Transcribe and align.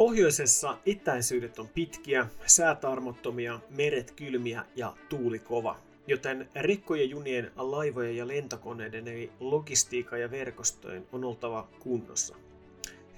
Pohjoisessa 0.00 0.78
etäisyydet 0.86 1.58
on 1.58 1.68
pitkiä, 1.68 2.26
säät 2.46 2.84
armottomia, 2.84 3.60
meret 3.70 4.10
kylmiä 4.10 4.64
ja 4.76 4.96
tuuli 5.08 5.38
kova. 5.38 5.76
Joten 6.06 6.48
rekkojen, 6.54 7.10
junien, 7.10 7.50
laivojen 7.56 8.16
ja 8.16 8.28
lentokoneiden 8.28 9.08
eli 9.08 9.32
logistiikan 9.40 10.20
ja 10.20 10.30
verkostojen 10.30 11.06
on 11.12 11.24
oltava 11.24 11.68
kunnossa. 11.80 12.36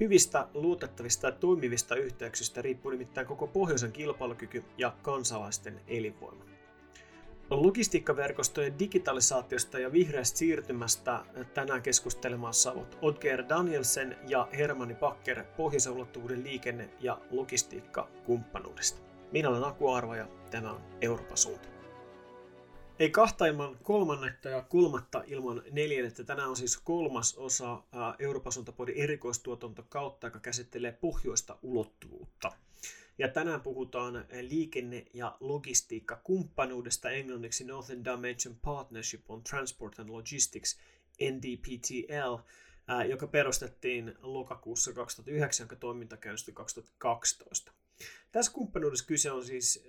Hyvistä, 0.00 0.46
luotettavista 0.54 1.26
ja 1.26 1.32
toimivista 1.32 1.94
yhteyksistä 1.94 2.62
riippuu 2.62 2.90
nimittäin 2.90 3.26
koko 3.26 3.46
pohjoisen 3.46 3.92
kilpailukyky 3.92 4.64
ja 4.78 4.92
kansalaisten 5.02 5.80
elinvoima. 5.88 6.44
Logistiikkaverkostojen 7.56 8.78
digitalisaatiosta 8.78 9.78
ja 9.78 9.92
vihreästä 9.92 10.38
siirtymästä 10.38 11.24
tänään 11.54 11.82
keskustelemassa 11.82 12.72
ovat 12.72 12.98
Odger 13.02 13.44
Danielsen 13.48 14.16
ja 14.28 14.48
Hermanni 14.52 14.94
Bakker 14.94 15.44
pohjoisen 15.56 15.92
ulottuvuuden 15.92 16.44
liikenne- 16.44 16.90
ja 17.00 17.18
logistiikkakumppanuudesta. 17.30 19.00
Minä 19.32 19.48
olen 19.48 19.64
Aku 19.64 19.88
Arva 19.88 20.16
ja 20.16 20.28
tämä 20.50 20.72
on 20.72 20.80
Euroopan 21.00 21.36
suunta. 21.36 21.68
Ei 22.98 23.10
kahta 23.10 23.46
ilman 23.46 23.78
kolmannetta 23.82 24.48
ja 24.48 24.62
kolmatta 24.62 25.24
ilman 25.26 25.62
neljännettä. 25.70 26.24
Tänään 26.24 26.48
on 26.48 26.56
siis 26.56 26.76
kolmas 26.76 27.34
osa 27.34 27.82
Euroopan 28.18 28.52
suuntapodin 28.52 28.96
erikoistuotanto 28.96 29.82
kautta, 29.88 30.26
joka 30.26 30.40
käsittelee 30.40 30.92
pohjoista 30.92 31.56
ulottuvuutta. 31.62 32.52
Ja 33.18 33.28
tänään 33.28 33.60
puhutaan 33.60 34.24
liikenne- 34.40 35.06
ja 35.14 35.36
logistiikkakumppanuudesta 35.40 37.10
englanniksi 37.10 37.64
Northern 37.64 38.04
Dimension 38.04 38.56
Partnership 38.62 39.30
on 39.30 39.44
Transport 39.44 39.98
and 39.98 40.10
Logistics, 40.10 40.78
NDPTL, 41.20 42.34
joka 43.08 43.26
perustettiin 43.26 44.14
lokakuussa 44.20 44.92
2009, 44.92 45.64
jonka 45.64 45.76
toiminta 45.76 46.16
käynnistyi 46.16 46.54
2012. 46.54 47.72
Tässä 48.32 48.52
kumppanuudessa 48.52 49.06
kyse 49.06 49.30
on 49.30 49.44
siis 49.44 49.84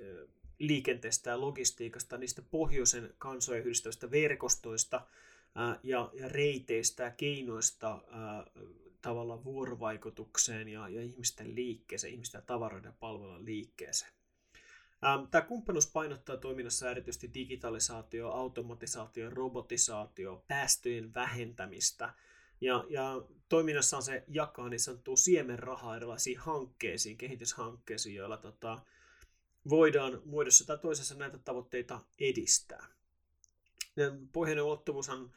liikenteestä 0.59 1.29
ja 1.29 1.41
logistiikasta, 1.41 2.17
niistä 2.17 2.41
pohjoisen 2.41 3.13
kansojen 3.17 3.63
yhdistävistä 3.63 4.11
verkostoista 4.11 5.07
ja, 5.83 6.09
ja 6.13 6.29
reiteistä 6.29 7.03
ja 7.03 7.11
keinoista 7.11 8.01
tavalla 9.03 9.43
vuorovaikutukseen 9.43 10.67
ja, 10.67 10.89
ja 10.89 11.01
ihmisten 11.01 11.55
liikkeeseen, 11.55 12.13
ihmisten 12.13 12.39
ja 12.39 12.45
tavaroiden 12.45 12.89
ja 12.89 12.93
palvelujen 12.99 13.45
liikkeeseen. 13.45 14.11
Ähm, 15.05 15.23
tämä 15.31 15.41
kumppanuus 15.41 15.87
painottaa 15.87 16.37
toiminnassa 16.37 16.91
erityisesti 16.91 17.33
digitalisaatio, 17.33 18.29
automatisaatio, 18.29 19.29
robotisaatio, 19.29 20.43
päästöjen 20.47 21.13
vähentämistä. 21.13 22.13
Ja, 22.61 22.85
ja 22.89 23.21
toiminnassaan 23.49 24.03
se 24.03 24.23
jakaa 24.27 24.69
niin 24.69 24.79
sanottua 24.79 25.15
siemenrahaa 25.15 25.95
erilaisiin 25.95 26.39
hankkeisiin, 26.39 27.17
kehityshankkeisiin, 27.17 28.15
joilla 28.15 28.37
tota, 28.37 28.81
voidaan 29.69 30.21
muodossa 30.25 30.65
tai 30.67 30.77
toisessa 30.77 31.15
näitä 31.15 31.37
tavoitteita 31.37 31.99
edistää. 32.19 32.87
pohjoinen 34.33 34.63
ulottuvuushan 34.63 35.31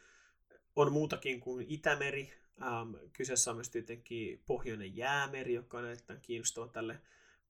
on 0.76 0.92
muutakin 0.92 1.40
kuin 1.40 1.66
Itämeri, 1.68 2.32
Ähm, 2.62 2.94
kyseessä 3.12 3.50
on 3.50 3.56
myös 3.56 3.70
tietenkin 3.70 4.42
Pohjoinen 4.46 4.96
jäämeri, 4.96 5.54
joka 5.54 5.78
on 5.78 5.86
erittäin 5.86 6.20
kiinnostava 6.20 6.68
tälle 6.68 7.00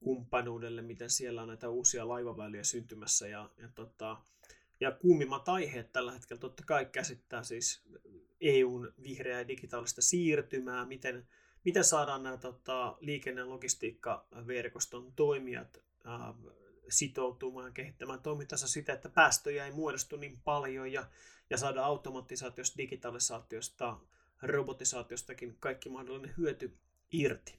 kumppanuudelle, 0.00 0.82
miten 0.82 1.10
siellä 1.10 1.42
on 1.42 1.48
näitä 1.48 1.68
uusia 1.68 2.08
laivaväyliä 2.08 2.64
syntymässä. 2.64 3.28
Ja, 3.28 3.50
ja, 3.58 3.68
tota, 3.74 4.16
ja 4.80 4.92
kuumimmat 4.92 5.48
aiheet 5.48 5.92
tällä 5.92 6.12
hetkellä 6.12 6.40
totta 6.40 6.62
kai 6.66 6.86
käsittää 6.86 7.42
siis 7.42 7.82
EUn 8.40 8.92
vihreää 9.02 9.48
digitaalista 9.48 10.02
siirtymää, 10.02 10.84
miten, 10.84 11.28
miten 11.64 11.84
saadaan 11.84 12.22
nämä 12.22 12.36
tota, 12.36 12.96
liikenne- 13.00 13.40
ja 13.40 13.48
logistiikkaverkoston 13.48 15.12
toimijat 15.12 15.82
ähm, 16.06 16.46
sitoutumaan, 16.88 17.72
kehittämään 17.72 18.20
toimintansa 18.20 18.68
sitä, 18.68 18.92
että 18.92 19.08
päästöjä 19.08 19.66
ei 19.66 19.72
muodostu 19.72 20.16
niin 20.16 20.40
paljon 20.44 20.92
ja, 20.92 21.06
ja 21.50 21.58
saada 21.58 21.84
automatisaatiosta, 21.84 22.78
digitalisaatiosta 22.78 24.00
robotisaatiostakin 24.42 25.56
kaikki 25.60 25.88
mahdollinen 25.88 26.34
hyöty 26.36 26.78
irti. 27.12 27.58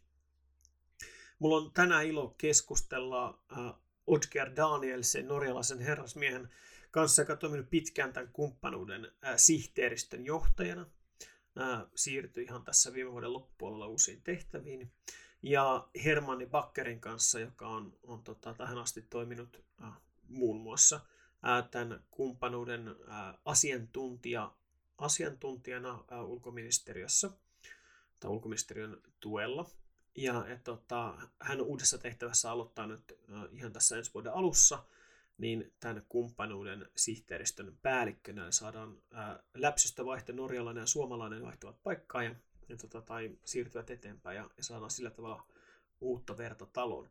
Mulla 1.39 1.57
on 1.57 1.71
tänään 1.73 2.05
ilo 2.05 2.35
keskustella 2.37 3.43
äh, 3.51 3.73
Odger 4.07 4.55
Danielsen, 4.55 5.27
norjalaisen 5.27 5.79
herrasmiehen 5.79 6.49
kanssa, 6.91 7.21
joka 7.21 7.33
on 7.33 7.39
toiminut 7.39 7.69
pitkään 7.69 8.13
tämän 8.13 8.29
kumppanuuden 8.33 9.05
äh, 9.05 9.33
sihteeristön 9.37 10.25
johtajana. 10.25 10.85
Äh, 11.59 11.85
siirtyi 11.95 12.43
ihan 12.43 12.63
tässä 12.63 12.93
viime 12.93 13.11
vuoden 13.11 13.33
loppupuolella 13.33 13.87
uusiin 13.87 14.21
tehtäviin. 14.21 14.91
Ja 15.41 15.87
Hermanni 16.03 16.45
Bakkerin 16.45 16.99
kanssa, 16.99 17.39
joka 17.39 17.67
on, 17.67 17.97
on 18.03 18.23
tota, 18.23 18.53
tähän 18.53 18.77
asti 18.77 19.01
toiminut 19.01 19.63
äh, 19.83 19.91
muun 20.27 20.61
muassa 20.61 20.95
äh, 21.47 21.69
tämän 21.71 22.03
kumppanuuden 22.11 22.87
äh, 22.87 23.33
asiantuntija 23.45 24.51
asiantuntijana 24.97 26.03
ulkoministeriössä 26.25 27.29
tai 28.19 28.31
ulkoministeriön 28.31 29.01
tuella. 29.19 29.69
Ja 30.15 30.45
et, 30.47 30.63
tota, 30.63 31.17
hän 31.39 31.61
uudessa 31.61 31.97
tehtävässä 31.97 32.51
aloittaa 32.51 32.87
nyt 32.87 33.19
ihan 33.51 33.73
tässä 33.73 33.97
ensi 33.97 34.13
vuoden 34.13 34.33
alussa, 34.33 34.83
niin 35.37 35.73
tämän 35.79 36.05
kumppanuuden 36.09 36.89
sihteeristön 36.95 37.77
päällikkönä 37.81 38.51
saadaan 38.51 38.97
läpsystä 39.53 40.05
vaihto 40.05 40.33
norjalainen 40.33 40.81
ja 40.81 40.87
suomalainen 40.87 41.43
vaihtuvat 41.43 41.83
paikkaa 41.83 42.23
ja, 42.23 42.35
ja 42.69 42.77
tota, 42.77 43.01
tai 43.01 43.37
siirtyvät 43.45 43.89
eteenpäin 43.89 44.35
ja, 44.35 44.49
ja 44.57 44.63
saadaan 44.63 44.91
sillä 44.91 45.09
tavalla 45.09 45.47
uutta 46.01 46.37
verta 46.37 46.65
taloon. 46.65 47.09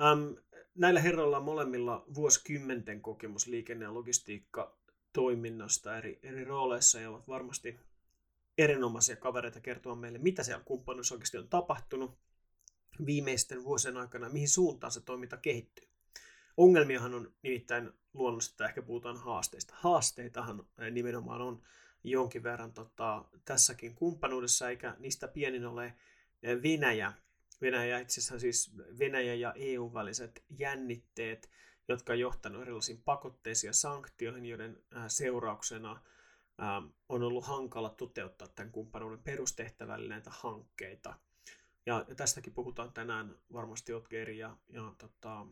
Ähm, 0.00 0.34
näillä 0.74 1.00
herroilla 1.00 1.36
on 1.36 1.44
molemmilla 1.44 2.04
vuosikymmenten 2.14 3.00
kokemus 3.00 3.46
liikenne- 3.46 3.84
ja 3.84 3.94
logistiikka 3.94 4.76
toiminnasta 5.16 5.96
eri, 5.98 6.18
eri 6.22 6.44
rooleissa 6.44 7.00
ja 7.00 7.10
ovat 7.10 7.28
varmasti 7.28 7.80
erinomaisia 8.58 9.16
kavereita 9.16 9.60
kertoa 9.60 9.94
meille, 9.94 10.18
mitä 10.18 10.42
siellä 10.42 10.64
kumppanuudessa 10.64 11.14
oikeasti 11.14 11.38
on 11.38 11.48
tapahtunut 11.48 12.18
viimeisten 13.06 13.64
vuosien 13.64 13.96
aikana, 13.96 14.28
mihin 14.28 14.48
suuntaan 14.48 14.92
se 14.92 15.00
toiminta 15.00 15.36
kehittyy. 15.36 15.88
Ongelmiahan 16.56 17.14
on 17.14 17.32
nimittäin 17.42 17.92
luonnollisesti, 18.14 18.54
että 18.54 18.66
ehkä 18.66 18.82
puhutaan 18.82 19.16
haasteista. 19.16 19.74
Haasteitahan 19.76 20.66
nimenomaan 20.90 21.42
on 21.42 21.62
jonkin 22.04 22.42
verran 22.42 22.72
tota, 22.72 23.24
tässäkin 23.44 23.94
kumppanuudessa, 23.94 24.70
eikä 24.70 24.96
niistä 24.98 25.28
pienin 25.28 25.66
ole 25.66 25.94
Venäjä. 26.62 27.12
Venäjä 27.60 27.98
itse 27.98 28.20
asiassa 28.20 28.38
siis 28.38 28.76
Venäjä 28.98 29.34
ja 29.34 29.52
EU 29.56 29.94
väliset 29.94 30.44
jännitteet, 30.58 31.50
jotka 31.88 32.12
on 32.12 32.18
johtanut 32.18 32.62
erilaisiin 32.62 33.02
pakotteisiin 33.02 33.68
ja 33.68 33.72
sanktioihin, 33.72 34.46
joiden 34.46 34.82
seurauksena 35.08 36.00
on 37.08 37.22
ollut 37.22 37.44
hankala 37.44 37.90
toteuttaa 37.90 38.48
tämän 38.48 38.72
kumppanuuden 38.72 39.22
perustehtävällä 39.22 40.08
näitä 40.08 40.30
hankkeita. 40.32 41.14
Ja, 41.86 42.04
tästäkin 42.16 42.52
puhutaan 42.52 42.92
tänään 42.92 43.38
varmasti 43.52 43.92
Otgerin 43.92 44.38
ja, 44.38 44.56
ja 44.68 44.94
tota, 44.98 45.46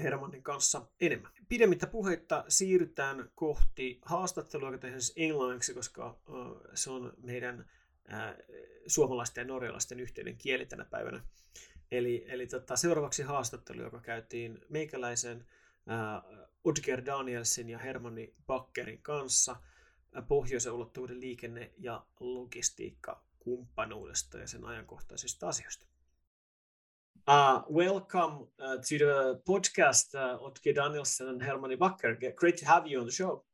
Hermannin 0.00 0.42
kanssa 0.42 0.86
enemmän. 1.00 1.32
Pidemmittä 1.48 1.86
puheitta 1.86 2.44
siirrytään 2.48 3.30
kohti 3.34 3.98
haastattelua, 4.02 4.68
joka 4.68 4.78
tehdään 4.78 5.02
siis 5.02 5.12
englanniksi, 5.16 5.74
koska 5.74 6.18
se 6.74 6.90
on 6.90 7.12
meidän 7.22 7.70
suomalaisten 8.86 9.42
ja 9.42 9.46
norjalaisten 9.46 10.00
yhteinen 10.00 10.36
kieli 10.36 10.66
tänä 10.66 10.84
päivänä. 10.84 11.24
Eli, 11.90 12.24
eli 12.28 12.46
tota, 12.46 12.76
seuraavaksi 12.76 13.22
haastattelu, 13.22 13.82
joka 13.82 14.00
käytiin 14.00 14.58
meikäläisen 14.68 15.46
äh, 15.90 16.22
Udger 16.66 17.06
Danielsin 17.06 17.68
ja 17.68 17.78
Hermanni 17.78 18.34
Bakkerin 18.46 19.02
kanssa 19.02 19.52
äh, 19.52 19.58
pohjoisen 20.28 20.72
ulottuvuuden 20.72 21.20
liikenne- 21.20 21.72
ja 21.78 22.06
logistiikka-kumppanuudesta 22.20 24.38
ja 24.38 24.46
sen 24.46 24.64
ajankohtaisista 24.64 25.48
asioista. 25.48 25.86
Uh, 27.28 27.76
welcome 27.76 28.36
uh, 28.36 28.48
to 28.58 28.96
the 28.98 29.14
podcast, 29.44 30.14
uh, 30.14 30.42
Otge 30.42 30.74
Danielsen 30.74 31.28
and 31.28 31.42
Hermanni 31.42 31.76
Bakker. 31.76 32.16
Great 32.36 32.56
to 32.56 32.66
have 32.66 32.90
you 32.90 33.00
on 33.00 33.06
the 33.06 33.12
show. 33.12 33.44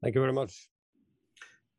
Thank 0.00 0.16
you 0.16 0.22
very 0.22 0.32
much. 0.32 0.75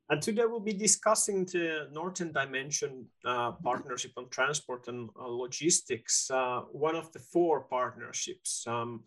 And 0.09 0.21
today 0.21 0.43
we'll 0.45 0.61
be 0.61 0.73
discussing 0.73 1.43
the 1.45 1.89
Northern 1.91 2.31
Dimension 2.31 3.05
uh, 3.25 3.51
partnership 3.51 4.11
on 4.15 4.29
transport 4.29 4.87
and 4.87 5.09
uh, 5.19 5.27
logistics, 5.27 6.31
uh, 6.31 6.61
one 6.71 6.95
of 6.95 7.11
the 7.11 7.19
four 7.19 7.61
partnerships. 7.61 8.65
Um, 8.65 9.03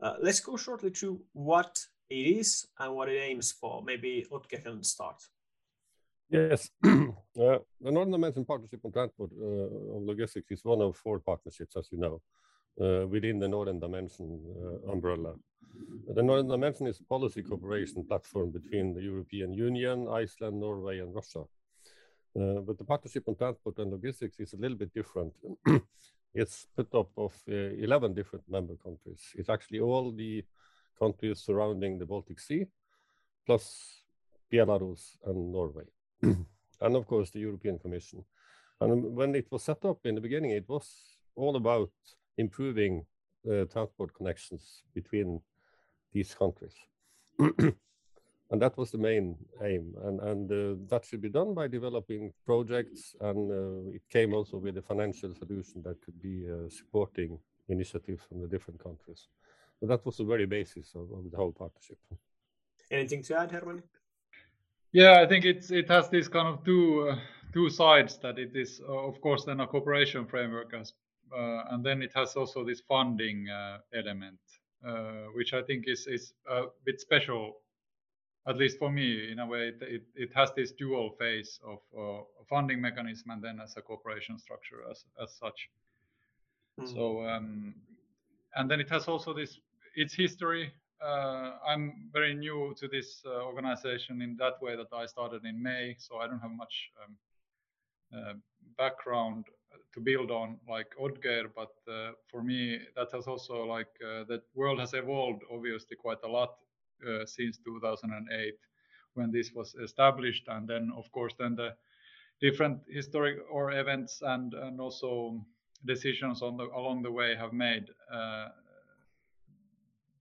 uh, 0.00 0.14
let's 0.22 0.38
go 0.38 0.56
shortly 0.56 0.90
through 0.90 1.20
what 1.32 1.84
it 2.08 2.14
is 2.38 2.64
and 2.78 2.94
what 2.94 3.08
it 3.08 3.18
aims 3.18 3.50
for. 3.50 3.82
Maybe 3.82 4.24
Otke 4.30 4.62
can 4.62 4.84
start. 4.84 5.20
Yes, 6.30 6.70
uh, 6.84 7.08
the 7.34 7.62
Northern 7.80 8.12
Dimension 8.12 8.44
Partnership 8.44 8.80
on 8.84 8.92
Transport 8.92 9.30
uh, 9.40 9.96
and 9.96 10.06
Logistics 10.06 10.50
is 10.50 10.64
one 10.64 10.80
of 10.80 10.96
four 10.96 11.18
partnerships, 11.18 11.76
as 11.76 11.88
you 11.90 11.98
know, 11.98 12.20
within 12.76 13.38
the 13.38 13.48
Northern 13.48 13.80
Dimension 13.80 14.40
umbrella. 14.90 15.34
The 16.14 16.22
Northern 16.22 16.48
Dimension 16.48 16.86
is 16.86 17.00
a 17.00 17.04
policy 17.04 17.42
cooperation 17.42 18.04
platform 18.04 18.50
between 18.50 18.94
the 18.94 19.02
European 19.02 19.52
Union, 19.52 20.08
Iceland, 20.08 20.60
Norway, 20.60 21.00
and 21.00 21.14
Russia. 21.14 21.44
Uh, 22.36 22.60
but 22.60 22.76
the 22.76 22.84
partnership 22.84 23.24
on 23.28 23.34
transport 23.34 23.78
and 23.78 23.90
logistics 23.90 24.38
is 24.40 24.52
a 24.52 24.56
little 24.56 24.76
bit 24.76 24.92
different. 24.92 25.32
it's 26.34 26.66
put 26.76 26.94
up 26.94 27.10
of 27.16 27.32
uh, 27.48 27.52
11 27.52 28.14
different 28.14 28.44
member 28.48 28.76
countries. 28.76 29.22
It's 29.34 29.48
actually 29.48 29.80
all 29.80 30.12
the 30.12 30.44
countries 30.98 31.40
surrounding 31.40 31.98
the 31.98 32.04
Baltic 32.04 32.38
Sea, 32.40 32.66
plus 33.46 34.02
Belarus 34.52 35.16
and 35.24 35.50
Norway, 35.50 35.84
and 36.22 36.96
of 36.96 37.06
course 37.06 37.30
the 37.30 37.40
European 37.40 37.78
Commission. 37.78 38.22
And 38.80 39.16
when 39.16 39.34
it 39.34 39.46
was 39.50 39.62
set 39.62 39.84
up 39.84 40.04
in 40.04 40.14
the 40.14 40.20
beginning, 40.20 40.50
it 40.50 40.68
was 40.68 40.88
all 41.34 41.56
about 41.56 41.90
improving 42.38 43.04
uh, 43.50 43.64
transport 43.64 44.14
connections 44.14 44.82
between 44.94 45.40
these 46.12 46.34
countries. 46.34 46.74
and 47.38 48.62
that 48.62 48.76
was 48.76 48.90
the 48.90 48.98
main 48.98 49.36
aim. 49.62 49.94
And 50.04 50.20
and 50.20 50.52
uh, 50.52 50.80
that 50.90 51.04
should 51.04 51.20
be 51.20 51.28
done 51.28 51.54
by 51.54 51.68
developing 51.68 52.32
projects. 52.44 53.14
And 53.20 53.50
uh, 53.50 53.94
it 53.94 54.02
came 54.08 54.34
also 54.34 54.58
with 54.58 54.76
a 54.78 54.82
financial 54.82 55.34
solution 55.34 55.82
that 55.82 56.00
could 56.02 56.20
be 56.20 56.46
uh, 56.48 56.68
supporting 56.68 57.38
initiatives 57.68 58.22
from 58.28 58.40
the 58.40 58.48
different 58.48 58.82
countries. 58.82 59.28
So 59.80 59.86
that 59.86 60.04
was 60.06 60.16
the 60.16 60.24
very 60.24 60.46
basis 60.46 60.94
of, 60.94 61.10
of 61.12 61.30
the 61.30 61.36
whole 61.36 61.52
partnership. 61.52 61.98
Anything 62.90 63.22
to 63.24 63.38
add 63.38 63.50
herman? 63.50 63.82
Yeah 64.92 65.20
i 65.20 65.26
think 65.26 65.44
it's 65.44 65.70
it 65.70 65.88
has 65.88 66.08
this 66.08 66.28
kind 66.28 66.48
of 66.48 66.64
two 66.64 67.08
uh, 67.10 67.18
two 67.52 67.68
sides 67.68 68.18
that 68.18 68.38
it 68.38 68.56
is 68.56 68.80
uh, 68.88 69.08
of 69.10 69.20
course 69.20 69.44
then 69.44 69.60
a 69.60 69.66
cooperation 69.66 70.26
framework 70.26 70.72
as 70.72 70.94
and 71.32 71.84
then 71.84 72.02
it 72.02 72.12
has 72.14 72.36
also 72.36 72.64
this 72.64 72.80
funding 72.80 73.46
element 73.94 74.38
which 75.34 75.52
i 75.52 75.62
think 75.62 75.84
is 75.86 76.06
is 76.06 76.32
a 76.48 76.64
bit 76.84 77.00
special 77.00 77.56
at 78.48 78.56
least 78.56 78.78
for 78.78 78.90
me, 78.90 79.30
in 79.32 79.40
a 79.40 79.46
way, 79.46 79.68
it, 79.68 79.78
it, 79.82 80.02
it 80.14 80.30
has 80.34 80.52
this 80.56 80.70
dual 80.70 81.10
phase 81.18 81.58
of 81.66 81.78
uh, 81.98 82.22
funding 82.48 82.80
mechanism 82.80 83.30
and 83.30 83.42
then 83.42 83.60
as 83.62 83.76
a 83.76 83.82
cooperation 83.82 84.38
structure 84.38 84.82
as, 84.88 85.04
as 85.20 85.34
such. 85.34 85.68
Mm. 86.80 86.94
So, 86.94 87.26
um, 87.26 87.74
and 88.54 88.70
then 88.70 88.80
it 88.80 88.88
has 88.90 89.08
also 89.08 89.34
this, 89.34 89.58
its 89.96 90.14
history. 90.14 90.72
Uh, 91.04 91.54
I'm 91.66 92.08
very 92.12 92.34
new 92.34 92.74
to 92.78 92.88
this 92.88 93.20
uh, 93.26 93.42
organization 93.42 94.22
in 94.22 94.36
that 94.38 94.62
way 94.62 94.76
that 94.76 94.94
I 94.94 95.06
started 95.06 95.44
in 95.44 95.60
May, 95.60 95.96
so 95.98 96.18
I 96.18 96.28
don't 96.28 96.38
have 96.38 96.52
much 96.52 96.90
um, 97.04 97.16
uh, 98.16 98.32
background 98.78 99.46
to 99.94 100.00
build 100.00 100.30
on 100.30 100.58
like 100.68 100.94
Odger, 101.00 101.48
but 101.54 101.72
uh, 101.90 102.12
for 102.28 102.42
me, 102.42 102.78
that 102.94 103.08
has 103.12 103.26
also 103.26 103.64
like 103.64 103.88
uh, 104.02 104.24
the 104.24 104.42
world 104.54 104.80
has 104.80 104.94
evolved 104.94 105.42
obviously 105.52 105.96
quite 105.96 106.22
a 106.24 106.28
lot 106.28 106.54
uh, 107.06 107.24
since 107.26 107.58
2008 107.64 108.54
when 109.14 109.30
this 109.30 109.52
was 109.52 109.74
established. 109.74 110.44
And 110.48 110.68
then 110.68 110.92
of 110.96 111.10
course 111.12 111.34
then 111.38 111.56
the 111.56 111.74
different 112.40 112.80
historic 112.88 113.38
or 113.50 113.72
events 113.72 114.22
and 114.22 114.54
and 114.54 114.80
also 114.80 115.44
decisions 115.84 116.42
on 116.42 116.56
the 116.56 116.64
along 116.64 117.02
the 117.02 117.12
way 117.12 117.34
have 117.34 117.52
made 117.52 117.88
uh, 118.12 118.48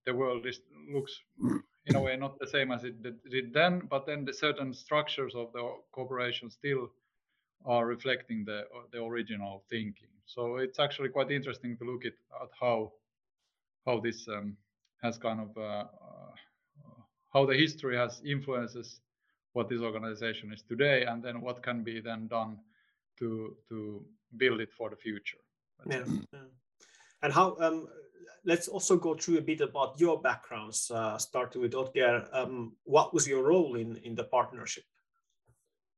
the 0.06 0.13
world 0.13 0.46
is, 0.46 0.62
looks 0.94 1.19
in 1.88 1.96
a 1.96 2.02
way 2.02 2.16
not 2.16 2.38
the 2.40 2.48
same 2.48 2.72
as 2.72 2.84
it 2.84 3.02
did 3.02 3.54
then 3.54 3.81
but 3.90 4.06
then 4.06 4.25
the 4.25 4.34
certain 4.34 4.74
structures 4.74 5.34
of 5.36 5.52
the 5.54 5.62
corporation 5.92 6.50
still 6.50 6.90
are 7.66 7.86
reflecting 7.86 8.44
the 8.46 8.63
the 8.92 9.02
original 9.04 9.63
thinking 9.69 10.10
so 10.25 10.57
it's 10.57 10.80
actually 10.80 11.10
quite 11.10 11.31
interesting 11.31 11.78
to 11.78 11.86
look 11.86 12.06
at, 12.06 12.13
at 12.42 12.50
how 12.60 12.92
how 13.86 14.00
this 14.00 14.28
um, 14.28 14.57
has 15.02 15.18
kind 15.18 15.40
of 15.40 15.57
uh, 15.57 15.86
how 17.34 17.46
the 17.46 17.56
history 17.56 17.96
has 17.98 18.22
influences 18.25 19.02
what 19.56 19.69
this 19.69 19.81
organization 19.81 20.52
is 20.52 20.62
today, 20.62 21.06
and 21.06 21.24
then 21.24 21.42
what 21.42 21.63
can 21.63 21.84
be 21.84 22.02
then 22.02 22.28
done 22.28 22.57
to 23.19 23.56
to 23.69 24.04
build 24.38 24.60
it 24.60 24.72
for 24.78 24.90
the 24.90 24.96
future. 24.96 25.38
Yeah. 25.90 26.04
yeah. 26.34 26.40
And 27.22 27.34
how? 27.34 27.56
Um, 27.60 27.88
let's 28.44 28.68
also 28.68 28.98
go 28.98 29.16
through 29.16 29.38
a 29.38 29.42
bit 29.42 29.62
about 29.62 30.00
your 30.00 30.22
backgrounds. 30.22 30.92
Uh, 30.92 31.18
starting 31.18 31.62
with 31.62 31.74
Odger, 31.74 32.28
um, 32.34 32.74
what 32.84 33.13
was 33.13 33.28
your 33.28 33.44
role 33.44 33.75
in 33.75 33.98
in 34.04 34.16
the 34.16 34.25
partnership? 34.25 34.84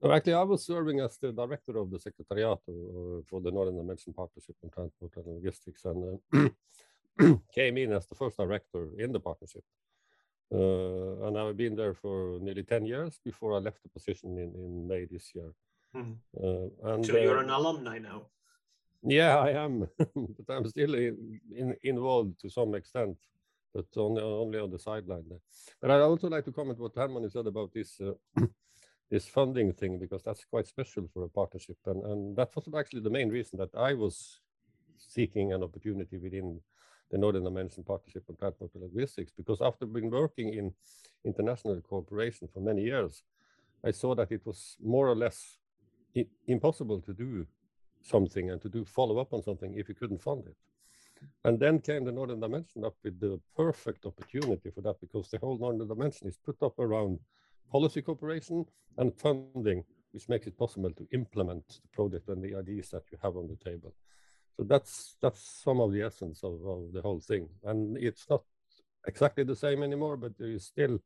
No, 0.01 0.11
actually, 0.11 0.35
I 0.35 0.43
was 0.43 0.65
serving 0.65 0.99
as 0.99 1.17
the 1.17 1.31
director 1.31 1.77
of 1.77 1.89
the 1.89 1.99
Secretariat 1.99 2.59
uh, 2.69 3.21
for 3.27 3.41
the 3.41 3.51
Northern 3.51 3.77
Dimension 3.77 4.13
Partnership 4.13 4.55
on 4.63 4.69
Transport 4.69 5.11
and 5.17 5.35
Logistics, 5.35 5.85
and 5.85 6.19
uh, 6.33 7.35
came 7.53 7.77
in 7.77 7.93
as 7.93 8.05
the 8.05 8.15
first 8.15 8.37
director 8.37 8.89
in 8.99 9.11
the 9.11 9.19
partnership. 9.19 9.63
Uh, 10.53 11.25
and 11.25 11.37
I've 11.37 11.57
been 11.57 11.75
there 11.75 11.93
for 11.93 12.37
nearly 12.39 12.63
10 12.63 12.85
years 12.85 13.19
before 13.25 13.53
I 13.53 13.57
left 13.57 13.81
the 13.83 13.89
position 13.89 14.37
in, 14.37 14.53
in 14.55 14.87
May 14.87 15.05
this 15.05 15.31
year. 15.33 15.51
Mm. 15.95 16.17
and, 16.83 17.05
so 17.05 17.17
you're 17.17 17.39
an 17.39 17.49
alumni 17.49 17.97
now? 17.97 18.27
Yeah, 19.03 19.37
I 19.37 19.51
am, 19.51 19.87
but 19.97 20.53
I'm 20.53 20.67
still 20.67 20.93
in, 20.93 21.39
in, 21.55 21.75
involved 21.83 22.39
to 22.41 22.49
some 22.49 22.75
extent, 22.75 23.17
but 23.73 23.85
only, 23.95 24.21
only 24.21 24.59
on 24.59 24.69
the 24.69 24.79
sideline. 24.79 25.25
But 25.81 25.91
I'd 25.91 26.01
also 26.01 26.29
like 26.29 26.45
to 26.45 26.51
comment 26.51 26.79
what 26.79 26.95
Herman 26.95 27.29
said 27.29 27.47
about 27.47 27.73
this 27.73 27.99
uh, 27.99 28.13
this 29.09 29.25
funding 29.25 29.71
thing 29.73 29.99
because 29.99 30.21
that's 30.23 30.43
quite 30.45 30.67
special 30.67 31.07
for 31.13 31.23
a 31.23 31.29
partnership, 31.29 31.77
and 31.85 32.03
and 32.03 32.35
that 32.35 32.55
was 32.55 32.67
actually 32.77 33.01
the 33.01 33.09
main 33.09 33.29
reason 33.29 33.57
that 33.59 33.73
I 33.75 33.93
was 33.93 34.41
seeking 34.97 35.53
an 35.53 35.63
opportunity 35.63 36.17
within 36.17 36.59
the 37.11 37.17
Northern 37.17 37.43
Dimension 37.43 37.83
Partnership 37.83 38.23
on 38.29 38.35
Transport 38.35 38.71
and 38.73 38.83
Logistics, 38.83 39.31
because 39.31 39.61
after 39.61 39.85
being 39.85 40.09
working 40.09 40.53
in 40.53 40.73
international 41.23 41.79
cooperation 41.81 42.49
for 42.53 42.59
many 42.59 42.83
years, 42.83 43.23
I 43.83 43.91
saw 43.91 44.15
that 44.15 44.31
it 44.31 44.45
was 44.45 44.75
more 44.83 45.07
or 45.07 45.15
less 45.15 45.57
impossible 46.47 46.99
to 47.01 47.13
do 47.13 47.45
something 48.01 48.51
and 48.51 48.61
to 48.61 48.69
do 48.69 48.85
follow 48.85 49.19
up 49.19 49.33
on 49.33 49.43
something 49.43 49.75
if 49.77 49.87
you 49.87 49.95
couldn't 49.95 50.21
fund 50.21 50.43
it. 50.47 50.57
And 51.43 51.59
then 51.59 51.79
came 51.79 52.05
the 52.05 52.11
Northern 52.11 52.39
Dimension 52.39 52.83
up 52.85 52.95
with 53.03 53.19
the 53.19 53.39
perfect 53.55 54.05
opportunity 54.05 54.69
for 54.69 54.81
that 54.81 54.99
because 54.99 55.29
the 55.29 55.39
whole 55.39 55.57
Northern 55.57 55.87
Dimension 55.87 56.27
is 56.27 56.37
put 56.37 56.61
up 56.61 56.77
around 56.79 57.19
policy 57.71 58.01
cooperation 58.01 58.65
and 58.97 59.13
funding, 59.15 59.83
which 60.11 60.29
makes 60.29 60.47
it 60.47 60.57
possible 60.57 60.91
to 60.91 61.07
implement 61.11 61.67
the 61.67 61.89
project 61.93 62.29
and 62.29 62.43
the 62.43 62.55
ideas 62.55 62.89
that 62.89 63.03
you 63.11 63.17
have 63.21 63.37
on 63.37 63.47
the 63.47 63.55
table. 63.69 63.93
So 64.55 64.63
that's 64.63 65.15
that's 65.21 65.61
some 65.63 65.79
of 65.79 65.91
the 65.91 66.01
essence 66.01 66.43
of, 66.43 66.53
of 66.65 66.91
the 66.93 67.01
whole 67.01 67.19
thing. 67.19 67.47
And 67.63 67.97
it's 67.97 68.25
not 68.29 68.43
exactly 69.05 69.43
the 69.43 69.55
same 69.55 69.83
anymore, 69.83 70.17
but 70.17 70.37
there 70.37 70.49
is 70.49 70.65
still 70.65 70.99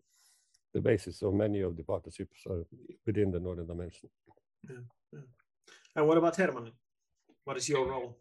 the 0.73 0.81
basis 0.81 1.21
of 1.21 1.33
many 1.33 1.61
of 1.61 1.75
the 1.75 1.83
partnerships 1.83 2.39
uh, 2.49 2.63
within 3.05 3.31
the 3.31 3.39
Northern 3.39 3.67
Dimension. 3.67 4.09
Yeah, 4.69 4.77
yeah. 5.11 5.19
And 5.95 6.07
what 6.07 6.17
about 6.17 6.38
Herman? 6.38 6.71
What 7.43 7.57
is 7.57 7.67
your 7.67 7.86
role? 7.88 8.17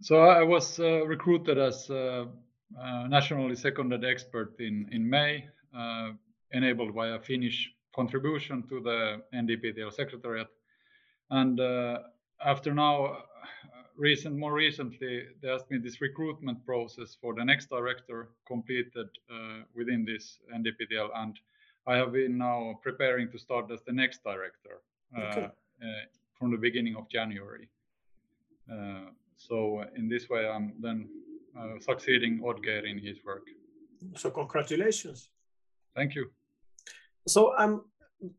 So 0.00 0.20
I 0.20 0.42
was 0.42 0.78
uh, 0.78 1.04
recruited 1.06 1.58
as 1.58 1.90
a, 1.90 2.28
a 2.78 3.08
nationally 3.08 3.56
seconded 3.56 4.04
expert 4.04 4.54
in, 4.60 4.88
in 4.92 5.08
May, 5.08 5.44
uh, 5.76 6.12
enabled 6.52 6.94
by 6.94 7.08
a 7.08 7.20
Finnish 7.20 7.72
contribution 7.94 8.62
to 8.68 8.80
the 8.80 9.22
NDPTL 9.34 9.92
Secretariat. 9.92 10.48
And 11.30 11.60
uh, 11.60 11.98
after 12.44 12.72
now 12.74 13.18
recent, 13.98 14.36
more 14.36 14.54
recently, 14.54 15.24
there 15.42 15.52
has 15.52 15.64
been 15.64 15.82
this 15.82 16.00
recruitment 16.00 16.64
process 16.64 17.16
for 17.20 17.34
the 17.34 17.44
next 17.44 17.68
director 17.68 18.30
completed 18.46 19.08
uh, 19.30 19.62
within 19.74 20.04
this 20.04 20.38
NDPTL, 20.54 21.10
and 21.16 21.38
I 21.86 21.96
have 21.96 22.12
been 22.12 22.38
now 22.38 22.78
preparing 22.82 23.30
to 23.32 23.38
start 23.38 23.70
as 23.70 23.82
the 23.82 23.92
next 23.92 24.22
director 24.22 24.80
uh, 25.16 25.20
okay. 25.20 25.48
uh, 25.82 25.86
from 26.38 26.52
the 26.52 26.56
beginning 26.56 26.96
of 26.96 27.08
January. 27.08 27.68
Uh, 28.70 29.10
so 29.36 29.84
in 29.96 30.08
this 30.08 30.28
way, 30.28 30.48
I'm 30.48 30.74
then 30.80 31.08
uh, 31.58 31.78
succeeding 31.80 32.40
Odger 32.40 32.88
in 32.88 32.98
his 32.98 33.18
work. 33.24 33.46
So 34.16 34.30
congratulations. 34.30 35.30
Thank 35.96 36.14
you. 36.14 36.30
So 37.28 37.54
I'm 37.56 37.72
um, 37.72 37.84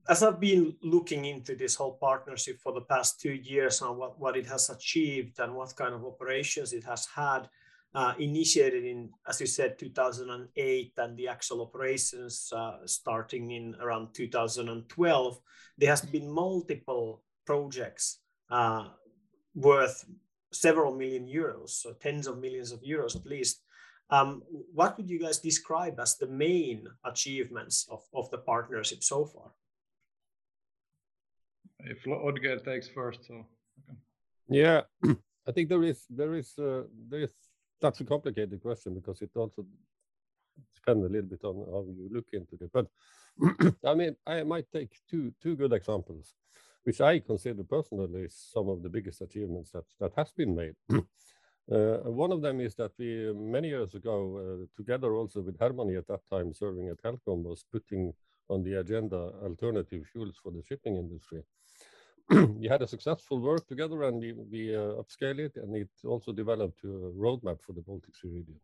as 0.10 0.24
I've 0.24 0.40
been 0.40 0.76
looking 0.84 1.26
into 1.26 1.56
this 1.56 1.76
whole 1.76 1.98
partnership 2.02 2.60
for 2.62 2.74
the 2.74 2.82
past 2.82 3.22
two 3.22 3.32
years 3.32 3.82
and 3.82 3.98
what, 3.98 4.20
what 4.20 4.36
it 4.36 4.46
has 4.48 4.70
achieved 4.70 5.40
and 5.40 5.56
what 5.56 5.76
kind 5.76 5.94
of 5.94 6.04
operations 6.04 6.74
it 6.74 6.84
has 6.84 7.08
had, 7.16 7.48
uh, 7.96 8.14
initiated 8.20 8.84
in, 8.84 9.10
as 9.28 9.40
you 9.40 9.48
said, 9.48 9.80
2008, 9.80 10.94
and 10.98 11.18
the 11.18 11.28
actual 11.28 11.62
operations 11.62 12.52
uh, 12.54 12.78
starting 12.86 13.52
in 13.52 13.76
around 13.82 14.14
2012, 14.14 15.40
there 15.78 15.90
has 15.90 16.02
been 16.02 16.30
multiple 16.30 17.24
projects 17.46 18.20
uh, 18.52 18.86
worth 19.56 20.06
several 20.52 20.94
million 20.94 21.26
euros, 21.26 21.70
so 21.70 21.94
tens 21.94 22.28
of 22.28 22.40
millions 22.40 22.72
of 22.72 22.82
euros 22.82 23.16
at 23.16 23.26
least. 23.26 23.64
Um, 24.12 24.42
what 24.74 24.98
would 24.98 25.10
you 25.10 25.20
guys 25.20 25.40
describe 25.40 26.00
as 26.00 26.18
the 26.18 26.28
main 26.28 26.88
achievements 27.06 27.88
of, 27.92 28.02
of 28.14 28.30
the 28.32 28.40
partnership 28.40 29.04
so 29.04 29.26
far? 29.26 29.52
if 31.86 32.04
Odger 32.06 32.64
takes 32.64 32.88
first, 32.88 33.26
so 33.26 33.34
okay. 33.36 33.98
yeah, 34.50 34.82
I 35.48 35.52
think 35.52 35.70
there 35.70 35.84
is 35.84 36.06
there 36.10 36.36
is 36.36 36.54
uh, 36.58 36.84
there 37.10 37.22
is 37.22 37.34
that's 37.82 38.02
a 38.02 38.06
complicated 38.06 38.62
question 38.62 38.94
because 38.94 39.22
it 39.22 39.32
also 39.36 39.66
depends 40.76 41.06
a 41.06 41.10
little 41.10 41.30
bit 41.30 41.44
on 41.44 41.56
how 41.72 41.86
you 41.88 42.10
look 42.12 42.28
into 42.34 42.58
it. 42.62 42.72
But 42.74 42.88
I 43.90 43.96
mean, 43.96 44.16
I 44.28 44.44
might 44.44 44.72
take 44.72 44.92
two 45.10 45.34
two 45.42 45.56
good 45.56 45.74
examples. 45.74 46.36
which 46.84 47.02
I 47.02 47.20
consider 47.20 47.64
personally 47.64 48.28
some 48.30 48.70
of 48.70 48.82
the 48.82 48.90
biggest 48.90 49.22
achievements 49.22 49.70
that, 49.72 49.84
that 50.00 50.14
has 50.16 50.32
been 50.32 50.56
made. 50.56 50.76
Uh, 51.72 52.10
one 52.10 52.32
of 52.32 52.42
them 52.42 52.60
is 52.60 52.74
that 52.76 52.92
we, 52.98 53.32
many 53.34 53.68
years 53.68 53.94
ago, 53.94 54.18
uh, 54.38 54.66
together 54.76 55.14
also 55.14 55.42
with 55.42 55.58
Hermanni 55.60 55.98
at 55.98 56.08
that 56.08 56.22
time 56.32 56.54
serving 56.54 56.90
at 56.90 57.02
Helcom, 57.04 57.44
was 57.44 57.64
putting 57.72 58.14
on 58.50 58.64
the 58.64 58.80
agenda 58.80 59.32
alternative 59.44 60.04
fuels 60.12 60.36
for 60.42 60.52
the 60.52 60.64
shipping 60.64 60.96
industry. 60.98 61.44
we 62.30 62.68
had 62.68 62.82
a 62.82 62.88
successful 62.88 63.40
work 63.40 63.68
together 63.68 64.04
and 64.04 64.20
we, 64.20 64.34
we 64.34 64.76
uh, 64.76 65.02
upscaled 65.02 65.40
it 65.40 65.56
and 65.58 65.76
it 65.76 65.90
also 66.06 66.32
developed 66.32 66.84
a 66.84 66.88
roadmap 66.88 67.62
for 67.62 67.74
the 67.74 67.82
Baltic 67.82 68.16
Sea 68.16 68.30
region. 68.30 68.56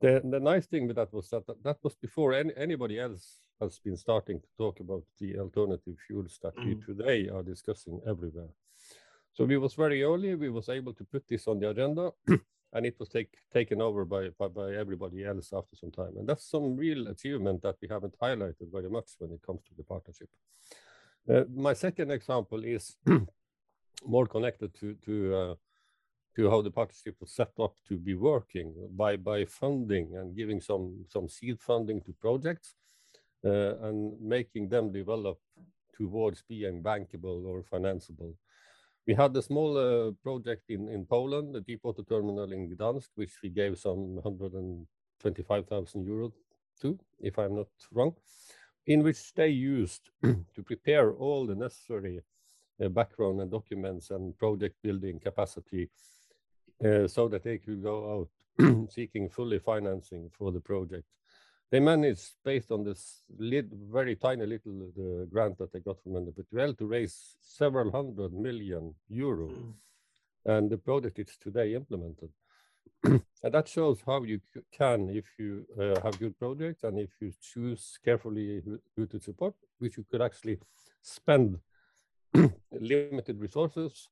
The, 0.00 0.20
the 0.24 0.40
nice 0.40 0.66
thing 0.66 0.86
with 0.86 0.96
that 0.96 1.12
was 1.12 1.30
that 1.30 1.44
that 1.62 1.78
was 1.82 1.94
before 1.94 2.34
any, 2.34 2.52
anybody 2.56 2.98
else 2.98 3.38
has 3.60 3.78
been 3.78 3.96
starting 3.96 4.40
to 4.40 4.48
talk 4.58 4.80
about 4.80 5.04
the 5.20 5.38
alternative 5.38 5.96
fuels 6.06 6.38
that 6.42 6.56
mm. 6.56 6.66
we 6.66 6.74
today 6.74 7.28
are 7.28 7.42
discussing 7.42 8.00
everywhere. 8.06 8.50
So 9.34 9.44
we 9.44 9.56
was 9.56 9.74
very 9.74 10.02
early, 10.02 10.34
we 10.34 10.50
was 10.50 10.68
able 10.68 10.92
to 10.94 11.04
put 11.04 11.26
this 11.28 11.46
on 11.46 11.58
the 11.58 11.70
agenda 11.70 12.12
and 12.72 12.86
it 12.86 12.98
was 12.98 13.08
take, 13.08 13.34
taken 13.52 13.80
over 13.80 14.04
by, 14.04 14.28
by, 14.38 14.48
by, 14.48 14.74
everybody 14.74 15.24
else 15.24 15.52
after 15.52 15.74
some 15.76 15.90
time. 15.90 16.14
And 16.16 16.28
that's 16.28 16.50
some 16.50 16.76
real 16.76 17.08
achievement 17.08 17.62
that 17.62 17.76
we 17.80 17.88
haven't 17.88 18.18
highlighted 18.20 18.70
very 18.70 18.90
much 18.90 19.10
when 19.18 19.32
it 19.32 19.40
comes 19.46 19.62
to 19.64 19.74
the 19.76 19.84
partnership. 19.84 20.28
Uh, 21.28 21.44
my 21.54 21.72
second 21.72 22.10
example 22.10 22.62
is 22.64 22.96
more 24.06 24.26
connected 24.26 24.74
to, 24.80 24.94
to 25.04 25.34
uh, 25.34 25.54
to 26.34 26.48
how 26.48 26.62
the 26.62 26.70
partnership 26.70 27.16
was 27.20 27.30
set 27.30 27.52
up 27.60 27.76
to 27.86 27.96
be 27.96 28.14
working 28.14 28.74
by 28.96 29.16
by 29.16 29.44
funding 29.44 30.16
and 30.16 30.36
giving 30.36 30.60
some 30.60 31.04
some 31.08 31.28
seed 31.28 31.60
funding 31.60 32.00
to 32.00 32.12
projects 32.12 32.74
uh, 33.44 33.76
and 33.86 34.20
making 34.20 34.68
them 34.68 34.92
develop 34.92 35.38
towards 35.94 36.42
being 36.48 36.82
bankable 36.82 37.44
or 37.44 37.62
financeable. 37.62 38.34
We 39.06 39.14
had 39.14 39.36
a 39.36 39.42
small 39.42 39.76
uh, 39.76 40.12
project 40.22 40.70
in, 40.70 40.88
in 40.88 41.04
Poland, 41.06 41.54
the 41.54 41.60
deep 41.60 41.80
water 41.82 42.02
terminal 42.02 42.52
in 42.52 42.68
Gdansk, 42.70 43.08
which 43.16 43.32
we 43.42 43.48
gave 43.48 43.78
some 43.78 44.14
125,000 44.16 46.06
euros 46.06 46.32
to, 46.80 46.98
if 47.20 47.38
I'm 47.38 47.56
not 47.56 47.68
wrong, 47.90 48.14
in 48.86 49.02
which 49.02 49.34
they 49.34 49.48
used 49.48 50.10
to 50.22 50.62
prepare 50.64 51.12
all 51.12 51.46
the 51.46 51.54
necessary 51.54 52.20
uh, 52.82 52.88
background 52.88 53.40
and 53.40 53.50
documents 53.50 54.10
and 54.10 54.38
project 54.38 54.76
building 54.82 55.18
capacity 55.18 55.90
uh, 56.84 57.06
so 57.08 57.28
that 57.28 57.42
they 57.42 57.58
could 57.58 57.82
go 57.82 58.28
out 58.58 58.90
seeking 58.90 59.28
fully 59.28 59.58
financing 59.58 60.30
for 60.30 60.52
the 60.52 60.60
project. 60.60 61.04
They 61.72 61.80
managed, 61.80 62.32
based 62.44 62.70
on 62.70 62.84
this 62.84 63.22
very 63.30 64.14
tiny 64.16 64.44
little 64.44 64.92
the 64.94 65.26
grant 65.32 65.56
that 65.56 65.72
they 65.72 65.80
got 65.80 66.02
from 66.02 66.12
NWL, 66.12 66.76
to 66.76 66.86
raise 66.86 67.36
several 67.40 67.90
hundred 67.90 68.34
million 68.34 68.94
euro. 69.08 69.48
Mm. 69.48 69.72
And 70.44 70.70
the 70.70 70.76
project 70.76 71.18
is 71.18 71.34
today 71.40 71.74
implemented. 71.74 72.28
and 73.04 73.54
that 73.54 73.68
shows 73.68 74.02
how 74.04 74.22
you 74.22 74.38
can, 74.70 75.08
if 75.08 75.24
you 75.38 75.64
uh, 75.80 75.98
have 76.02 76.18
good 76.18 76.38
projects 76.38 76.84
and 76.84 76.98
if 76.98 77.10
you 77.22 77.32
choose 77.40 77.98
carefully 78.04 78.60
who, 78.62 78.78
who 78.94 79.06
to 79.06 79.18
support, 79.18 79.54
which 79.78 79.96
you 79.96 80.04
could 80.10 80.20
actually 80.20 80.58
spend 81.00 81.58
limited 82.70 83.40
resources 83.40 84.10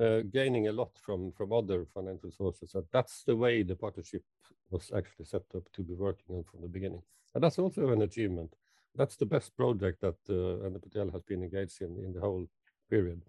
uh, 0.00 0.20
gaining 0.32 0.68
a 0.68 0.72
lot 0.72 0.90
from 0.98 1.32
from 1.32 1.52
other 1.52 1.86
financial 1.94 2.30
sources. 2.30 2.74
And 2.74 2.84
that's 2.92 3.24
the 3.24 3.36
way 3.36 3.62
the 3.62 3.76
partnership 3.76 4.22
was 4.70 4.90
actually 4.96 5.26
set 5.26 5.44
up 5.54 5.64
to 5.72 5.82
be 5.82 5.94
working 5.94 6.36
on 6.36 6.44
from 6.44 6.60
the 6.62 6.68
beginning. 6.68 7.02
And 7.34 7.42
that's 7.42 7.58
also 7.58 7.88
an 7.90 8.02
achievement. 8.02 8.54
That's 8.96 9.16
the 9.16 9.26
best 9.26 9.56
project 9.56 10.00
that 10.00 10.18
uh, 10.28 10.68
NPTL 10.68 11.12
has 11.12 11.22
been 11.22 11.42
engaged 11.42 11.82
in 11.82 11.98
in 12.04 12.12
the 12.12 12.20
whole 12.20 12.46
period. 12.90 13.22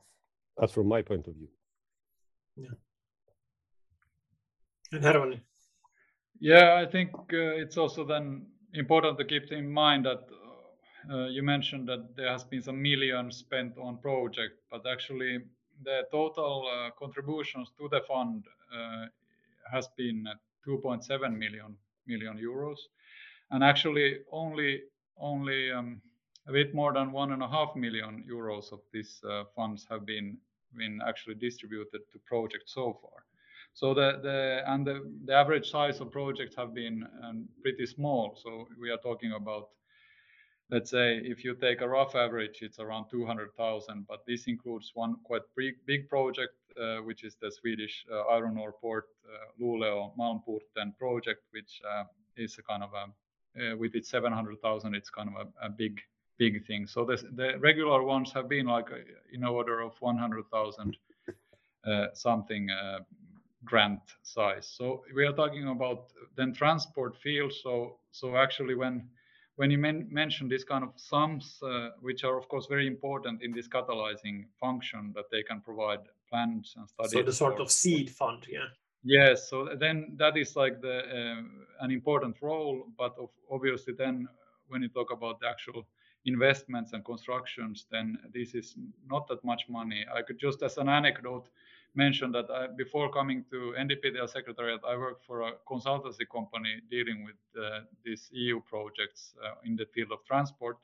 That's 0.58 0.74
from 0.74 0.88
my 0.88 1.02
point 1.02 1.28
of 1.28 1.36
view. 1.36 1.50
Yeah. 2.56 2.76
And 4.92 5.04
Hermanni? 5.04 5.42
Yeah, 6.40 6.76
I 6.76 6.86
think 6.86 7.12
uh, 7.14 7.62
it's 7.62 7.78
also 7.78 8.06
then 8.06 8.46
important 8.74 9.18
to 9.18 9.26
keep 9.26 9.52
in 9.52 9.72
mind 9.72 10.06
that 10.06 10.24
uh, 11.12 11.28
you 11.28 11.44
mentioned 11.44 11.88
that 11.88 12.16
there 12.16 12.32
has 12.32 12.44
been 12.44 12.62
some 12.62 12.82
millions 12.82 13.38
spent 13.38 13.78
on 13.78 13.98
project, 13.98 14.56
but 14.72 14.86
actually 14.92 15.40
the 15.84 16.04
total 16.12 16.68
uh, 16.68 16.90
contributions 16.98 17.72
to 17.78 17.88
the 17.90 18.02
fund 18.08 18.46
uh, 18.74 19.06
has 19.72 19.88
been 19.98 20.28
2.7 20.68 21.38
million 21.38 21.76
million 22.08 22.38
euros, 22.38 22.78
and 23.52 23.64
actually 23.64 24.20
only 24.32 24.82
only 25.18 25.72
um, 25.72 26.02
a 26.48 26.52
bit 26.52 26.74
more 26.74 26.94
than 26.94 27.12
one 27.12 27.32
and 27.32 27.42
a 27.42 27.48
half 27.48 27.76
million 27.76 28.24
euros 28.30 28.72
of 28.72 28.80
these 28.92 29.22
uh, 29.30 29.44
funds 29.56 29.86
have 29.90 30.06
been 30.06 30.38
been 30.78 31.00
actually 31.08 31.36
distributed 31.36 32.02
to 32.12 32.20
projects 32.26 32.74
so 32.74 32.94
far. 33.02 33.26
So 33.74 33.94
the 33.94 34.20
the 34.22 34.64
and 34.68 34.86
the, 34.86 35.02
the 35.26 35.34
average 35.34 35.70
size 35.70 36.00
of 36.00 36.12
projects 36.12 36.56
have 36.56 36.74
been 36.74 37.08
um, 37.24 37.48
pretty 37.62 37.86
small. 37.86 38.38
So 38.42 38.68
we 38.80 38.90
are 38.90 38.98
talking 38.98 39.34
about 39.34 39.70
let's 40.70 40.90
say 40.90 41.18
if 41.18 41.44
you 41.44 41.56
take 41.56 41.82
a 41.82 41.88
rough 41.88 42.16
average, 42.16 42.60
it's 42.62 42.80
around 42.80 43.06
200,000, 43.10 44.06
but 44.08 44.26
this 44.26 44.48
includes 44.48 44.92
one 44.94 45.16
quite 45.24 45.44
big, 45.56 45.76
big 45.86 46.10
project, 46.10 46.54
uh, 46.82 46.98
which 46.98 47.24
is 47.24 47.36
the 47.42 47.52
Swedish 47.52 48.06
uh, 48.12 48.22
iron 48.32 48.58
ore 48.58 48.74
port 48.74 49.06
uh, 49.26 49.64
Luleå 49.64 50.12
Malmporten 50.18 50.98
project, 50.98 51.42
which 51.52 51.82
uh, 51.90 52.04
is 52.36 52.58
a 52.58 52.64
kind 52.64 52.84
of 52.84 52.90
a, 52.94 53.72
uh, 53.74 53.76
with 53.78 53.96
its 53.96 54.10
700,000, 54.10 54.96
it's 54.96 55.10
kind 55.10 55.30
of 55.30 55.48
a, 55.48 55.66
a, 55.66 55.70
big, 55.70 56.02
big 56.38 56.66
thing. 56.66 56.88
So 56.88 57.06
this, 57.06 57.24
the 57.36 57.58
regular 57.60 58.04
ones 58.04 58.32
have 58.34 58.50
been 58.50 58.66
like 58.66 58.92
uh, 58.92 58.98
in 59.32 59.44
order 59.44 59.82
of 59.82 59.94
100,000 60.00 60.98
something 62.14 62.70
grant 63.64 64.02
size. 64.24 64.68
So 64.68 65.04
we 65.14 65.26
are 65.26 65.34
talking 65.34 65.68
about 65.68 66.12
then 66.36 66.54
transport 66.54 67.16
fields. 67.18 67.60
So 67.62 67.98
so 68.12 68.38
actually 68.38 68.76
when 68.76 69.10
when 69.56 69.72
you 69.72 69.78
men- 69.78 70.08
mention 70.12 70.48
these 70.50 70.64
kind 70.64 70.84
of 70.84 70.92
sums, 70.96 71.60
uh, 71.64 71.90
which 72.02 72.24
are 72.24 72.38
of 72.38 72.48
course 72.48 72.68
very 72.68 72.88
important 72.88 73.42
in 73.42 73.52
this 73.52 73.68
catalyzing 73.68 74.46
function 74.60 75.14
that 75.16 75.26
they 75.32 75.44
can 75.44 75.62
provide 75.62 76.00
plans 76.30 76.76
and 76.78 76.90
studies. 76.90 77.12
So 77.12 77.24
the 77.24 77.34
sort 77.34 77.60
of 77.60 77.72
seed 77.72 78.10
fund, 78.10 78.46
yeah. 78.50 78.68
Yes, 79.04 79.50
so 79.50 79.70
then 79.80 80.16
that 80.18 80.36
is 80.36 80.56
like 80.56 80.82
the 80.82 80.98
uh, 80.98 81.84
an 81.86 81.92
important 81.92 82.42
role, 82.42 82.88
but 82.98 83.16
of, 83.20 83.30
obviously 83.52 83.94
then 83.94 84.28
when 84.68 84.82
you 84.82 84.90
talk 84.90 85.12
about 85.12 85.40
the 85.40 85.48
actual 85.48 85.86
investments 86.26 86.94
and 86.94 87.04
constructions, 87.06 87.86
then 87.92 88.18
this 88.34 88.56
is 88.56 88.76
not 89.08 89.28
that 89.28 89.44
much 89.44 89.70
money. 89.70 90.06
I 90.14 90.22
could 90.22 90.40
just 90.40 90.64
as 90.64 90.78
an 90.78 90.90
anecdote 90.90 91.48
mention 91.96 92.32
that 92.34 92.50
I, 92.50 92.68
before 92.68 93.12
coming 93.12 93.46
to 93.52 93.74
NDPTL 93.80 94.30
Secretariat, 94.30 94.82
I 94.88 94.98
worked 94.98 95.26
for 95.26 95.42
a 95.42 95.54
consultancy 95.70 96.28
company 96.32 96.82
dealing 96.90 97.24
with 97.24 97.64
uh, 97.64 97.82
these 98.04 98.30
EU 98.34 98.60
projects 98.62 99.34
uh, 99.44 99.56
in 99.64 99.76
the 99.76 99.86
field 99.94 100.12
of 100.12 100.20
transport. 100.26 100.78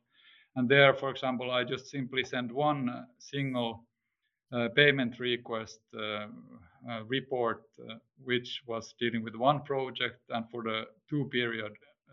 And 0.56 0.70
there, 0.70 0.94
for 0.94 1.10
example, 1.10 1.52
I 1.52 1.64
just 1.64 1.90
simply 1.90 2.24
sent 2.24 2.52
one 2.54 2.90
uh, 2.90 3.06
single 3.20 3.84
uh, 4.54 4.68
payment 4.76 5.18
request 5.20 5.80
uh, 5.98 6.28
uh, 6.90 7.04
report, 7.08 7.64
which 8.24 8.62
was 8.68 8.94
dealing 9.00 9.24
with 9.24 9.36
one 9.36 9.62
project 9.62 10.20
and 10.30 10.44
for 10.50 10.64
the 10.64 10.84
two 11.10 11.26
period, 11.32 11.72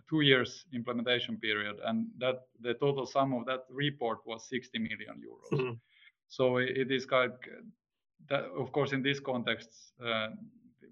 two 0.09 0.23
years 0.23 0.65
implementation 0.73 1.37
period, 1.37 1.77
and 1.85 2.07
that 2.19 2.47
the 2.61 2.75
total 2.75 3.07
sum 3.07 3.35
of 3.35 3.47
that 3.47 3.65
report 3.71 4.19
was 4.27 4.49
60 4.49 4.79
million 4.79 5.21
euros. 5.21 5.59
Mm-hmm. 5.59 5.75
So 6.29 6.59
it 6.59 6.91
is 6.91 7.07
kind 7.07 7.33
that, 8.29 8.45
of 8.45 8.73
course, 8.73 8.93
in 8.93 9.03
this 9.03 9.21
context, 9.21 9.71
uh, 10.05 10.29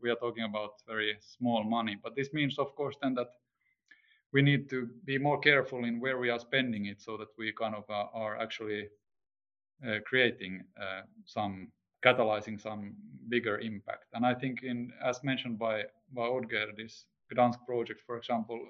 we 0.02 0.10
are 0.10 0.16
talking 0.16 0.44
about 0.44 0.70
very 0.86 1.16
small 1.20 1.64
money. 1.64 1.96
But 2.02 2.14
this 2.14 2.32
means, 2.32 2.58
of 2.58 2.74
course, 2.74 2.96
then 3.02 3.14
that 3.14 3.28
we 4.32 4.42
need 4.42 4.68
to 4.70 4.88
be 5.04 5.18
more 5.18 5.38
careful 5.38 5.84
in 5.84 6.00
where 6.00 6.18
we 6.18 6.30
are 6.30 6.38
spending 6.38 6.86
it, 6.86 7.00
so 7.00 7.16
that 7.16 7.28
we 7.38 7.52
kind 7.52 7.74
of 7.74 7.84
uh, 7.88 8.06
are 8.12 8.38
actually 8.38 8.88
uh, 9.86 9.98
creating 10.06 10.64
uh, 10.80 11.02
some 11.24 11.68
catalyzing 12.04 12.60
some 12.60 12.94
bigger 13.28 13.58
impact. 13.58 14.04
And 14.14 14.24
I 14.24 14.34
think, 14.34 14.62
in 14.62 14.92
as 15.04 15.22
mentioned 15.24 15.58
by 15.58 15.84
by 16.12 16.28
Odger, 16.28 16.76
this 16.76 17.06
Gdansk 17.32 17.64
project, 17.66 18.02
for 18.06 18.16
example, 18.16 18.60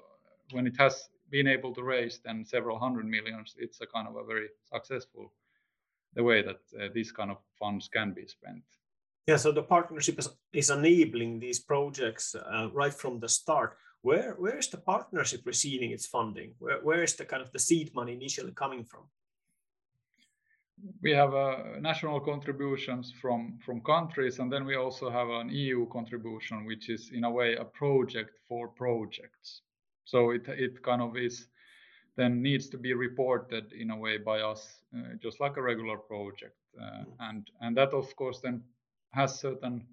when 0.52 0.66
it 0.66 0.76
has 0.78 1.08
been 1.30 1.46
able 1.46 1.74
to 1.74 1.82
raise 1.82 2.20
then 2.24 2.44
several 2.44 2.78
hundred 2.78 3.06
millions, 3.06 3.54
it's 3.58 3.80
a 3.80 3.86
kind 3.86 4.08
of 4.08 4.16
a 4.16 4.24
very 4.24 4.48
successful 4.72 5.32
the 6.14 6.22
way 6.22 6.42
that 6.42 6.60
uh, 6.80 6.88
these 6.94 7.12
kind 7.12 7.30
of 7.30 7.38
funds 7.58 7.88
can 7.88 8.12
be 8.12 8.26
spent. 8.26 8.62
Yeah, 9.26 9.36
so 9.36 9.52
the 9.52 9.62
partnership 9.62 10.18
is, 10.18 10.28
is 10.52 10.70
enabling 10.70 11.40
these 11.40 11.58
projects 11.58 12.34
uh, 12.34 12.68
right 12.72 12.94
from 12.94 13.20
the 13.20 13.28
start. 13.28 13.76
Where 14.02 14.34
where 14.38 14.58
is 14.58 14.68
the 14.68 14.78
partnership 14.78 15.40
receiving 15.44 15.90
its 15.90 16.06
funding? 16.06 16.54
Where 16.58 16.78
where 16.82 17.02
is 17.02 17.14
the 17.16 17.24
kind 17.24 17.42
of 17.42 17.50
the 17.50 17.58
seed 17.58 17.92
money 17.94 18.12
initially 18.12 18.52
coming 18.52 18.84
from? 18.84 19.02
We 21.02 21.12
have 21.12 21.34
uh, 21.34 21.80
national 21.80 22.20
contributions 22.20 23.12
from 23.20 23.58
from 23.64 23.80
countries, 23.80 24.38
and 24.38 24.52
then 24.52 24.64
we 24.64 24.76
also 24.76 25.10
have 25.10 25.28
an 25.28 25.48
EU 25.48 25.86
contribution, 25.88 26.66
which 26.66 26.88
is 26.88 27.10
in 27.12 27.24
a 27.24 27.30
way 27.30 27.56
a 27.56 27.64
project 27.64 28.38
for 28.48 28.68
projects. 28.68 29.62
So 30.06 30.30
it 30.30 30.48
it 30.48 30.82
kind 30.82 31.02
of 31.02 31.16
is 31.16 31.48
then 32.16 32.42
needs 32.42 32.68
to 32.70 32.78
be 32.78 32.94
reported 32.94 33.72
in 33.72 33.90
a 33.90 33.96
way 33.96 34.16
by 34.18 34.40
us, 34.40 34.80
uh, 34.96 35.14
just 35.22 35.38
like 35.38 35.58
a 35.58 35.62
regular 35.62 35.98
project. 35.98 36.56
Uh, 36.80 37.04
and 37.20 37.50
and 37.60 37.76
that 37.76 37.92
of 37.92 38.14
course 38.16 38.40
then 38.40 38.62
has 39.10 39.40
certain 39.40 39.86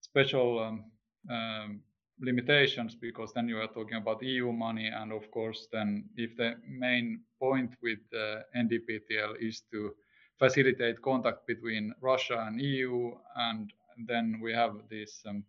special 0.00 0.58
um, 0.58 0.84
um, 1.30 1.80
limitations 2.20 2.94
because 2.94 3.32
then 3.34 3.48
you 3.48 3.58
are 3.58 3.68
talking 3.68 3.98
about 3.98 4.22
EU 4.22 4.52
money, 4.52 4.88
and 4.88 5.12
of 5.12 5.30
course 5.30 5.68
then 5.72 6.08
if 6.16 6.36
the 6.36 6.54
main 6.66 7.20
point 7.38 7.74
with 7.82 7.98
the 8.10 8.42
NDPTL 8.56 9.36
is 9.40 9.62
to 9.70 9.94
facilitate 10.38 11.00
contact 11.02 11.46
between 11.46 11.94
Russia 12.00 12.44
and 12.46 12.60
EU, 12.60 13.12
and 13.36 13.72
then 14.06 14.40
we 14.42 14.52
have 14.52 14.74
this 14.90 15.22
um, 15.26 15.44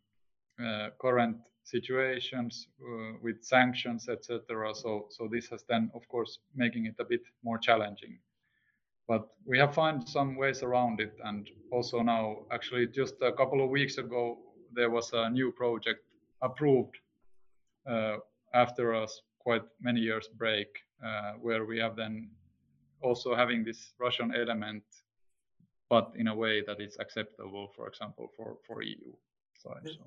uh, 0.60 0.90
current 1.00 1.38
situations 1.68 2.68
uh, 2.82 3.18
with 3.22 3.44
sanctions, 3.44 4.08
etc. 4.08 4.74
So, 4.74 5.08
so 5.10 5.28
this 5.30 5.50
has 5.50 5.64
then, 5.68 5.92
of 5.94 6.08
course, 6.08 6.40
making 6.56 6.86
it 6.86 6.96
a 7.00 7.04
bit 7.04 7.22
more 7.44 7.58
challenging. 7.58 8.20
But 9.08 9.28
we 9.46 9.58
have 9.60 9.74
found 9.74 10.08
some 10.08 10.36
ways 10.36 10.64
around 10.64 11.00
it, 11.02 11.14
and 11.24 11.50
also 11.72 12.02
now, 12.02 12.46
actually, 12.52 12.88
just 12.88 13.16
a 13.22 13.32
couple 13.32 13.64
of 13.64 13.70
weeks 13.70 13.98
ago, 13.98 14.38
there 14.74 14.90
was 14.90 15.12
a 15.14 15.30
new 15.30 15.52
project 15.52 16.04
approved 16.42 16.98
uh, 17.90 18.18
after 18.54 18.94
a 18.94 19.08
quite 19.40 19.64
many 19.82 20.02
years 20.02 20.30
break, 20.38 20.68
uh, 21.06 21.34
where 21.42 21.66
we 21.66 21.80
have 21.80 21.96
then 21.96 22.30
also 23.02 23.36
having 23.36 23.64
this 23.64 23.94
Russian 24.00 24.34
element, 24.36 24.84
but 25.90 26.12
in 26.16 26.28
a 26.28 26.36
way 26.36 26.64
that 26.68 26.82
is 26.82 26.98
acceptable, 27.00 27.72
for 27.76 27.88
example, 27.88 28.32
for 28.36 28.58
for 28.66 28.84
EU 28.84 29.14
side. 29.56 29.86
So. 29.86 30.04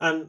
And 0.00 0.28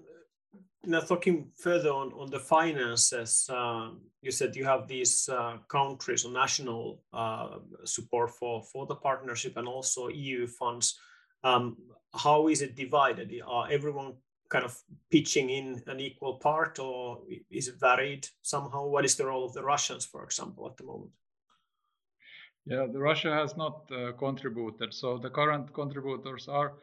now 0.83 0.99
talking 1.01 1.51
further 1.57 1.89
on, 1.89 2.11
on 2.13 2.29
the 2.29 2.39
finances, 2.39 3.49
uh, 3.49 3.89
you 4.21 4.31
said 4.31 4.55
you 4.55 4.65
have 4.65 4.87
these 4.87 5.29
uh, 5.29 5.57
countries 5.67 6.25
or 6.25 6.31
national 6.31 7.01
uh, 7.13 7.59
support 7.85 8.31
for, 8.31 8.63
for 8.63 8.85
the 8.85 8.95
partnership 8.95 9.57
and 9.57 9.67
also 9.67 10.07
EU 10.07 10.47
funds. 10.47 10.99
Um, 11.43 11.77
how 12.13 12.47
is 12.47 12.61
it 12.61 12.75
divided? 12.75 13.31
Are 13.47 13.71
everyone 13.71 14.13
kind 14.49 14.65
of 14.65 14.77
pitching 15.09 15.49
in 15.49 15.81
an 15.87 15.99
equal 15.99 16.35
part 16.35 16.77
or 16.79 17.21
is 17.49 17.67
it 17.69 17.79
varied 17.79 18.27
somehow? 18.41 18.85
What 18.85 19.05
is 19.05 19.15
the 19.15 19.25
role 19.25 19.45
of 19.45 19.53
the 19.53 19.63
Russians, 19.63 20.05
for 20.05 20.23
example, 20.23 20.67
at 20.67 20.77
the 20.77 20.83
moment? 20.83 21.11
Yeah, 22.65 22.85
the 22.91 22.99
Russia 22.99 23.33
has 23.33 23.55
not 23.57 23.89
uh, 23.91 24.11
contributed. 24.19 24.93
So 24.93 25.17
the 25.17 25.29
current 25.29 25.73
contributors 25.73 26.47
are 26.47 26.73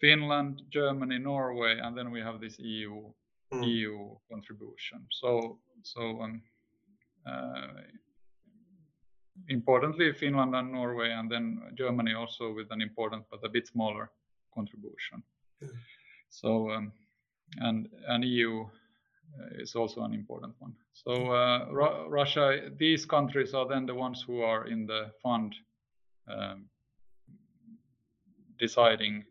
Finland, 0.00 0.62
Germany, 0.70 1.18
Norway, 1.18 1.78
and 1.80 1.96
then 1.96 2.10
we 2.10 2.20
have 2.20 2.40
this 2.40 2.58
EU 2.58 3.12
mm. 3.52 3.64
EU 3.64 4.16
contribution. 4.30 5.06
So 5.10 5.58
so 5.82 6.22
um, 6.22 6.42
uh, 7.26 7.82
importantly, 9.48 10.12
Finland 10.12 10.54
and 10.54 10.72
Norway, 10.72 11.10
and 11.10 11.30
then 11.30 11.60
Germany 11.74 12.14
also 12.14 12.52
with 12.52 12.70
an 12.70 12.80
important 12.80 13.24
but 13.30 13.44
a 13.44 13.48
bit 13.48 13.66
smaller 13.66 14.10
contribution. 14.54 15.22
Mm. 15.62 15.70
So 16.30 16.70
um, 16.70 16.92
and 17.56 17.88
and 18.08 18.24
EU 18.24 18.62
uh, 18.62 19.62
is 19.62 19.74
also 19.74 20.02
an 20.02 20.14
important 20.14 20.54
one. 20.58 20.74
So 20.92 21.12
uh, 21.32 21.66
Ru 21.70 22.08
Russia, 22.08 22.70
these 22.78 23.06
countries 23.06 23.54
are 23.54 23.66
then 23.68 23.86
the 23.86 23.94
ones 23.94 24.24
who 24.26 24.42
are 24.42 24.66
in 24.66 24.86
the 24.86 25.10
fund 25.22 25.54
um, 26.28 26.68
deciding 28.58 29.24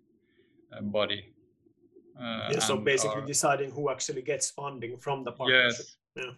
body. 0.82 1.34
Uh, 2.20 2.50
yeah, 2.52 2.60
so 2.60 2.78
basically 2.78 3.22
are, 3.22 3.26
deciding 3.26 3.72
who 3.72 3.90
actually 3.90 4.22
gets 4.22 4.50
funding 4.50 4.98
from 4.98 5.24
the 5.24 5.32
partnership. 5.32 5.86
Yes, 6.16 6.26
yeah. 6.26 6.32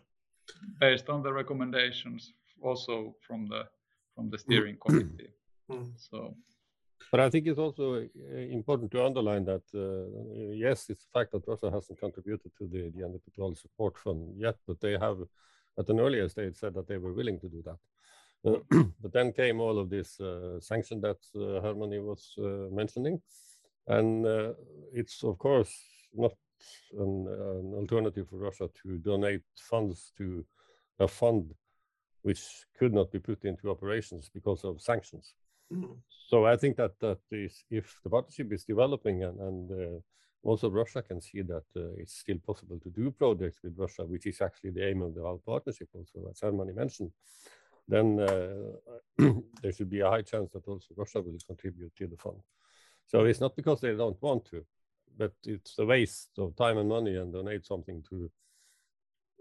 based 0.80 1.10
on 1.10 1.24
the 1.24 1.32
recommendations, 1.32 2.34
also 2.62 3.16
from 3.22 3.48
the 3.48 3.64
from 4.16 4.30
the 4.30 4.38
steering 4.38 4.76
mm. 4.76 4.82
committee. 4.86 5.30
Mm. 5.72 5.92
So, 5.98 6.36
but 7.12 7.22
I 7.22 7.30
think 7.30 7.48
it's 7.48 7.60
also 7.60 7.86
uh, 7.96 8.36
important 8.60 8.92
to 8.92 9.06
underline 9.06 9.46
that 9.46 9.64
uh, 9.74 10.54
yes, 10.54 10.90
it's 10.90 11.06
a 11.06 11.12
fact 11.18 11.32
that 11.32 11.48
Russia 11.48 11.72
hasn't 11.72 12.00
contributed 12.00 12.52
to 12.58 12.68
the 12.68 12.92
the 12.94 13.02
NDPTL 13.08 13.58
support 13.58 13.98
fund 13.98 14.34
yet, 14.38 14.58
but 14.68 14.82
they 14.82 14.98
have 15.00 15.18
at 15.80 15.90
an 15.90 16.00
earlier 16.00 16.28
stage 16.28 16.56
said 16.56 16.74
that 16.74 16.88
they 16.88 16.98
were 16.98 17.14
willing 17.14 17.40
to 17.40 17.48
do 17.48 17.64
that. 17.64 17.80
Uh, 18.46 18.84
but 19.02 19.14
then 19.14 19.32
came 19.32 19.60
all 19.60 19.80
of 19.80 19.90
this 19.90 20.20
uh, 20.20 20.60
sanction 20.60 21.02
that 21.02 21.18
uh, 21.36 21.62
Hermanni 21.62 22.00
was 22.04 22.34
uh, 22.38 22.74
mentioning, 22.74 23.22
and 23.88 24.26
uh, 24.26 24.54
it's, 24.94 25.24
of 25.24 25.38
course, 25.38 25.74
not 26.14 26.34
an, 26.98 27.28
an, 27.28 27.74
alternative 27.76 28.28
for 28.30 28.38
Russia 28.38 28.70
to 28.84 28.98
donate 28.98 29.42
funds 29.58 30.12
to 30.18 30.46
a 31.00 31.08
fund 31.08 31.54
which 32.22 32.44
could 32.78 32.94
not 32.94 33.12
be 33.12 33.20
put 33.20 33.46
into 33.46 33.70
operations 33.70 34.30
because 34.34 34.64
of 34.64 34.82
sanctions. 34.82 35.36
Mm. 35.72 35.98
So 36.28 36.46
I 36.46 36.58
think 36.58 36.78
that 36.78 37.00
that 37.00 37.20
is 37.32 37.64
if 37.70 38.00
the 38.04 38.10
partnership 38.10 38.52
is 38.52 38.66
developing 38.66 39.24
and, 39.24 39.40
and 39.40 39.72
uh, 39.72 40.00
also 40.44 40.70
Russia 40.70 41.02
can 41.02 41.22
see 41.22 41.42
that 41.42 41.64
uh, 41.76 41.92
it's 41.98 42.18
still 42.18 42.38
possible 42.46 42.80
to 42.80 42.90
do 42.90 43.12
projects 43.12 43.60
with 43.64 43.78
Russia, 43.78 44.06
which 44.06 44.26
is 44.26 44.42
actually 44.42 44.72
the 44.72 44.88
aim 44.88 45.02
of 45.02 45.16
the 45.16 45.22
whole 45.22 45.42
partnership, 45.46 45.90
also 45.94 46.30
as 46.30 46.40
Hermanni 46.40 46.76
mentioned, 46.76 47.12
then 47.88 48.20
uh, 48.20 49.32
there 49.62 49.72
should 49.72 49.90
be 49.90 50.02
a 50.02 50.10
high 50.10 50.22
chance 50.22 50.52
that 50.52 50.68
also 50.68 50.88
Russia 50.96 51.22
will 51.22 51.38
contribute 51.46 51.96
to 51.96 52.08
the 52.08 52.18
fund. 52.18 52.38
So 53.10 53.26
it's 53.26 53.42
not 53.42 53.56
because 53.56 53.82
they 53.82 53.96
don't 53.96 54.22
want 54.22 54.46
to, 54.52 54.64
but 55.18 55.34
it's 55.44 55.80
a 55.80 55.86
waste 55.86 56.30
of 56.38 56.56
time 56.56 56.78
and 56.78 56.88
money 56.88 57.16
and 57.16 57.34
donate 57.34 57.66
something 57.66 58.04
to, 58.10 58.30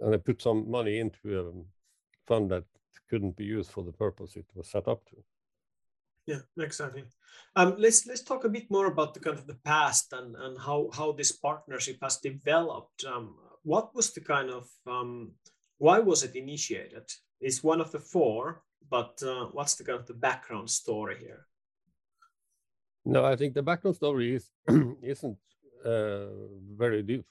and 0.00 0.12
they 0.12 0.18
put 0.18 0.40
some 0.40 0.70
money 0.70 0.98
into 0.98 1.38
a 1.38 1.52
fund 2.26 2.50
that 2.50 2.64
couldn't 3.11 3.37
be 3.37 3.44
used 3.44 3.70
for 3.70 3.85
the 3.85 3.92
purpose 3.92 4.37
it 4.37 4.46
was 4.54 4.70
set 4.70 4.88
up 4.88 5.04
to. 5.11 5.16
Yeah, 6.26 6.64
exactly. 6.64 7.04
Um, 7.57 7.76
let's 7.78 8.07
let's 8.07 8.22
talk 8.22 8.44
a 8.44 8.50
bit 8.50 8.70
more 8.70 8.87
about 8.87 9.12
the 9.14 9.20
kind 9.20 9.38
of 9.38 9.46
the 9.46 9.61
past 9.64 10.12
and 10.12 10.35
and 10.37 10.59
how 10.59 10.88
how 10.94 11.12
this 11.12 11.33
partnership 11.33 11.98
has 12.02 12.16
developed. 12.18 13.04
Um, 13.04 13.37
what 13.64 13.94
was 13.94 14.12
the 14.12 14.20
kind 14.20 14.50
of 14.50 14.66
um, 14.87 15.33
why 15.78 15.98
was 15.98 16.22
it 16.22 16.37
initiated? 16.37 17.04
It's 17.40 17.62
one 17.62 17.81
of 17.81 17.92
the 17.92 18.00
four, 18.00 18.62
but 18.90 19.22
uh, 19.22 19.46
what's 19.52 19.74
the 19.76 19.85
kind 19.85 20.00
of 20.00 20.07
the 20.07 20.14
background 20.14 20.70
story 20.70 21.16
here? 21.18 21.46
No, 23.08 23.24
I 23.24 23.36
think 23.36 23.54
the 23.54 23.62
background 23.62 23.96
story 23.96 24.34
is 24.34 24.50
isn't 25.02 25.38
uh, 25.82 26.26
very 26.76 27.02
dif 27.02 27.24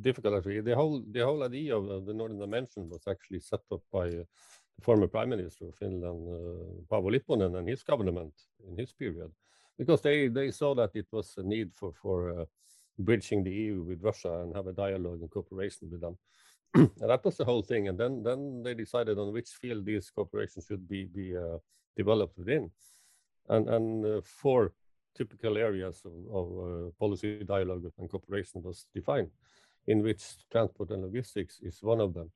difficult. 0.00 0.34
Actually, 0.34 0.60
the 0.60 0.74
whole 0.74 1.04
the 1.12 1.20
whole 1.20 1.44
idea 1.44 1.76
of 1.76 2.04
the 2.04 2.12
Northern 2.12 2.40
Dimension 2.40 2.88
was 2.88 3.06
actually 3.06 3.38
set 3.38 3.60
up 3.70 3.82
by 3.92 4.06
uh, 4.08 4.24
the 4.76 4.82
former 4.82 5.06
Prime 5.06 5.28
Minister 5.28 5.68
of 5.68 5.76
Finland, 5.76 6.20
uh, 6.28 6.82
Paavo 6.90 7.10
Lipponen, 7.12 7.56
and 7.56 7.68
his 7.68 7.84
government 7.84 8.34
in 8.68 8.76
his 8.76 8.92
period, 8.92 9.30
because 9.78 10.00
they 10.02 10.26
they 10.26 10.50
saw 10.50 10.74
that 10.74 10.96
it 10.96 11.06
was 11.12 11.38
a 11.38 11.44
need 11.44 11.70
for 11.74 11.92
for 11.92 12.40
uh, 12.40 12.44
bridging 12.98 13.44
the 13.44 13.52
EU 13.52 13.82
with 13.82 14.02
Russia 14.02 14.40
and 14.40 14.56
have 14.56 14.66
a 14.66 14.72
dialogue 14.72 15.20
and 15.20 15.30
cooperation 15.30 15.88
with 15.92 16.00
them. 16.00 16.18
and 16.74 17.08
that 17.10 17.24
was 17.24 17.36
the 17.36 17.44
whole 17.44 17.62
thing. 17.62 17.86
And 17.86 17.96
then 17.96 18.24
then 18.24 18.64
they 18.64 18.74
decided 18.74 19.16
on 19.16 19.32
which 19.32 19.50
field 19.50 19.84
these 19.84 20.10
cooperation 20.10 20.60
should 20.66 20.88
be 20.88 21.04
be 21.04 21.36
uh, 21.36 21.58
developed 21.96 22.36
within, 22.36 22.72
and 23.48 23.68
and 23.68 24.06
uh, 24.06 24.20
for 24.24 24.72
typical 25.16 25.56
areas 25.56 26.02
of, 26.04 26.12
of 26.32 26.46
uh, 26.58 26.90
policy 26.98 27.44
dialogue 27.44 27.90
and 27.98 28.10
cooperation 28.10 28.62
was 28.62 28.86
defined, 28.94 29.30
in 29.86 30.02
which 30.02 30.22
transport 30.50 30.90
and 30.90 31.02
logistics 31.02 31.60
is 31.60 31.82
one 31.82 32.00
of 32.00 32.14
them. 32.14 32.30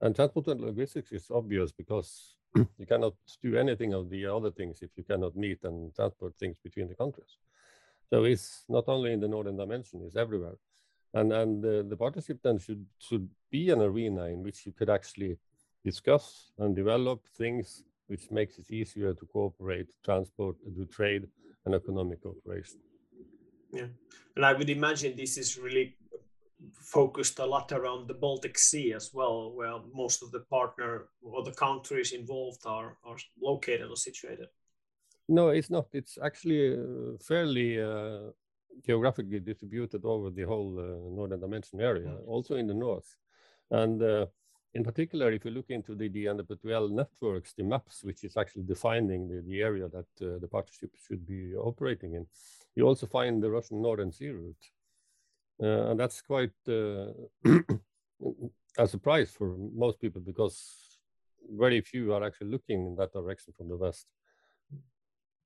And 0.00 0.16
transport 0.16 0.46
and 0.48 0.60
logistics 0.60 1.12
is 1.12 1.30
obvious 1.30 1.72
because 1.72 2.36
you 2.54 2.86
cannot 2.86 3.14
do 3.42 3.56
anything 3.56 3.92
of 3.92 4.08
the 4.08 4.26
other 4.26 4.50
things 4.50 4.82
if 4.82 4.90
you 4.96 5.04
cannot 5.04 5.36
meet 5.36 5.62
and 5.64 5.94
transport 5.94 6.34
things 6.38 6.58
between 6.62 6.88
the 6.88 6.94
countries. 6.94 7.38
So 8.08 8.24
it's 8.24 8.64
not 8.68 8.84
only 8.88 9.12
in 9.12 9.20
the 9.20 9.28
northern 9.28 9.56
dimension; 9.56 10.02
it's 10.04 10.16
everywhere. 10.16 10.56
And 11.14 11.32
and 11.32 11.64
uh, 11.64 11.82
the 11.88 11.96
partnership 11.96 12.38
then 12.42 12.58
should 12.58 12.84
should 12.98 13.28
be 13.50 13.70
an 13.70 13.82
arena 13.82 14.24
in 14.24 14.42
which 14.42 14.66
you 14.66 14.72
could 14.72 14.90
actually 14.90 15.38
discuss 15.84 16.52
and 16.58 16.74
develop 16.74 17.26
things 17.36 17.84
which 18.06 18.30
makes 18.30 18.58
it 18.58 18.70
easier 18.70 19.14
to 19.14 19.26
cooperate, 19.26 19.90
transport, 20.04 20.56
do 20.74 20.84
trade, 20.84 21.28
and 21.64 21.74
economic 21.74 22.22
cooperation. 22.22 22.80
Yeah, 23.72 23.86
and 24.36 24.44
I 24.44 24.52
would 24.52 24.70
imagine 24.70 25.16
this 25.16 25.38
is 25.38 25.58
really 25.58 25.96
focused 26.74 27.38
a 27.38 27.46
lot 27.46 27.72
around 27.72 28.08
the 28.08 28.14
Baltic 28.14 28.58
Sea 28.58 28.92
as 28.92 29.10
well, 29.14 29.52
where 29.54 29.78
most 29.94 30.22
of 30.22 30.30
the 30.32 30.40
partner 30.40 31.06
or 31.22 31.44
the 31.44 31.52
countries 31.52 32.12
involved 32.12 32.62
are, 32.66 32.96
are 33.04 33.16
located 33.40 33.88
or 33.88 33.96
situated. 33.96 34.48
No, 35.28 35.50
it's 35.50 35.70
not. 35.70 35.86
It's 35.92 36.18
actually 36.22 36.74
uh, 36.74 37.16
fairly 37.20 37.80
uh, 37.80 38.32
geographically 38.84 39.40
distributed 39.40 40.04
over 40.04 40.30
the 40.30 40.42
whole 40.42 40.78
uh, 40.78 41.14
northern 41.14 41.40
dimension 41.40 41.80
area, 41.80 42.08
mm. 42.08 42.26
also 42.26 42.56
in 42.56 42.66
the 42.66 42.74
north. 42.74 43.16
And 43.70 44.02
uh, 44.02 44.26
in 44.74 44.84
particular, 44.84 45.32
if 45.32 45.44
you 45.44 45.50
look 45.50 45.70
into 45.70 45.94
the, 45.94 46.08
NDPTL 46.08 46.90
networks, 46.90 47.52
the 47.54 47.64
maps, 47.64 48.04
which 48.04 48.24
is 48.24 48.36
actually 48.36 48.62
defining 48.62 49.28
the, 49.28 49.42
the 49.42 49.62
area 49.62 49.88
that 49.88 50.06
uh, 50.22 50.38
the 50.38 50.48
partnership 50.48 50.90
should 51.06 51.26
be 51.26 51.54
operating 51.54 52.14
in, 52.14 52.26
you 52.76 52.86
also 52.86 53.06
find 53.06 53.42
the 53.42 53.50
Russian 53.50 53.82
Northern 53.82 54.12
Sea 54.12 54.30
route. 54.30 54.66
Uh, 55.62 55.90
and 55.90 56.00
that's 56.00 56.22
quite, 56.22 56.52
uh, 56.68 57.06
a 58.78 58.86
surprise 58.86 59.30
for 59.30 59.56
most 59.74 60.00
people 60.00 60.20
because 60.20 60.98
very 61.58 61.80
few 61.80 62.14
are 62.14 62.24
actually 62.24 62.50
looking 62.50 62.86
in 62.86 62.94
that 62.96 63.12
direction 63.12 63.52
from 63.56 63.68
the 63.68 63.76
West. 63.76 64.12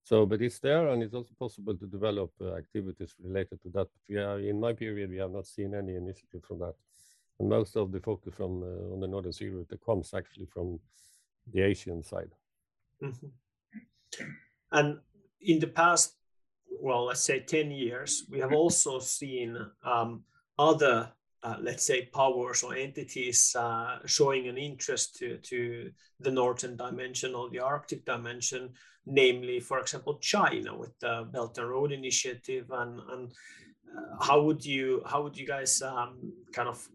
So, 0.04 0.26
but 0.26 0.42
it's 0.42 0.58
there, 0.58 0.88
and 0.88 1.02
it's 1.02 1.14
also 1.14 1.32
possible 1.38 1.74
to 1.74 1.86
develop 1.86 2.30
uh, 2.38 2.56
activities 2.56 3.14
related 3.22 3.62
to 3.62 3.70
that. 3.70 3.88
But 3.90 4.14
yeah, 4.14 4.36
in 4.36 4.60
my 4.60 4.74
period, 4.74 5.08
we 5.08 5.16
have 5.16 5.30
not 5.30 5.46
seen 5.46 5.74
any 5.74 5.94
initiative 5.94 6.44
from 6.46 6.58
that. 6.58 6.74
Most 7.40 7.76
of 7.76 7.90
the 7.92 8.00
focus 8.00 8.34
from 8.34 8.62
uh, 8.62 8.92
on 8.92 9.00
the 9.00 9.08
Northern 9.08 9.32
Sea 9.32 9.48
route 9.48 9.72
comes 9.84 10.14
actually 10.14 10.46
from 10.46 10.78
the 11.52 11.62
Asian 11.62 12.02
side. 12.02 12.30
Mm-hmm. 13.02 13.26
And 14.72 14.98
in 15.40 15.58
the 15.58 15.66
past, 15.66 16.14
well, 16.80 17.06
let's 17.06 17.22
say 17.22 17.40
10 17.40 17.70
years, 17.70 18.24
we 18.30 18.38
have 18.38 18.52
also 18.52 18.98
seen 18.98 19.58
um, 19.84 20.22
other 20.58 21.12
uh, 21.44 21.56
let's 21.60 21.84
say 21.84 22.06
powers 22.06 22.62
or 22.62 22.74
entities 22.74 23.54
uh, 23.58 23.98
showing 24.06 24.48
an 24.48 24.56
interest 24.56 25.16
to, 25.16 25.36
to 25.38 25.90
the 26.20 26.30
northern 26.30 26.74
dimension 26.74 27.34
or 27.34 27.50
the 27.50 27.60
arctic 27.60 28.04
dimension 28.06 28.70
namely 29.06 29.60
for 29.60 29.78
example 29.78 30.18
china 30.20 30.74
with 30.76 30.98
the 31.00 31.28
belt 31.32 31.58
and 31.58 31.68
road 31.68 31.92
initiative 31.92 32.70
and, 32.70 32.98
and 33.12 33.32
uh, 33.94 34.24
how 34.24 34.40
would 34.40 34.64
you 34.64 35.02
how 35.06 35.22
would 35.22 35.36
you 35.36 35.46
guys 35.46 35.82
um, 35.82 36.32
kind 36.52 36.68
of 36.68 36.88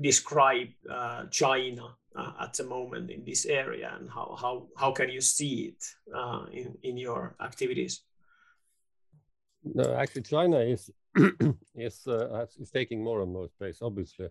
describe 0.00 0.68
uh, 0.90 1.24
china 1.30 1.96
uh, 2.16 2.32
at 2.40 2.52
the 2.54 2.64
moment 2.64 3.10
in 3.10 3.24
this 3.24 3.46
area 3.46 3.94
and 3.98 4.10
how 4.10 4.36
how, 4.40 4.66
how 4.76 4.92
can 4.92 5.08
you 5.08 5.20
see 5.20 5.72
it 5.72 5.82
in, 6.52 6.74
in 6.82 6.96
your 6.96 7.34
activities 7.40 8.02
no, 9.64 9.94
actually, 9.94 10.22
China 10.22 10.58
is 10.58 10.90
is 11.74 12.06
uh, 12.06 12.46
is 12.58 12.70
taking 12.70 13.02
more 13.02 13.22
and 13.22 13.32
more 13.32 13.48
space, 13.48 13.78
obviously. 13.80 14.28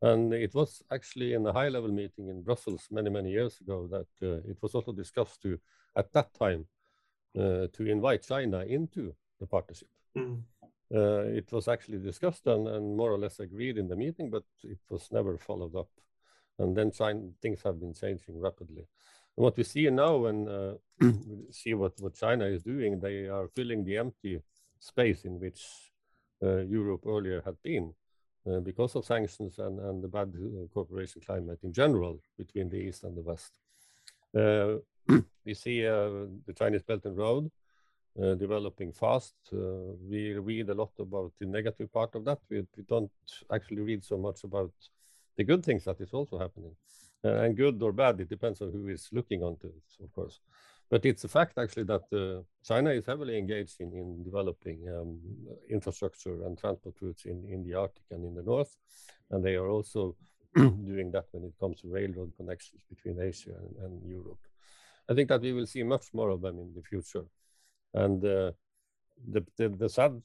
And 0.00 0.32
it 0.32 0.54
was 0.54 0.82
actually 0.90 1.34
in 1.34 1.46
a 1.46 1.52
high-level 1.52 1.90
meeting 1.90 2.28
in 2.28 2.42
Brussels 2.42 2.88
many, 2.90 3.08
many 3.08 3.30
years 3.30 3.60
ago 3.60 3.86
that 3.88 4.08
uh, 4.20 4.50
it 4.50 4.58
was 4.60 4.74
also 4.74 4.92
discussed 4.92 5.40
to, 5.42 5.60
at 5.96 6.12
that 6.12 6.34
time, 6.34 6.66
uh, 7.38 7.68
to 7.72 7.86
invite 7.86 8.26
China 8.26 8.64
into 8.64 9.14
the 9.38 9.46
partnership. 9.46 9.88
Mm. 10.18 10.42
Uh, 10.94 11.24
it 11.24 11.50
was 11.50 11.68
actually 11.68 11.98
discussed 11.98 12.46
and, 12.46 12.68
and, 12.68 12.96
more 12.96 13.10
or 13.10 13.18
less 13.18 13.40
agreed 13.40 13.78
in 13.78 13.88
the 13.88 13.96
meeting, 13.96 14.28
but 14.28 14.42
it 14.62 14.78
was 14.90 15.08
never 15.10 15.38
followed 15.38 15.74
up. 15.74 15.88
And 16.58 16.76
then 16.76 16.90
China, 16.92 17.30
things 17.40 17.62
have 17.64 17.80
been 17.80 17.94
changing 17.94 18.38
rapidly. 18.38 18.86
And 19.36 19.44
what 19.44 19.56
we 19.56 19.64
see 19.64 19.88
now, 19.88 20.16
when 20.16 20.48
uh, 20.48 20.74
see 21.50 21.72
what, 21.72 21.94
what 21.98 22.14
China 22.14 22.44
is 22.44 22.62
doing, 22.62 23.00
they 23.00 23.26
are 23.26 23.48
filling 23.48 23.84
the 23.84 23.96
empty 23.96 24.42
space 24.78 25.24
in 25.24 25.40
which 25.40 25.62
uh, 26.42 26.58
Europe 26.58 27.04
earlier 27.06 27.40
had 27.42 27.56
been 27.62 27.94
uh, 28.46 28.60
because 28.60 28.94
of 28.94 29.06
sanctions 29.06 29.58
and, 29.58 29.78
and 29.78 30.04
the 30.04 30.08
bad 30.08 30.30
uh, 30.36 30.66
cooperation 30.74 31.22
climate 31.24 31.60
in 31.62 31.72
general 31.72 32.20
between 32.36 32.68
the 32.68 32.76
East 32.76 33.04
and 33.04 33.16
the 33.16 33.22
West. 33.22 33.52
we 35.44 35.54
see 35.54 35.82
the 35.82 36.54
Chinese 36.54 36.82
Belt 36.82 37.04
and 37.06 37.16
Road 37.16 37.50
uh, 38.20 38.34
developing 38.34 38.92
fast. 38.92 39.34
Uh, 39.52 39.94
we 40.08 40.34
read 40.34 40.68
a 40.68 40.74
lot 40.74 40.92
about 40.98 41.32
the 41.38 41.46
negative 41.46 41.92
part 41.92 42.14
of 42.14 42.24
that. 42.24 42.38
We, 42.50 42.66
we, 42.76 42.82
don't 42.88 43.10
actually 43.52 43.82
read 43.82 44.04
so 44.04 44.18
much 44.18 44.44
about 44.44 44.72
the 45.36 45.44
good 45.44 45.64
things 45.64 45.84
that 45.84 46.00
is 46.00 46.12
also 46.12 46.38
happening. 46.38 46.74
Uh, 47.24 47.42
and 47.42 47.56
good 47.56 47.80
or 47.82 47.92
bad, 47.92 48.20
it 48.20 48.28
depends 48.28 48.60
on 48.60 48.72
who 48.72 48.88
is 48.88 49.08
looking 49.12 49.42
onto 49.42 49.68
it, 49.68 50.04
of 50.04 50.12
course. 50.12 50.40
But 50.90 51.06
it's 51.06 51.24
a 51.24 51.28
fact 51.28 51.56
actually 51.56 51.84
that 51.84 52.02
uh, 52.12 52.42
China 52.62 52.90
is 52.90 53.06
heavily 53.06 53.38
engaged 53.38 53.80
in, 53.80 53.94
in 53.94 54.22
developing 54.22 54.86
um, 54.94 55.18
infrastructure 55.70 56.44
and 56.44 56.58
transport 56.58 56.96
routes 57.00 57.24
in, 57.24 57.46
in 57.48 57.64
the 57.64 57.72
Arctic 57.72 58.04
and 58.10 58.26
in 58.26 58.34
the 58.34 58.42
North. 58.42 58.76
And 59.30 59.42
they 59.42 59.54
are 59.54 59.68
also 59.68 60.16
doing 60.54 61.10
that 61.12 61.24
when 61.30 61.44
it 61.44 61.54
comes 61.58 61.80
to 61.80 61.88
railroad 61.88 62.32
connections 62.36 62.82
between 62.90 63.18
Asia 63.22 63.54
and, 63.56 63.84
and, 63.84 64.06
Europe. 64.06 64.40
I 65.08 65.14
think 65.14 65.30
that 65.30 65.40
we 65.40 65.54
will 65.54 65.66
see 65.66 65.82
much 65.82 66.12
more 66.12 66.28
of 66.28 66.42
them 66.42 66.58
in 66.58 66.74
the 66.74 66.82
future. 66.82 67.24
And 67.94 68.24
uh, 68.24 68.52
the, 69.28 69.44
the, 69.56 69.68
the 69.68 69.88
sad 69.88 70.22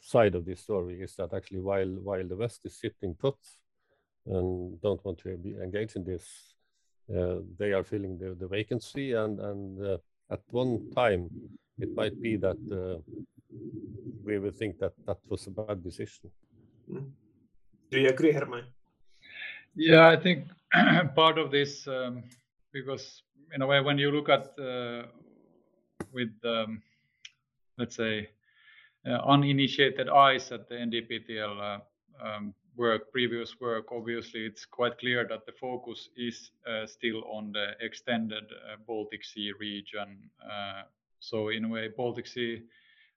side 0.00 0.34
of 0.34 0.44
this 0.44 0.60
story 0.60 1.00
is 1.00 1.14
that 1.16 1.32
actually 1.34 1.60
while, 1.60 1.88
while 2.02 2.26
the 2.26 2.36
West 2.36 2.60
is 2.64 2.78
sitting 2.78 3.14
put 3.14 3.36
and 4.26 4.80
don't 4.80 5.04
want 5.04 5.18
to 5.18 5.36
be 5.36 5.54
engaged 5.62 5.96
in 5.96 6.04
this, 6.04 6.54
uh, 7.14 7.36
they 7.58 7.72
are 7.72 7.84
filling 7.84 8.18
the, 8.18 8.34
the 8.34 8.46
vacancy 8.46 9.12
and, 9.12 9.40
and 9.40 9.84
uh, 9.84 9.98
at 10.30 10.40
one 10.50 10.90
time 10.94 11.28
it 11.78 11.94
might 11.94 12.20
be 12.20 12.36
that 12.36 12.56
uh, 12.70 13.00
we 14.24 14.38
will 14.38 14.52
think 14.52 14.78
that 14.78 14.92
that 15.06 15.18
was 15.28 15.46
a 15.46 15.50
bad 15.50 15.82
decision. 15.82 16.30
Mm. 16.90 17.10
Do 17.90 18.00
you 18.00 18.08
agree, 18.08 18.32
Herman? 18.32 18.64
Yeah, 19.74 20.08
I 20.08 20.16
think 20.16 20.46
part 21.14 21.38
of 21.38 21.50
this, 21.50 21.86
um, 21.86 22.22
because 22.72 23.22
in 23.54 23.62
a 23.62 23.66
way, 23.66 23.80
when 23.80 23.98
you 23.98 24.10
look 24.10 24.28
at 24.28 24.58
uh, 24.58 25.02
with, 26.12 26.32
um, 26.44 26.82
let's 27.78 27.96
say, 27.96 28.28
uh, 29.06 29.18
uninitiated 29.26 30.08
eyes 30.08 30.52
at 30.52 30.68
the 30.68 30.76
NDPTL 30.76 31.60
uh, 31.60 32.24
um, 32.24 32.54
work, 32.76 33.10
previous 33.12 33.60
work, 33.60 33.86
obviously 33.90 34.46
it's 34.46 34.64
quite 34.64 34.98
clear 34.98 35.26
that 35.28 35.44
the 35.44 35.52
focus 35.60 36.08
is 36.16 36.52
uh, 36.68 36.86
still 36.86 37.24
on 37.24 37.52
the 37.52 37.72
extended 37.80 38.44
uh, 38.44 38.76
Baltic 38.86 39.24
Sea 39.24 39.52
region. 39.58 40.30
Uh, 40.40 40.82
so 41.18 41.48
in 41.48 41.64
a 41.64 41.68
way, 41.68 41.88
Baltic 41.96 42.26
Sea 42.26 42.62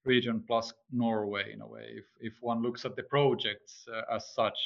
region 0.05 0.43
plus 0.47 0.73
Norway 0.91 1.53
in 1.53 1.61
a 1.61 1.67
way, 1.67 1.85
if, 1.95 2.05
if 2.19 2.33
one 2.41 2.61
looks 2.61 2.83
at 2.85 2.95
the 2.95 3.03
projects 3.03 3.87
uh, 3.93 4.15
as 4.15 4.33
such. 4.33 4.57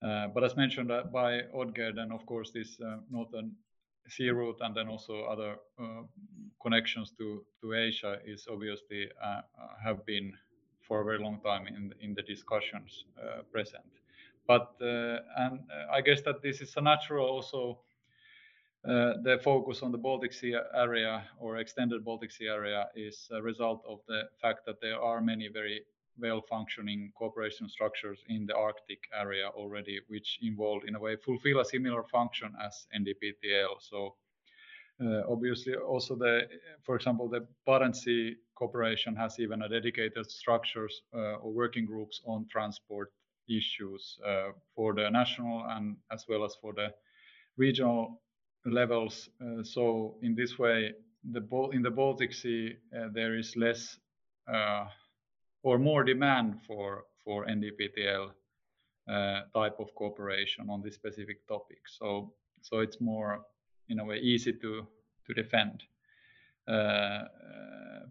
But 0.00 0.42
as 0.42 0.56
mentioned 0.56 0.88
by 1.12 1.42
Odger, 1.54 1.94
then 1.94 2.10
of 2.10 2.26
course 2.26 2.50
this 2.50 2.76
northern 3.08 3.52
sea 4.08 4.30
route 4.30 4.58
and 4.60 4.74
then 4.74 4.88
also 4.88 5.24
other 5.24 5.56
connections 6.60 7.12
to, 7.18 7.44
to 7.60 7.74
Asia 7.74 8.18
is 8.24 8.46
obviously 8.50 9.08
have 9.82 10.04
been 10.06 10.32
for 10.80 11.00
a 11.00 11.04
very 11.04 11.18
long 11.18 11.40
time 11.40 11.66
in 11.66 11.92
in 12.00 12.14
the 12.14 12.22
discussions 12.22 13.04
uh, 13.18 13.42
present. 13.52 13.90
But 14.46 14.74
uh, 14.80 15.18
and 15.36 15.60
uh, 15.70 15.96
I 15.96 16.00
guess 16.00 16.22
that 16.22 16.42
this 16.42 16.60
is 16.60 16.76
a 16.76 16.80
natural 16.80 17.26
also 17.26 17.78
the 18.84 19.38
focus 19.44 19.82
on 19.82 19.92
the 19.92 19.98
Baltic 19.98 20.32
Sea 20.32 20.56
area 20.74 21.24
or 21.38 21.58
extended 21.58 22.04
Baltic 22.04 22.32
Sea 22.32 22.48
area 22.48 22.88
is 22.96 23.28
a 23.30 23.40
result 23.40 23.84
of 23.86 24.00
the 24.08 24.22
fact 24.40 24.66
that 24.66 24.80
there 24.80 25.00
are 25.00 25.20
many 25.20 25.48
very 25.48 25.84
well 26.18 26.42
functioning 26.48 27.12
cooperation 27.16 27.68
structures 27.68 28.22
in 28.28 28.46
the 28.46 28.54
Arctic 28.54 29.00
area 29.18 29.48
already, 29.54 30.00
which 30.08 30.38
involve 30.42 30.82
in 30.86 30.94
a 30.94 31.00
way 31.00 31.16
fulfill 31.16 31.60
a 31.60 31.64
similar 31.64 32.02
function 32.04 32.52
as 32.64 32.86
NDPTL. 32.94 33.76
So 33.80 34.14
uh, 35.04 35.22
obviously, 35.28 35.74
also 35.74 36.14
the, 36.14 36.48
for 36.82 36.96
example, 36.96 37.28
the 37.28 37.46
Barents 37.66 37.96
Sea 37.96 38.36
Cooperation 38.54 39.16
has 39.16 39.40
even 39.40 39.62
a 39.62 39.68
dedicated 39.68 40.30
structures 40.30 41.02
uh, 41.14 41.36
or 41.42 41.52
working 41.52 41.86
groups 41.86 42.20
on 42.26 42.46
transport 42.50 43.12
issues 43.48 44.18
uh, 44.26 44.50
for 44.74 44.94
the 44.94 45.10
national 45.10 45.64
and 45.70 45.96
as 46.12 46.26
well 46.28 46.44
as 46.44 46.54
for 46.60 46.72
the 46.72 46.92
regional 47.56 48.20
levels. 48.64 49.28
Uh, 49.40 49.62
so 49.62 50.16
in 50.22 50.34
this 50.34 50.58
way, 50.58 50.92
the 51.30 51.70
in 51.72 51.82
the 51.82 51.90
Baltic 51.90 52.32
Sea 52.32 52.76
uh, 52.96 53.08
there 53.12 53.36
is 53.36 53.56
less 53.56 53.98
uh, 54.52 54.86
or 55.62 55.78
more 55.78 56.04
demand 56.04 56.60
for 56.66 57.04
for 57.24 57.46
NDPTL 57.46 58.30
type 59.54 59.76
of 59.78 59.94
cooperation 59.94 60.70
on 60.70 60.82
this 60.82 60.94
specific 60.94 61.46
topic. 61.46 61.80
So 61.86 62.32
so 62.60 62.80
it's 62.80 63.00
more 63.00 63.40
in 63.88 63.98
a 64.00 64.04
way 64.04 64.18
easy 64.18 64.52
to 64.52 64.86
to 65.26 65.34
defend. 65.34 65.82
Uh, 66.68 67.24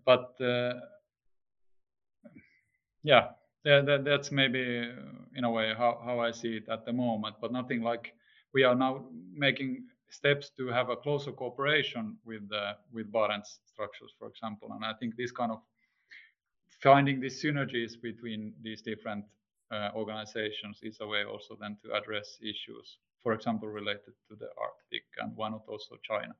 but 0.06 0.36
uh, 0.42 0.74
yeah, 3.04 3.30
that, 3.64 4.04
that's 4.06 4.32
maybe 4.32 4.90
in 5.36 5.44
a 5.44 5.52
way 5.52 5.74
how, 5.78 6.02
how 6.04 6.20
I 6.20 6.32
see 6.32 6.58
it 6.58 6.70
at 6.70 6.86
the 6.86 6.94
moment. 6.94 7.36
But 7.40 7.52
nothing 7.52 7.82
like 7.82 8.14
we 8.54 8.64
are 8.64 8.76
now 8.76 9.06
making 9.34 9.86
steps 10.10 10.52
to 10.58 10.68
have 10.68 10.90
a 10.90 10.96
closer 10.96 11.32
cooperation 11.32 12.18
with 12.26 12.44
uh, 12.52 12.74
with 12.92 13.12
Barents 13.12 13.60
structures, 13.66 14.14
for 14.20 14.28
example. 14.28 14.70
And 14.74 14.84
I 14.84 14.94
think 15.00 15.16
this 15.16 15.32
kind 15.32 15.52
of 15.52 15.62
finding 16.82 17.20
these 17.20 17.41
synergies 17.44 17.94
between 18.02 18.54
these 18.62 18.82
different 18.82 19.26
uh, 19.72 19.89
organizations 19.96 20.80
is 20.82 20.98
a 21.02 21.08
way 21.08 21.24
also 21.24 21.58
then 21.60 21.78
to 21.84 21.94
address 21.94 22.38
issues 22.41 22.98
for 23.24 23.34
example, 23.34 23.67
related 23.67 24.13
to 24.30 24.36
the 24.36 24.50
Arctic 24.58 25.04
and 25.20 25.36
why 25.36 25.50
not 25.50 25.63
also 25.67 25.96
China? 26.04 26.34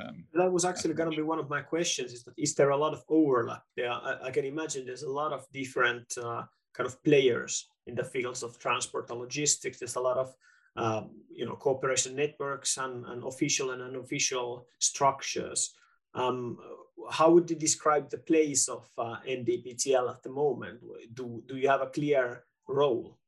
Um, 0.00 0.24
that 0.34 0.52
was 0.52 0.64
actually 0.64 0.94
going 0.94 1.10
to 1.10 1.16
be 1.16 1.22
one 1.22 1.38
of 1.38 1.48
my 1.48 1.62
questions 1.62 2.12
is 2.12 2.22
that 2.24 2.34
is 2.36 2.54
there 2.54 2.70
a 2.70 2.76
lot 2.76 2.92
of 2.92 3.02
overlap? 3.08 3.62
There 3.76 3.90
i, 3.90 4.18
I 4.24 4.30
can 4.30 4.44
imagine 4.44 4.84
there's 4.84 5.04
a 5.04 5.10
lot 5.10 5.32
of 5.32 5.46
different 5.52 6.16
uh, 6.18 6.42
kind 6.74 6.86
of 6.86 7.02
players 7.02 7.68
in 7.86 7.94
the 7.94 8.04
fields 8.04 8.42
of 8.42 8.58
transport 8.58 9.10
and 9.10 9.20
logistics. 9.20 9.78
There's 9.78 9.96
a 9.96 10.00
lot 10.00 10.18
of 10.18 10.34
um, 10.76 11.10
you 11.34 11.46
know 11.46 11.56
cooperation 11.56 12.14
networks 12.14 12.76
and, 12.76 13.06
and 13.06 13.24
official 13.24 13.70
and 13.70 13.82
unofficial 13.82 14.66
structures. 14.78 15.72
Um, 16.14 16.58
how 17.10 17.30
would 17.30 17.50
you 17.50 17.56
describe 17.56 18.10
the 18.10 18.18
place 18.18 18.68
of 18.68 18.88
uh, 18.98 19.16
ndptl 19.28 20.10
at 20.10 20.22
the 20.22 20.30
moment? 20.30 20.80
Do, 21.14 21.42
do 21.46 21.56
you 21.56 21.68
have 21.68 21.82
a 21.82 21.86
clear 21.86 22.44
role? 22.68 23.18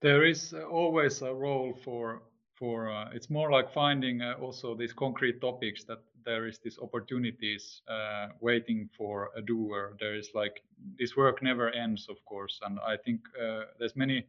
There 0.00 0.24
is 0.24 0.52
always 0.52 1.22
a 1.22 1.32
role 1.32 1.74
for 1.84 2.22
for 2.54 2.90
uh, 2.90 3.08
it's 3.12 3.30
more 3.30 3.50
like 3.50 3.72
finding 3.72 4.20
uh, 4.20 4.34
also 4.40 4.74
these 4.74 4.92
concrete 4.92 5.40
topics 5.40 5.84
that 5.84 5.98
there 6.24 6.46
is 6.46 6.58
these 6.58 6.78
opportunities 6.78 7.82
uh, 7.88 8.28
waiting 8.40 8.88
for 8.96 9.30
a 9.36 9.42
doer. 9.42 9.96
There 9.98 10.14
is 10.14 10.30
like 10.34 10.62
this 10.98 11.16
work 11.16 11.42
never 11.42 11.70
ends 11.70 12.06
of 12.08 12.24
course 12.24 12.60
and 12.64 12.78
i 12.86 12.96
think 12.96 13.20
uh, 13.40 13.62
there's 13.78 13.96
many 13.96 14.24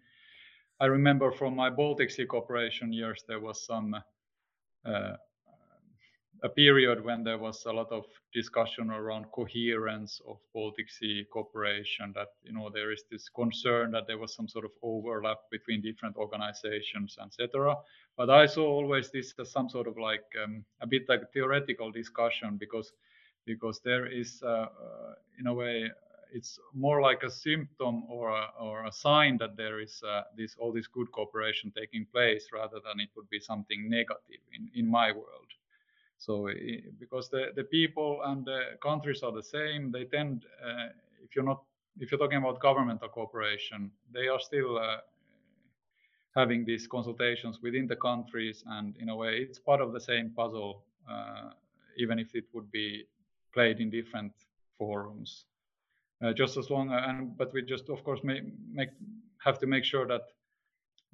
i 0.80 0.86
remember 0.86 1.32
from 1.32 1.56
my 1.56 1.70
baltic 1.70 2.10
sea 2.12 2.26
cooperation 2.26 2.94
years 2.94 3.24
there 3.28 3.40
was 3.40 3.66
some 3.66 3.96
uh, 4.86 5.14
a 6.44 6.50
period 6.50 7.04
when 7.04 7.24
there 7.24 7.38
was 7.38 7.66
a 7.66 7.72
lot 7.72 7.90
of 7.90 8.04
discussion 8.34 8.92
around 8.92 9.32
coherence 9.32 10.22
of 10.28 10.38
Baltic 10.54 10.90
Sea 10.90 11.26
cooperation. 11.32 12.12
That 12.14 12.28
you 12.44 12.52
know 12.52 12.70
there 12.70 12.92
is 12.92 13.04
this 13.10 13.30
concern 13.30 13.92
that 13.92 14.08
there 14.08 14.18
was 14.18 14.36
some 14.36 14.50
sort 14.50 14.66
of 14.66 14.72
overlap 14.82 15.38
between 15.52 15.82
different 15.82 16.18
organizations, 16.18 17.18
etc. 17.24 17.76
But 18.18 18.30
I 18.30 18.46
saw 18.46 18.66
always 18.66 19.10
this 19.10 19.34
as 19.40 19.52
some 19.52 19.70
sort 19.70 19.88
of 19.88 19.98
like 19.98 20.26
um, 20.44 20.66
a 20.82 20.88
bit 20.88 21.04
like 21.08 21.22
a 21.22 21.32
theoretical 21.34 21.92
discussion 21.92 22.58
because 22.58 22.92
because 23.46 23.80
there 23.84 24.06
is 24.06 24.42
uh, 24.44 24.68
uh, 24.68 25.14
in 25.40 25.48
a 25.48 25.54
way 25.54 25.90
it's 26.34 26.60
more 26.74 27.00
like 27.00 27.22
a 27.24 27.30
symptom 27.30 28.04
or 28.10 28.30
a, 28.30 28.48
or 28.60 28.86
a 28.86 28.92
sign 28.92 29.38
that 29.38 29.56
there 29.56 29.80
is 29.80 30.02
uh, 30.04 30.24
this 30.36 30.56
all 30.60 30.74
this 30.74 30.88
good 30.88 31.10
cooperation 31.12 31.72
taking 31.72 32.06
place 32.12 32.48
rather 32.52 32.80
than 32.84 33.00
it 33.00 33.10
would 33.16 33.30
be 33.30 33.40
something 33.40 33.90
negative 33.90 34.42
in, 34.52 34.70
in 34.74 34.90
my 34.90 35.12
world 35.12 35.54
so 36.26 36.48
because 37.00 37.28
the, 37.30 37.48
the 37.54 37.66
people 37.66 38.22
and 38.24 38.46
the 38.46 38.78
countries 38.82 39.24
are 39.24 39.34
the 39.34 39.44
same, 39.44 39.92
they 39.92 40.06
tend, 40.06 40.46
uh, 40.66 40.88
if 41.22 41.36
you're 41.36 41.44
not, 41.44 41.64
if 42.00 42.12
you're 42.12 42.20
talking 42.20 42.38
about 42.38 42.62
governmental 42.62 43.10
cooperation, 43.10 43.92
they 44.14 44.30
are 44.30 44.40
still 44.40 44.78
uh, 44.78 44.98
having 46.34 46.64
these 46.64 46.88
consultations 46.88 47.60
within 47.62 47.88
the 47.88 47.98
countries, 47.98 48.64
and 48.68 48.96
in 49.02 49.10
a 49.10 49.16
way, 49.16 49.40
it's 49.40 49.60
part 49.60 49.82
of 49.82 49.92
the 49.92 50.00
same 50.00 50.30
puzzle, 50.30 50.84
uh, 51.12 51.50
even 51.98 52.18
if 52.20 52.34
it 52.34 52.46
would 52.54 52.72
be 52.72 53.04
played 53.54 53.82
in 53.82 53.90
different 53.90 54.32
forums. 54.78 55.44
Uh, 56.24 56.32
just 56.32 56.56
as 56.56 56.70
long, 56.70 56.90
and 56.90 57.38
but 57.38 57.52
we 57.52 57.62
just, 57.62 57.90
of 57.90 58.02
course, 58.06 58.22
make, 58.24 58.44
make 58.72 58.90
have 59.44 59.60
to 59.60 59.68
make 59.68 59.84
sure 59.84 60.08
that 60.08 60.22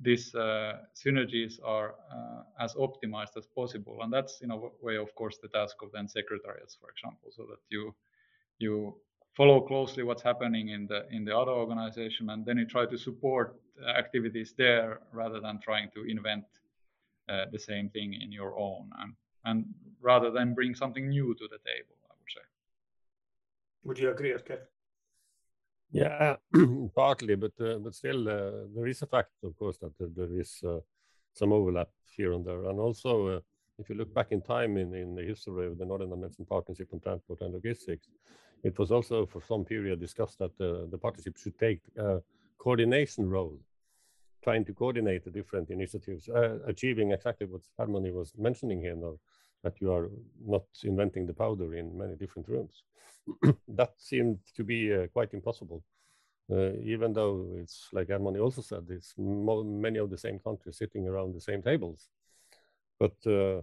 these 0.01 0.33
uh, 0.33 0.77
synergies 0.95 1.59
are 1.63 1.95
uh, 2.11 2.63
as 2.63 2.73
optimized 2.75 3.37
as 3.37 3.45
possible. 3.45 3.99
And 4.01 4.11
that's 4.11 4.41
in 4.41 4.51
a 4.51 4.57
way, 4.81 4.97
of 4.97 5.13
course, 5.15 5.37
the 5.41 5.49
task 5.49 5.77
of 5.81 5.91
then 5.91 6.07
secretariats, 6.07 6.77
for 6.79 6.89
example, 6.89 7.31
so 7.31 7.43
that 7.49 7.59
you 7.69 7.93
you 8.59 8.95
follow 9.35 9.61
closely 9.61 10.03
what's 10.03 10.23
happening 10.23 10.69
in 10.69 10.87
the 10.87 11.05
in 11.11 11.25
the 11.25 11.37
other 11.37 11.51
organization, 11.51 12.29
and 12.29 12.45
then 12.45 12.57
you 12.57 12.65
try 12.65 12.85
to 12.85 12.97
support 12.97 13.55
activities 13.97 14.53
there 14.57 15.01
rather 15.13 15.39
than 15.39 15.59
trying 15.59 15.89
to 15.95 16.03
invent 16.03 16.45
uh, 17.29 17.45
the 17.51 17.59
same 17.59 17.89
thing 17.89 18.13
in 18.13 18.31
your 18.31 18.57
own, 18.57 18.89
and 18.99 19.13
and 19.45 19.65
rather 20.01 20.31
than 20.31 20.53
bring 20.53 20.75
something 20.75 21.09
new 21.09 21.33
to 21.35 21.47
the 21.49 21.59
table. 21.59 21.95
I 22.09 22.13
would 22.19 22.31
say. 22.37 22.45
Would 23.83 23.99
you 23.99 24.11
agree, 24.11 24.33
Edgar? 24.33 24.69
Yeah, 25.91 26.35
partly, 26.95 27.35
but 27.35 27.53
uh, 27.59 27.79
but 27.79 27.95
still, 27.95 28.29
uh, 28.29 28.67
there 28.75 28.87
is 28.87 29.01
a 29.01 29.07
fact, 29.07 29.31
of 29.43 29.57
course, 29.57 29.77
that 29.79 29.93
there 29.99 30.39
is 30.39 30.61
uh, 30.63 30.79
some 31.33 31.51
overlap 31.51 31.89
here 32.15 32.33
and 32.33 32.45
there. 32.45 32.65
And 32.69 32.79
also, 32.79 33.41
if 33.79 33.89
you 33.89 33.95
look 33.95 34.13
back 34.13 34.31
in 34.31 34.41
time 34.41 34.77
in, 34.77 34.93
in 34.93 35.15
the 35.15 35.23
history 35.23 35.65
of 35.65 35.77
the 35.79 35.85
Northern 35.85 36.09
Dimension 36.09 36.45
Partnership 36.45 36.89
on 36.93 36.99
Transport 36.99 37.41
and 37.41 37.53
Logistics, 37.53 38.07
it 38.63 38.77
was 38.77 38.91
also 38.91 39.25
for 39.25 39.41
some 39.41 39.65
period 39.65 39.99
discussed 39.99 40.37
that 40.39 40.55
the 40.57 40.97
partnership 41.01 41.37
should 41.37 41.57
take 41.57 41.81
a 41.97 42.19
coordination 42.59 43.27
role, 43.27 43.57
trying 44.43 44.65
to 44.65 44.73
coordinate 44.73 45.23
the 45.23 45.31
different 45.31 45.69
initiatives, 45.71 46.29
uh, 46.29 46.59
achieving 46.67 47.11
exactly 47.13 47.47
what 47.47 47.61
Hermanni 47.79 48.13
was 48.13 48.33
mentioning 48.37 48.81
here 48.81 48.95
now, 48.95 49.17
that 49.63 49.81
you 49.81 49.91
are 49.91 50.09
not 50.45 50.63
inventing 50.83 51.25
the 51.27 51.33
powder 51.33 51.75
in 51.75 51.97
many 51.97 52.15
different 52.15 52.47
rooms. 52.47 52.83
that 53.67 53.93
seemed 53.97 54.39
to 54.55 54.63
be 54.63 54.93
uh, 54.93 55.07
quite 55.07 55.33
impossible. 55.33 55.83
Uh, 56.51 56.71
even 56.83 57.13
though 57.13 57.47
it's 57.57 57.89
like 57.91 58.07
Hermanni 58.07 58.41
also 58.41 58.61
said, 58.61 58.85
it's 58.89 59.13
many 59.17 59.99
of 59.99 60.09
the 60.09 60.17
same 60.17 60.39
countries 60.39 60.77
sitting 60.77 61.07
around 61.07 61.33
the 61.35 61.41
same 61.41 61.61
tables. 61.61 62.09
But 62.99 63.15
uh, 63.27 63.61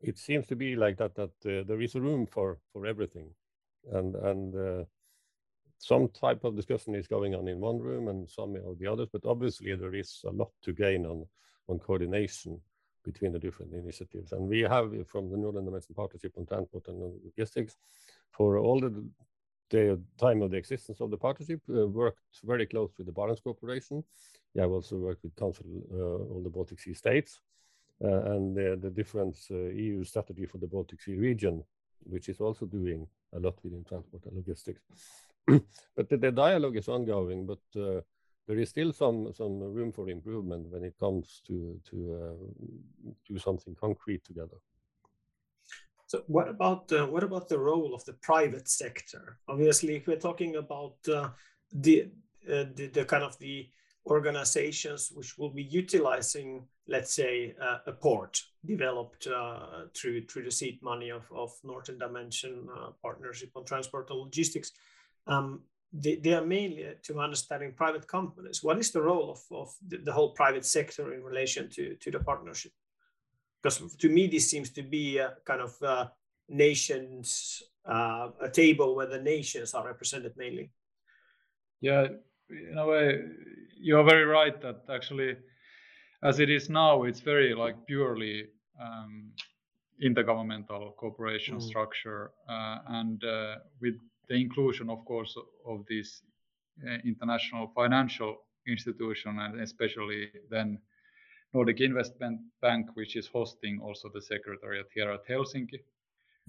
it 0.00 0.18
seems 0.18 0.46
to 0.48 0.56
be 0.56 0.76
like 0.76 0.98
that, 0.98 1.14
that 1.16 1.30
uh, 1.44 1.64
there 1.66 1.80
is 1.80 1.94
a 1.94 2.00
room 2.00 2.26
for, 2.26 2.58
for 2.72 2.86
everything. 2.86 3.30
And, 3.92 4.14
and 4.14 4.54
uh, 4.54 4.84
some 5.78 6.08
type 6.08 6.44
of 6.44 6.54
discussion 6.54 6.94
is 6.94 7.08
going 7.08 7.34
on 7.34 7.48
in 7.48 7.58
one 7.58 7.80
room 7.80 8.06
and 8.06 8.30
some 8.30 8.54
of 8.54 8.78
the 8.78 8.86
others, 8.86 9.08
but 9.12 9.24
obviously 9.24 9.74
there 9.74 9.94
is 9.94 10.20
a 10.24 10.30
lot 10.30 10.50
to 10.62 10.72
gain 10.72 11.06
on, 11.06 11.26
on 11.68 11.80
coordination 11.80 12.60
between 13.04 13.32
the 13.32 13.38
different 13.38 13.72
initiatives. 13.74 14.32
And 14.32 14.48
we 14.48 14.60
have 14.60 14.92
from 15.08 15.30
the 15.30 15.36
Northern 15.36 15.64
Dimension 15.64 15.94
Partnership 15.94 16.32
on 16.36 16.46
Transport 16.46 16.88
and 16.88 17.20
Logistics 17.24 17.76
for 18.30 18.58
all 18.58 18.80
the, 18.80 19.04
the 19.70 20.00
time 20.18 20.42
of 20.42 20.50
the 20.50 20.56
existence 20.56 21.00
of 21.00 21.10
the 21.10 21.16
partnership, 21.16 21.60
uh, 21.70 21.86
worked 21.86 22.20
very 22.44 22.66
close 22.66 22.90
with 22.96 23.06
the 23.06 23.12
Barents 23.12 23.42
Cooperation. 23.42 24.04
Yeah, 24.54 24.64
I've 24.64 24.70
also 24.70 24.96
worked 24.96 25.22
with 25.22 25.36
Council 25.36 25.64
uh, 25.92 26.36
of 26.36 26.44
the 26.44 26.50
Baltic 26.50 26.80
Sea 26.80 26.94
States 26.94 27.40
uh, 28.04 28.32
and 28.32 28.56
the, 28.56 28.78
the 28.80 28.90
different 28.90 29.36
uh, 29.50 29.54
EU 29.54 30.04
strategy 30.04 30.46
for 30.46 30.58
the 30.58 30.66
Baltic 30.66 31.00
Sea 31.00 31.14
region, 31.14 31.62
which 32.04 32.28
is 32.28 32.40
also 32.40 32.66
doing 32.66 33.06
a 33.34 33.38
lot 33.38 33.54
within 33.62 33.84
transport 33.84 34.24
and 34.26 34.36
logistics. 34.36 34.82
but 35.46 36.08
the, 36.08 36.16
the, 36.16 36.30
dialogue 36.30 36.76
is 36.76 36.88
ongoing, 36.88 37.46
but 37.46 37.80
uh, 37.80 38.00
there 38.46 38.58
is 38.58 38.70
still 38.70 38.92
some 38.92 39.32
some 39.32 39.60
room 39.60 39.92
for 39.92 40.08
improvement 40.08 40.68
when 40.70 40.84
it 40.84 40.98
comes 40.98 41.42
to 41.46 41.80
to 41.90 41.96
uh, 42.20 43.12
do 43.28 43.38
something 43.38 43.74
concrete 43.74 44.24
together. 44.24 44.58
So 46.12 46.22
what 46.26 46.48
about 46.48 46.92
uh, 46.92 47.06
what 47.06 47.22
about 47.22 47.48
the 47.48 47.58
role 47.58 47.94
of 47.94 48.04
the 48.04 48.12
private 48.14 48.68
sector? 48.68 49.38
Obviously, 49.48 49.96
if 49.96 50.06
we're 50.06 50.16
talking 50.28 50.56
about 50.56 50.96
uh, 51.08 51.30
the, 51.72 52.10
uh, 52.46 52.64
the, 52.74 52.90
the 52.92 53.04
kind 53.06 53.24
of 53.24 53.38
the 53.38 53.70
organizations 54.06 55.10
which 55.14 55.38
will 55.38 55.48
be 55.48 55.62
utilizing, 55.62 56.66
let's 56.86 57.14
say, 57.14 57.54
uh, 57.58 57.78
a 57.86 57.92
port 57.92 58.42
developed 58.66 59.26
uh, 59.26 59.86
through 59.94 60.26
through 60.26 60.44
the 60.44 60.50
seed 60.50 60.82
money 60.82 61.10
of 61.10 61.22
of 61.32 61.50
Northern 61.64 61.98
Dimension 61.98 62.68
Partnership 63.00 63.50
on 63.56 63.64
Transport 63.64 64.10
and 64.10 64.18
Logistics. 64.18 64.72
Um, 65.26 65.62
they, 65.92 66.16
they 66.16 66.32
are 66.32 66.44
mainly 66.44 66.86
to 67.02 67.20
understanding 67.20 67.72
private 67.72 68.06
companies. 68.06 68.62
What 68.62 68.78
is 68.78 68.90
the 68.90 69.02
role 69.02 69.30
of, 69.30 69.40
of 69.50 69.74
the, 69.86 69.98
the 69.98 70.12
whole 70.12 70.30
private 70.32 70.64
sector 70.64 71.12
in 71.12 71.22
relation 71.22 71.68
to, 71.70 71.96
to 71.96 72.10
the 72.10 72.20
partnership? 72.20 72.72
Because 73.62 73.94
to 73.96 74.08
me, 74.08 74.26
this 74.26 74.50
seems 74.50 74.70
to 74.70 74.82
be 74.82 75.18
a 75.18 75.34
kind 75.44 75.60
of 75.60 75.80
uh, 75.82 76.08
nations, 76.48 77.62
uh, 77.86 78.30
a 78.40 78.48
table 78.48 78.96
where 78.96 79.06
the 79.06 79.20
nations 79.20 79.74
are 79.74 79.86
represented 79.86 80.32
mainly. 80.36 80.70
Yeah, 81.80 82.08
in 82.48 82.78
a 82.78 82.86
way, 82.86 83.20
you're 83.78 84.04
very 84.04 84.24
right 84.24 84.60
that 84.62 84.82
actually, 84.90 85.36
as 86.22 86.40
it 86.40 86.50
is 86.50 86.70
now, 86.70 87.04
it's 87.04 87.20
very 87.20 87.54
like 87.54 87.76
purely 87.86 88.46
um, 88.80 89.32
intergovernmental 90.02 90.96
cooperation 90.96 91.56
mm. 91.56 91.62
structure, 91.62 92.30
uh, 92.48 92.78
and 92.88 93.22
uh, 93.24 93.56
with 93.80 93.94
the 94.28 94.34
inclusion, 94.34 94.90
of 94.90 95.04
course, 95.04 95.36
of 95.66 95.84
this 95.88 96.22
uh, 96.86 96.98
international 97.04 97.70
financial 97.74 98.36
institution 98.66 99.38
and 99.40 99.60
especially 99.60 100.30
then 100.50 100.78
Nordic 101.54 101.80
Investment 101.80 102.40
Bank, 102.60 102.86
which 102.94 103.16
is 103.16 103.26
hosting 103.26 103.80
also 103.82 104.08
the 104.14 104.22
secretariat 104.22 104.86
here 104.94 105.10
at 105.10 105.26
Helsinki. 105.26 105.80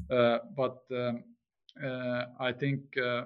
Uh, 0.10 0.40
but 0.56 0.82
um, 0.92 1.24
uh, 1.84 2.26
I 2.40 2.52
think 2.54 2.98
uh, 2.98 3.26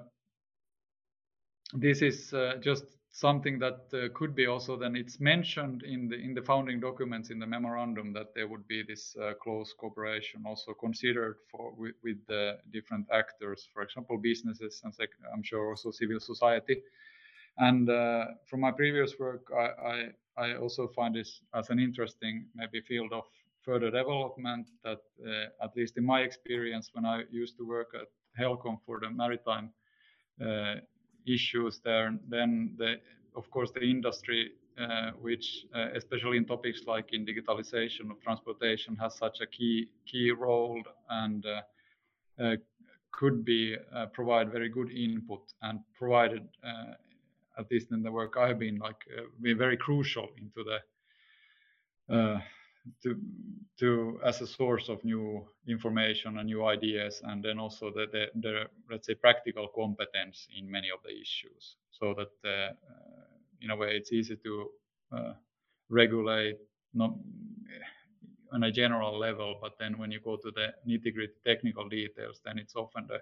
this 1.74 2.02
is 2.02 2.34
uh, 2.34 2.56
just 2.62 2.86
something 3.18 3.58
that 3.58 3.80
uh, 3.94 4.10
could 4.14 4.36
be 4.36 4.46
also 4.46 4.78
then 4.78 4.96
it's 4.96 5.20
mentioned 5.20 5.82
in 5.82 6.08
the 6.08 6.16
in 6.16 6.36
the 6.36 6.42
founding 6.42 6.80
documents 6.80 7.32
in 7.32 7.40
the 7.40 7.48
memorandum 7.48 8.14
that 8.14 8.28
there 8.36 8.48
would 8.48 8.68
be 8.68 8.84
this 8.84 9.16
uh, 9.18 9.34
close 9.42 9.74
cooperation 9.74 10.44
also 10.46 10.72
considered 10.74 11.38
for 11.50 11.74
with, 11.76 11.96
with 12.04 12.18
the 12.28 12.60
different 12.72 13.08
actors 13.12 13.68
for 13.74 13.82
example 13.82 14.20
businesses 14.20 14.82
and 14.84 14.94
i'm 15.34 15.42
sure 15.42 15.70
also 15.70 15.90
civil 15.92 16.20
society. 16.20 16.78
And 17.60 17.90
uh, 17.90 18.26
from 18.46 18.60
my 18.60 18.72
previous 18.72 19.18
work 19.18 19.48
I, 19.52 19.68
I, 19.94 19.98
I 20.38 20.56
also 20.58 20.88
find 20.88 21.16
this 21.16 21.42
as 21.56 21.72
an 21.72 21.80
interesting 21.80 22.46
maybe 22.54 22.82
field 22.82 23.14
of 23.14 23.24
further 23.62 23.90
development 23.90 24.68
that 24.84 25.02
uh, 25.28 25.66
at 25.66 25.76
least 25.76 25.98
in 25.98 26.06
my 26.06 26.20
experience 26.22 26.92
when 26.94 27.06
i 27.06 27.24
used 27.32 27.58
to 27.58 27.68
work 27.68 27.90
at 27.96 28.10
helcom 28.40 28.78
for 28.86 29.00
the 29.00 29.10
maritime 29.10 29.72
uh, 30.40 30.76
issues 31.28 31.80
there, 31.84 32.18
then 32.28 32.74
the, 32.78 32.96
of 33.36 33.50
course 33.52 33.72
the 33.72 33.82
industry, 33.82 34.52
uh, 34.80 35.12
which 35.20 35.66
uh, 35.76 35.88
especially 35.96 36.38
in 36.38 36.46
topics 36.46 36.82
like 36.88 37.14
in 37.14 37.26
digitalization 37.26 38.12
of 38.12 38.22
transportation, 38.22 38.96
has 38.96 39.16
such 39.18 39.42
a 39.42 39.48
key 39.48 39.90
key 40.06 40.32
role 40.32 40.82
and 41.10 41.46
uh, 41.46 41.62
uh, 42.44 42.56
could 43.12 43.44
be 43.44 43.76
uh, 43.96 44.06
provide 44.08 44.52
very 44.52 44.70
good 44.70 44.92
input 44.92 45.42
and 45.64 45.80
provided 45.98 46.48
at 47.58 47.66
least 47.72 47.92
in 47.92 48.04
the 48.04 48.12
work 48.12 48.38
I've 48.38 48.60
been 48.60 48.78
like 48.78 49.02
been 49.42 49.58
very 49.58 49.78
crucial 49.78 50.28
into 50.38 50.64
the 50.64 52.42
to 53.04 53.16
to 53.80 54.20
as 54.24 54.42
a 54.42 54.48
source 54.48 54.90
of 54.90 55.04
new 55.04 55.46
information 55.68 56.38
and 56.38 56.48
new 56.48 56.66
ideas, 56.66 57.22
and 57.24 57.44
then 57.44 57.60
also 57.60 57.92
the 57.92 58.08
the, 58.12 58.26
the 58.42 58.66
let's 58.90 59.08
say 59.08 59.16
practical 59.16 59.68
competence 59.68 60.48
in 60.58 60.70
many 60.70 60.90
of 60.90 61.00
the 61.04 61.12
issues, 61.12 61.78
so 61.92 62.14
that 62.14 62.50
uh, 62.50 62.74
in 63.62 63.72
a 63.72 63.76
way 63.76 63.96
it's 63.96 64.12
easy 64.12 64.36
to 64.36 64.70
uh, 65.16 65.34
regulate 65.90 66.58
not 66.94 67.14
on 68.54 68.64
a 68.64 68.72
general 68.72 69.18
level, 69.20 69.56
but 69.62 69.74
then 69.80 69.98
when 69.98 70.12
you 70.12 70.20
go 70.22 70.38
to 70.38 70.52
the 70.52 70.68
nitty 70.88 71.14
gritty 71.14 71.34
technical 71.46 71.88
details, 71.90 72.40
then 72.46 72.58
it's 72.58 72.76
often 72.76 73.06
the 73.08 73.20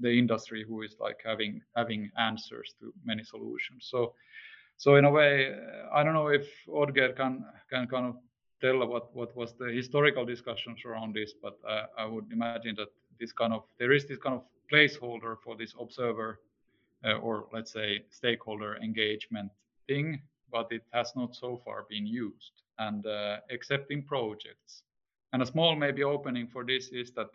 the 0.00 0.18
industry 0.18 0.64
who 0.68 0.82
is 0.82 0.96
like 1.00 1.20
having 1.24 1.60
having 1.74 2.10
answers 2.18 2.74
to 2.80 2.92
many 3.04 3.24
solutions. 3.24 3.88
So 3.90 4.14
so 4.76 4.94
in 4.94 5.04
a 5.04 5.10
way, 5.10 5.56
I 5.92 6.04
don't 6.04 6.14
know 6.14 6.28
if 6.28 6.46
Odger 6.68 7.16
can 7.16 7.44
can 7.70 7.86
kind 7.88 8.06
of 8.06 8.16
tell 8.60 8.86
what 8.86 9.14
what 9.14 9.36
was 9.36 9.54
the 9.58 9.70
historical 9.72 10.24
discussions 10.24 10.84
around 10.84 11.14
this, 11.14 11.32
but 11.42 11.58
uh, 11.66 11.86
I 11.96 12.06
would 12.06 12.32
imagine 12.32 12.74
that 12.76 12.88
this 13.20 13.32
kind 13.32 13.52
of 13.52 13.64
there 13.78 13.92
is 13.92 14.06
this 14.06 14.18
kind 14.18 14.34
of 14.34 14.42
placeholder 14.72 15.36
for 15.42 15.56
this 15.56 15.74
observer 15.80 16.40
uh, 17.04 17.14
or 17.14 17.46
let's 17.52 17.72
say 17.72 18.04
stakeholder 18.10 18.76
engagement 18.82 19.50
thing, 19.86 20.20
but 20.50 20.66
it 20.70 20.82
has 20.92 21.12
not 21.16 21.34
so 21.34 21.60
far 21.64 21.86
been 21.88 22.06
used. 22.06 22.52
And 22.78 23.06
uh, 23.06 23.38
except 23.50 23.90
in 23.90 24.02
projects, 24.02 24.82
and 25.32 25.42
a 25.42 25.46
small 25.46 25.76
maybe 25.76 26.04
opening 26.04 26.46
for 26.46 26.64
this 26.64 26.88
is 26.88 27.12
that 27.12 27.28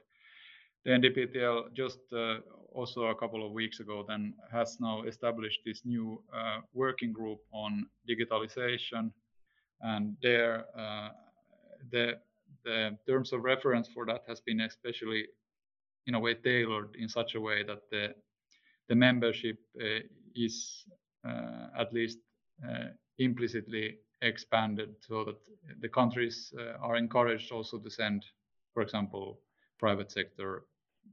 the 0.85 0.91
NDPTL 0.91 1.73
just 1.73 1.99
uh, 2.13 2.37
also 2.73 3.05
a 3.05 3.15
couple 3.15 3.45
of 3.45 3.51
weeks 3.51 3.79
ago 3.79 4.03
then 4.07 4.33
has 4.51 4.77
now 4.79 5.03
established 5.03 5.59
this 5.65 5.81
new 5.85 6.21
uh, 6.33 6.59
working 6.73 7.13
group 7.13 7.39
on 7.53 7.85
digitalization 8.09 9.11
and 9.81 10.15
there 10.21 10.65
uh, 10.77 11.09
the 11.91 12.17
the 12.63 12.97
terms 13.07 13.33
of 13.33 13.43
reference 13.43 13.87
for 13.87 14.05
that 14.05 14.23
has 14.27 14.39
been 14.41 14.61
especially 14.61 15.25
in 16.07 16.15
a 16.15 16.19
way 16.19 16.33
tailored 16.33 16.95
in 16.95 17.09
such 17.09 17.35
a 17.35 17.41
way 17.41 17.63
that 17.63 17.81
the 17.91 18.13
the 18.89 18.95
membership 18.95 19.57
uh, 19.81 19.99
is 20.35 20.85
uh, 21.27 21.67
at 21.77 21.93
least 21.93 22.19
uh, 22.67 22.87
implicitly 23.17 23.97
expanded 24.21 24.95
so 25.01 25.23
that 25.25 25.81
the 25.81 25.89
countries 25.89 26.53
are 26.81 26.95
encouraged 26.95 27.51
also 27.51 27.77
to 27.77 27.89
send 27.89 28.25
for 28.73 28.81
example 28.81 29.39
private 29.79 30.11
sector 30.11 30.63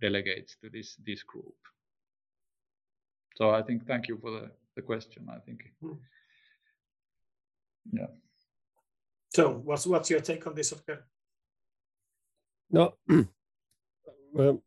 delegates 0.00 0.56
to 0.62 0.70
this 0.70 0.96
this 1.06 1.22
group. 1.22 1.56
So 3.36 3.50
I 3.50 3.62
think 3.62 3.86
thank 3.86 4.08
you 4.08 4.18
for 4.18 4.30
the, 4.30 4.50
the 4.76 4.82
question. 4.82 5.28
I 5.28 5.38
think 5.40 5.60
hmm. 5.80 5.98
yeah. 7.92 8.06
So 9.30 9.50
what's 9.64 9.86
what's 9.86 10.10
your 10.10 10.20
take 10.20 10.46
on 10.46 10.54
this, 10.54 10.72
Oscar? 10.72 11.04
No, 12.70 12.94
well, 14.32 14.62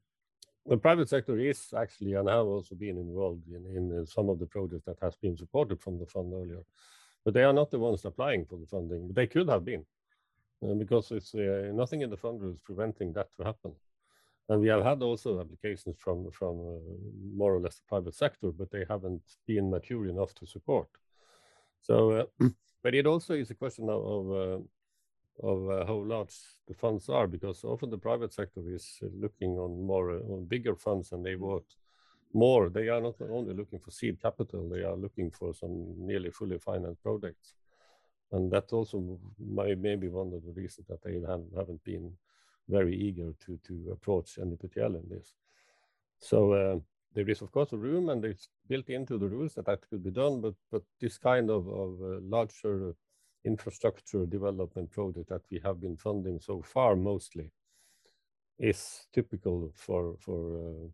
the 0.66 0.78
private 0.78 1.10
sector 1.10 1.38
is 1.38 1.74
actually 1.78 2.14
and 2.14 2.30
have 2.30 2.46
also 2.46 2.76
been 2.76 2.98
involved 2.98 3.48
in, 3.48 3.66
in 3.76 4.06
some 4.06 4.30
of 4.30 4.40
the 4.40 4.46
projects 4.46 4.86
that 4.86 4.98
has 5.02 5.16
been 5.16 5.38
supported 5.38 5.82
from 5.82 6.00
the 6.00 6.06
fund 6.06 6.34
earlier, 6.34 6.64
but 7.26 7.34
they 7.34 7.44
are 7.44 7.54
not 7.54 7.72
the 7.72 7.80
ones 7.80 8.06
applying 8.06 8.46
for 8.46 8.58
the 8.58 8.66
funding. 8.66 9.10
They 9.14 9.28
could 9.28 9.50
have 9.50 9.66
been, 9.66 9.86
uh, 10.66 10.74
because 10.74 11.12
it's 11.12 11.36
uh, 11.36 11.72
nothing 11.74 12.02
in 12.02 12.10
the 12.10 12.18
fund 12.18 12.42
is 12.44 12.58
preventing 12.64 13.14
that 13.14 13.28
to 13.38 13.44
happen. 13.44 13.74
And 14.50 14.62
we 14.62 14.68
have 14.68 14.84
had 14.84 15.02
also 15.02 15.40
applications 15.40 15.96
from, 15.98 16.30
from 16.32 16.60
uh, 16.60 16.80
more 17.36 17.56
or 17.56 17.60
less 17.62 17.76
the 17.76 17.84
private 17.88 18.16
sector, 18.16 18.52
but 18.52 18.72
they 18.72 18.86
haven't 18.90 19.24
been 19.48 19.70
mature 19.70 20.08
enough 20.08 20.34
to 20.36 20.46
support. 20.46 20.90
So, 21.82 22.28
uh, 22.42 22.48
but 22.84 22.94
it 22.94 23.08
also 23.08 23.34
is 23.34 23.50
a 23.50 23.56
question 23.56 23.90
of, 23.90 24.06
of, 24.06 24.32
uh, 24.32 25.48
of 25.48 25.70
uh, 25.70 25.86
how 25.86 26.04
large 26.06 26.36
the 26.68 26.74
funds 26.74 27.10
are, 27.10 27.28
because 27.28 27.64
often 27.64 27.90
the 27.90 27.98
private 27.98 28.34
sector 28.34 28.62
is 28.68 29.00
looking 29.20 29.58
on 29.58 29.86
more 29.86 30.12
on 30.12 30.46
bigger 30.46 30.76
funds 30.76 31.14
and 31.14 31.26
they 31.26 31.36
want 31.36 31.64
more. 32.34 32.70
They 32.70 32.90
are 32.90 33.02
not 33.02 33.16
only 33.22 33.54
looking 33.54 33.80
for 33.80 33.92
seed 33.92 34.22
capital, 34.22 34.70
they 34.70 34.84
are 34.84 34.96
looking 34.96 35.32
for 35.32 35.54
some 35.54 35.96
nearly 35.98 36.30
fully 36.30 36.60
financed 36.60 37.02
projects. 37.02 37.54
And 38.32 38.52
that 38.52 38.74
also 38.74 39.20
may, 39.40 39.76
may 39.76 39.96
be 39.96 40.10
one 40.10 40.34
of 40.34 40.44
the 40.44 40.52
reasons 40.52 40.88
that 40.88 41.02
they 41.04 41.22
haven't 41.56 41.84
been 41.84 42.12
very 42.68 42.96
eager 42.96 43.34
to, 43.46 43.60
to 43.68 43.92
approach 43.92 44.38
NDPTL 44.42 44.96
in 45.02 45.10
this. 45.10 45.36
So 46.20 46.54
uh, 46.54 46.80
there 47.14 47.30
is, 47.30 47.42
of 47.42 47.52
course, 47.52 47.74
a 47.74 47.78
room 47.78 48.10
and 48.10 48.24
it's 48.26 48.50
built 48.68 48.90
into 48.90 49.18
the 49.18 49.28
rules 49.28 49.54
that 49.56 49.66
that 49.66 49.88
could 49.90 50.04
be 50.04 50.12
done, 50.12 50.42
but, 50.42 50.56
but 50.72 50.84
this 51.00 51.18
kind 51.18 51.50
of, 51.50 51.68
of 51.68 52.02
uh, 52.02 52.20
larger 52.22 52.96
infrastructure 53.46 54.26
development 54.26 54.90
project 54.92 55.30
that 55.30 55.42
we 55.52 55.60
have 55.64 55.80
been 55.82 55.98
funding 55.98 56.40
so 56.40 56.62
far 56.62 56.96
mostly 56.96 57.52
is 58.58 59.08
typical 59.12 59.72
for, 59.76 60.16
for, 60.20 60.90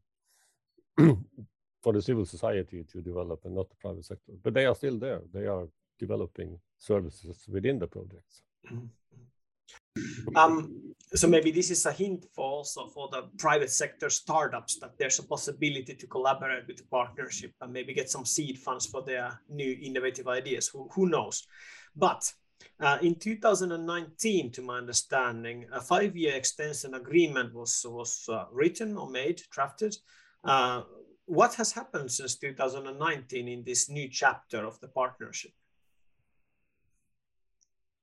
uh, 0.99 1.13
for 1.81 1.93
the 1.93 2.01
civil 2.01 2.25
society 2.25 2.83
to 2.91 3.01
develop 3.01 3.39
and 3.45 3.55
not 3.55 3.69
the 3.69 3.75
private 3.75 4.05
sector. 4.05 4.33
But 4.43 4.53
they 4.53 4.65
are 4.65 4.75
still 4.75 4.97
there. 4.97 5.21
They 5.33 5.45
are 5.45 5.67
developing 5.99 6.59
services 6.77 7.45
within 7.47 7.79
the 7.79 7.87
projects. 7.87 8.41
Mm-hmm. 8.71 10.35
Um, 10.35 10.95
so 11.15 11.27
maybe 11.27 11.49
this 11.49 11.71
is 11.71 11.85
a 11.85 11.91
hint 11.91 12.25
for 12.35 12.45
also 12.45 12.87
for 12.87 13.09
the 13.11 13.23
private 13.37 13.71
sector 13.71 14.09
startups 14.09 14.77
that 14.79 14.97
there's 14.99 15.17
a 15.17 15.23
possibility 15.23 15.95
to 15.95 16.07
collaborate 16.07 16.67
with 16.67 16.77
the 16.77 16.83
partnership 16.83 17.51
and 17.61 17.73
maybe 17.73 17.93
get 17.93 18.09
some 18.09 18.25
seed 18.25 18.59
funds 18.59 18.85
for 18.85 19.01
their 19.01 19.39
new 19.49 19.77
innovative 19.81 20.27
ideas. 20.27 20.67
Who, 20.67 20.87
who 20.93 21.09
knows? 21.09 21.47
But 21.95 22.31
uh, 22.79 22.99
in 23.01 23.15
2019, 23.15 24.51
to 24.51 24.61
my 24.61 24.77
understanding, 24.77 25.65
a 25.73 25.81
five-year 25.81 26.35
extension 26.35 26.93
agreement 26.93 27.53
was 27.53 27.85
was 27.89 28.25
uh, 28.29 28.45
written 28.51 28.95
or 28.95 29.09
made, 29.09 29.41
drafted. 29.49 29.95
Uh, 30.43 30.83
what 31.25 31.55
has 31.55 31.71
happened 31.71 32.11
since 32.11 32.35
2019 32.35 33.47
in 33.47 33.63
this 33.63 33.89
new 33.89 34.07
chapter 34.09 34.65
of 34.65 34.79
the 34.79 34.87
partnership? 34.87 35.51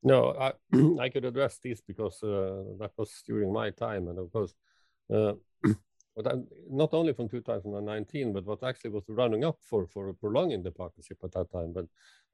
No, 0.06 0.36
I, 0.38 0.52
I 1.00 1.08
could 1.08 1.24
address 1.24 1.58
this 1.58 1.80
because 1.80 2.22
uh, 2.22 2.62
that 2.78 2.92
was 2.96 3.10
during 3.26 3.52
my 3.52 3.70
time, 3.70 4.06
and 4.06 4.20
of 4.20 4.32
course, 4.32 4.54
uh, 5.12 5.32
but 6.16 6.28
I, 6.28 6.34
not 6.70 6.94
only 6.94 7.12
from 7.12 7.28
2019, 7.28 8.32
but 8.32 8.46
what 8.46 8.62
actually 8.62 8.90
was 8.90 9.02
running 9.08 9.44
up 9.44 9.58
for 9.60 9.88
for 9.88 10.12
prolonging 10.12 10.62
the 10.62 10.70
partnership 10.70 11.18
at 11.24 11.32
that 11.32 11.50
time. 11.50 11.72
But 11.72 11.86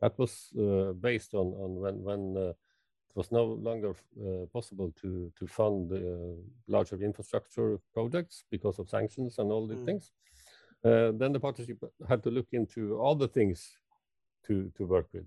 that 0.02 0.18
was 0.18 0.52
uh, 0.54 0.92
based 0.92 1.32
on 1.32 1.46
on 1.64 1.70
when 1.76 2.02
when 2.02 2.36
uh, 2.36 2.50
it 2.50 3.14
was 3.14 3.32
no 3.32 3.44
longer 3.44 3.96
uh, 4.20 4.44
possible 4.52 4.92
to 5.00 5.32
to 5.38 5.46
fund 5.46 5.90
uh, 5.92 6.36
larger 6.68 7.00
infrastructure 7.00 7.80
projects 7.94 8.44
because 8.50 8.78
of 8.78 8.90
sanctions 8.90 9.38
and 9.38 9.50
all 9.50 9.66
these 9.66 9.80
mm. 9.80 9.86
things. 9.86 10.12
then 11.20 11.32
the 11.32 11.40
partnership 11.40 11.78
had 12.06 12.22
to 12.22 12.30
look 12.30 12.48
into 12.52 12.80
all 13.00 13.16
the 13.16 13.28
things 13.28 13.78
to 14.46 14.70
to 14.76 14.84
work 14.84 15.08
with 15.14 15.26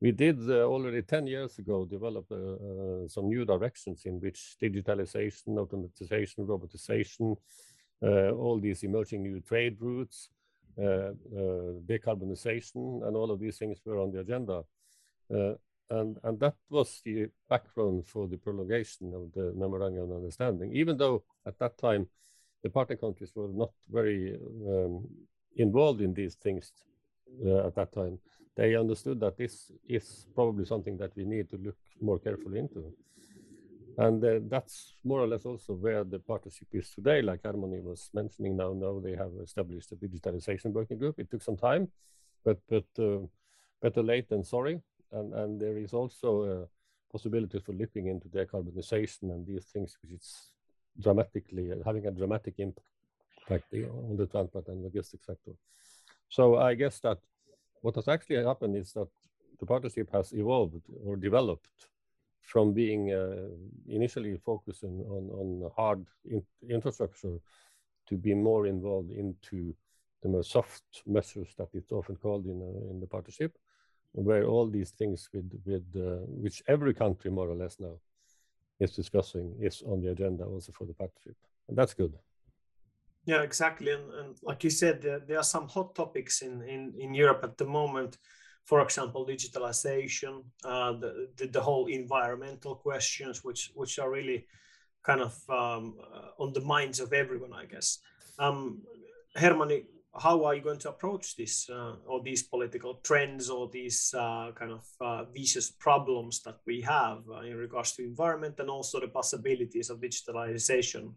we 0.00 0.12
did 0.12 0.38
uh, 0.50 0.64
already 0.64 1.02
10 1.02 1.26
years 1.26 1.58
ago 1.58 1.84
develop 1.84 2.24
uh, 2.30 2.34
uh, 2.34 3.08
some 3.08 3.28
new 3.28 3.44
directions 3.44 4.04
in 4.04 4.20
which 4.20 4.56
digitalization, 4.62 5.56
automatization, 5.56 6.46
robotization, 6.46 7.36
all 8.02 8.60
these 8.60 8.82
emerging 8.82 9.22
new 9.22 9.40
trade 9.40 9.78
routes, 9.80 10.28
decarbonization, 10.78 13.06
and 13.06 13.16
all 13.16 13.30
of 13.30 13.40
these 13.40 13.56
things 13.56 13.80
were 13.84 13.98
on 13.98 14.12
the 14.12 14.20
agenda. 14.20 14.62
and, 15.90 16.18
and 16.22 16.40
that 16.40 16.54
was 16.68 17.00
the 17.04 17.28
background 17.48 18.06
for 18.06 18.28
the 18.28 18.36
prolongation 18.36 19.14
of 19.14 19.32
the 19.32 19.54
memorandum 19.56 20.10
of 20.10 20.16
understanding, 20.16 20.70
even 20.74 20.98
though 20.98 21.24
at 21.46 21.58
that 21.58 21.78
time 21.78 22.06
the 22.62 22.70
partner 22.70 22.96
countries 22.96 23.32
were 23.34 23.48
not 23.48 23.72
very 23.90 24.38
um, 24.68 25.08
involved 25.56 26.00
in 26.00 26.12
these 26.12 26.34
things 26.34 26.72
uh, 27.46 27.66
at 27.66 27.74
that 27.74 27.92
time 27.92 28.18
they 28.56 28.76
understood 28.76 29.20
that 29.20 29.36
this 29.36 29.72
is 29.88 30.26
probably 30.34 30.64
something 30.64 30.96
that 30.98 31.14
we 31.16 31.24
need 31.24 31.50
to 31.50 31.56
look 31.56 31.76
more 32.00 32.18
carefully 32.18 32.58
into. 32.58 32.92
And 33.96 34.24
uh, 34.24 34.40
that's 34.48 34.94
more 35.04 35.20
or 35.20 35.26
less 35.26 35.44
also 35.44 35.74
where 35.74 36.02
the 36.04 36.18
partnership 36.18 36.68
is 36.72 36.90
today. 36.90 37.22
Like 37.22 37.42
Hermanni 37.42 37.82
was 37.82 38.10
mentioning 38.12 38.56
now, 38.56 38.72
now 38.72 39.00
they 39.00 39.14
have 39.14 39.30
established 39.42 39.92
a 39.92 39.96
digitalization 39.96 40.72
working 40.72 40.98
group. 40.98 41.18
It 41.18 41.30
took 41.30 41.42
some 41.42 41.56
time, 41.56 41.88
but 42.44 42.58
but 42.68 42.86
uh, 42.98 43.26
better 43.80 44.02
late 44.02 44.28
than 44.28 44.42
sorry. 44.42 44.80
And 45.12 45.32
and 45.34 45.60
there 45.60 45.78
is 45.78 45.92
also 45.92 46.42
a 46.42 47.12
possibility 47.12 47.60
for 47.60 47.72
looking 47.72 48.08
into 48.08 48.28
decarbonization 48.28 49.30
and 49.30 49.46
these 49.46 49.66
things, 49.66 49.96
which 50.02 50.12
is 50.12 50.50
dramatically 51.00 51.70
having 51.84 52.06
a 52.06 52.10
dramatic 52.10 52.54
impact 52.58 53.72
on 53.72 54.16
the 54.16 54.26
transport 54.26 54.68
and 54.68 54.82
logistics 54.82 55.26
sector. 55.26 55.52
So 56.28 56.56
I 56.56 56.74
guess 56.74 56.98
that 57.00 57.18
what 57.84 57.96
has 57.96 58.08
actually 58.08 58.42
happened 58.42 58.74
is 58.76 58.92
that 58.94 59.08
the 59.60 59.66
partnership 59.66 60.08
has 60.10 60.32
evolved 60.32 60.84
or 61.04 61.16
developed 61.16 61.88
from 62.40 62.72
being 62.72 63.12
uh, 63.12 63.48
initially 63.86 64.36
focusing 64.50 64.94
on, 65.16 65.22
on 65.40 65.70
hard 65.76 66.06
in 66.24 66.42
infrastructure 66.76 67.36
to 68.08 68.14
be 68.16 68.32
more 68.34 68.66
involved 68.66 69.10
into 69.10 69.74
the 70.22 70.28
more 70.28 70.42
soft 70.42 70.84
measures 71.06 71.50
that 71.58 71.68
it's 71.74 71.92
often 71.92 72.16
called 72.16 72.46
in 72.46 72.58
in 72.90 73.00
the 73.00 73.06
partnership, 73.06 73.52
where 74.12 74.44
all 74.52 74.66
these 74.66 74.92
things 74.98 75.28
with 75.34 75.50
with 75.66 75.88
which 76.44 76.62
every 76.74 76.94
country 76.94 77.30
more 77.30 77.50
or 77.54 77.58
less 77.62 77.76
now 77.80 77.96
is 78.80 78.92
discussing 78.96 79.46
is 79.60 79.82
on 79.90 80.00
the 80.00 80.10
agenda 80.10 80.44
also 80.44 80.72
for 80.72 80.86
the 80.86 80.94
partnership, 81.02 81.36
and 81.68 81.76
that's 81.78 81.94
good. 82.02 82.14
Yeah, 83.26 83.42
exactly. 83.42 83.92
And, 83.92 84.12
and 84.12 84.36
like 84.42 84.64
you 84.64 84.70
said, 84.70 85.00
there, 85.00 85.20
there, 85.20 85.38
are 85.38 85.44
some 85.44 85.68
hot 85.68 85.94
topics 85.94 86.42
in, 86.42 86.62
in, 86.62 86.92
in 86.98 87.14
Europe 87.14 87.40
at 87.42 87.56
the 87.56 87.64
moment. 87.64 88.18
For 88.64 88.80
example, 88.82 89.26
digitalization, 89.26 90.44
uh, 90.64 90.92
the, 90.92 91.28
the, 91.36 91.46
the 91.46 91.60
whole 91.60 91.86
environmental 91.86 92.74
questions, 92.74 93.44
which 93.44 93.70
which 93.74 93.98
are 93.98 94.10
really 94.10 94.46
kind 95.02 95.20
of 95.20 95.34
um, 95.50 95.96
uh, 96.00 96.42
on 96.42 96.52
the 96.54 96.62
minds 96.62 96.98
of 97.00 97.12
everyone, 97.12 97.52
I 97.52 97.66
guess. 97.66 97.98
Um, 98.38 98.82
how 100.16 100.44
are 100.44 100.54
you 100.54 100.62
going 100.62 100.78
to 100.78 100.90
approach 100.90 101.36
this 101.36 101.68
uh, 101.68 101.96
or 102.06 102.22
these 102.22 102.44
political 102.44 102.94
trends 103.02 103.50
or 103.50 103.68
these 103.68 104.14
uh, 104.16 104.52
kind 104.54 104.72
of 104.72 104.86
uh, 105.00 105.24
vicious 105.24 105.70
problems 105.70 106.40
that 106.42 106.58
we 106.66 106.80
have 106.82 107.18
uh, 107.28 107.40
in 107.40 107.56
regards 107.56 107.92
to 107.92 108.04
environment 108.04 108.54
and 108.60 108.70
also 108.70 109.00
the 109.00 109.08
possibilities 109.08 109.90
of 109.90 110.00
digitalization 110.00 111.14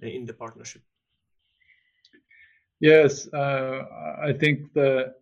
in 0.00 0.24
the 0.24 0.32
partnership? 0.32 0.82
Yes, 2.80 3.28
uh, 3.32 3.84
I 4.22 4.32
think 4.32 4.72
the 4.72 5.14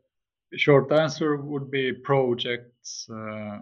short 0.54 0.92
answer 0.92 1.36
would 1.36 1.70
be 1.70 1.92
projects 1.92 3.08
uh, 3.10 3.60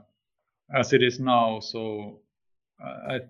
as 0.74 0.92
it 0.92 1.02
is 1.02 1.20
now. 1.20 1.60
So 1.60 2.20
I 2.80 3.20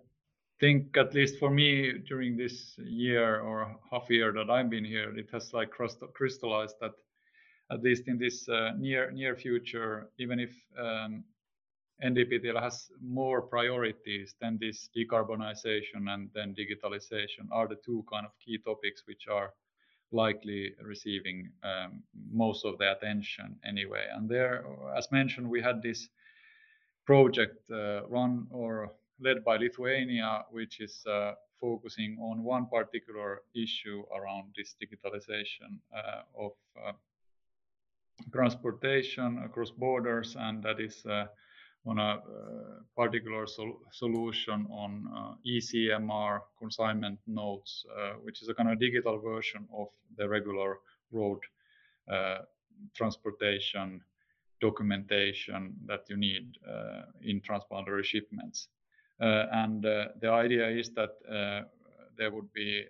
think 0.60 0.96
at 0.96 1.14
least 1.14 1.38
for 1.38 1.50
me 1.50 1.92
during 2.08 2.36
this 2.36 2.78
year 2.78 3.40
or 3.40 3.76
half 3.90 4.08
year 4.08 4.32
that 4.32 4.50
I've 4.50 4.70
been 4.70 4.84
here, 4.84 5.16
it 5.16 5.28
has 5.32 5.52
like 5.52 5.70
crystallized 5.70 6.76
that 6.80 6.92
at 7.70 7.82
least 7.82 8.08
in 8.08 8.18
this 8.18 8.48
uh, 8.48 8.72
near 8.78 9.10
near 9.10 9.36
future, 9.36 10.08
even 10.18 10.40
if 10.40 10.50
um, 10.78 11.24
NDPTL 12.02 12.60
has 12.60 12.90
more 13.02 13.42
priorities 13.42 14.34
than 14.40 14.58
this 14.58 14.88
decarbonization 14.96 16.08
and 16.08 16.30
then 16.34 16.54
digitalization 16.54 17.48
are 17.52 17.68
the 17.68 17.78
two 17.84 18.04
kind 18.10 18.26
of 18.26 18.32
key 18.44 18.58
topics 18.58 19.02
which 19.06 19.26
are 19.30 19.52
likely 20.12 20.72
receiving 20.82 21.50
um, 21.62 22.02
most 22.30 22.64
of 22.64 22.78
the 22.78 22.92
attention 22.92 23.56
anyway. 23.64 24.04
And 24.14 24.28
there, 24.28 24.64
as 24.96 25.10
mentioned, 25.10 25.48
we 25.48 25.60
had 25.60 25.82
this 25.82 26.08
project 27.06 27.70
uh, 27.70 28.06
run 28.08 28.46
or 28.50 28.92
led 29.20 29.44
by 29.44 29.56
Lithuania, 29.56 30.44
which 30.50 30.80
is 30.80 31.04
uh, 31.06 31.32
focusing 31.60 32.18
on 32.20 32.42
one 32.42 32.66
particular 32.66 33.42
issue 33.54 34.02
around 34.16 34.54
this 34.56 34.74
digitalization 34.82 35.78
uh, 35.96 36.22
of 36.38 36.52
uh, 36.76 36.92
transportation 38.32 39.42
across 39.44 39.70
borders, 39.70 40.36
and 40.38 40.62
that 40.62 40.80
is 40.80 41.04
uh, 41.06 41.26
on 41.86 41.98
a 41.98 42.02
uh, 42.02 42.20
particular 42.96 43.46
sol 43.46 43.78
solution 43.92 44.66
on 44.70 45.06
uh, 45.14 45.34
ECMR 45.46 46.40
consignment 46.58 47.18
notes, 47.26 47.84
which 48.22 48.42
is 48.42 48.48
a 48.48 48.54
kind 48.54 48.70
of 48.70 48.80
digital 48.80 49.18
version 49.18 49.66
of 49.76 49.88
the 50.16 50.28
regular 50.28 50.78
road 51.12 51.38
transportation 52.94 54.00
documentation 54.60 55.74
that 55.86 56.02
you 56.08 56.16
need 56.16 56.56
in 57.22 57.40
transboundary 57.40 58.04
shipments. 58.04 58.68
Uh, 59.20 59.46
and 59.52 59.86
uh, 59.86 60.08
the 60.20 60.28
idea 60.28 60.68
is 60.68 60.90
that 60.90 61.10
uh, 61.30 61.62
there 62.16 62.30
would 62.30 62.52
be 62.52 62.84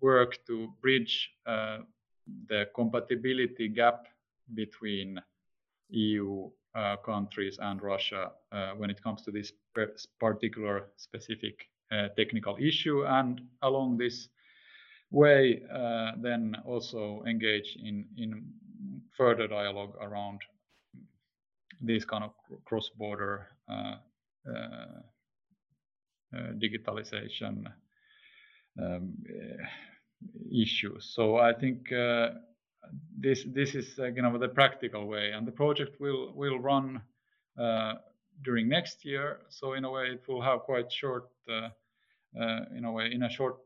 work 0.00 0.38
to 0.46 0.72
bridge 0.80 1.30
the 1.46 2.66
compatibility 2.74 3.68
gap 3.68 4.06
between 4.54 5.20
EU 5.90 6.48
uh, 6.74 6.96
countries 6.96 7.58
and 7.60 7.82
Russia 7.82 8.32
uh, 8.52 8.72
when 8.72 8.90
it 8.90 9.02
comes 9.02 9.22
to 9.22 9.30
this 9.30 9.52
particular 10.20 10.88
specific 10.96 11.68
uh, 11.92 12.08
technical 12.16 12.56
issue. 12.60 13.04
And 13.06 13.40
along 13.62 13.98
this 13.98 14.28
way, 15.10 15.62
then 16.22 16.56
also 16.64 17.22
engage 17.26 17.76
in, 17.82 18.06
in 18.16 18.44
further 19.16 19.46
dialogue 19.46 19.94
around 20.00 20.40
these 21.80 22.04
kind 22.04 22.24
of 22.24 22.32
cross-border 22.64 23.48
uh, 23.68 23.96
uh, 26.34 26.52
digitalization 26.58 27.64
um, 28.82 29.14
uh, 29.28 29.64
issues. 30.52 31.12
So 31.14 31.36
I 31.36 31.52
think 31.52 31.92
this 33.18 33.44
this 33.44 33.74
is 33.74 33.98
you 33.98 34.22
know 34.22 34.38
the 34.38 34.48
practical 34.48 35.06
way, 35.06 35.32
and 35.32 35.46
the 35.46 35.52
project 35.52 36.00
will 36.00 36.32
will 36.34 36.58
run 36.58 37.02
during 38.42 38.68
next 38.68 39.04
year. 39.04 39.40
So 39.48 39.74
in 39.74 39.84
a 39.84 39.90
way, 39.90 40.06
it 40.06 40.24
will 40.26 40.42
have 40.42 40.60
quite 40.60 40.90
short, 40.90 41.30
in 41.46 42.84
a 42.84 42.92
way, 42.92 43.12
in 43.12 43.22
a 43.22 43.30
short 43.30 43.56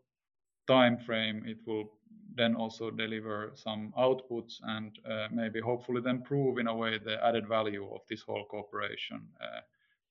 time 0.67 0.99
frame, 0.99 1.45
it 1.47 1.59
will 1.67 1.91
then 2.35 2.55
also 2.55 2.91
deliver 2.91 3.53
some 3.55 3.93
outputs 3.99 4.61
and 4.63 4.99
uh, 5.11 5.27
maybe 5.33 5.61
hopefully 5.61 6.01
then 6.01 6.23
prove 6.23 6.59
in 6.59 6.69
a 6.69 6.75
way 6.75 6.99
the 6.99 7.17
added 7.25 7.49
value 7.49 7.85
of 7.93 8.01
this 8.09 8.23
whole 8.23 8.45
cooperation 8.45 9.21
uh, 9.41 9.61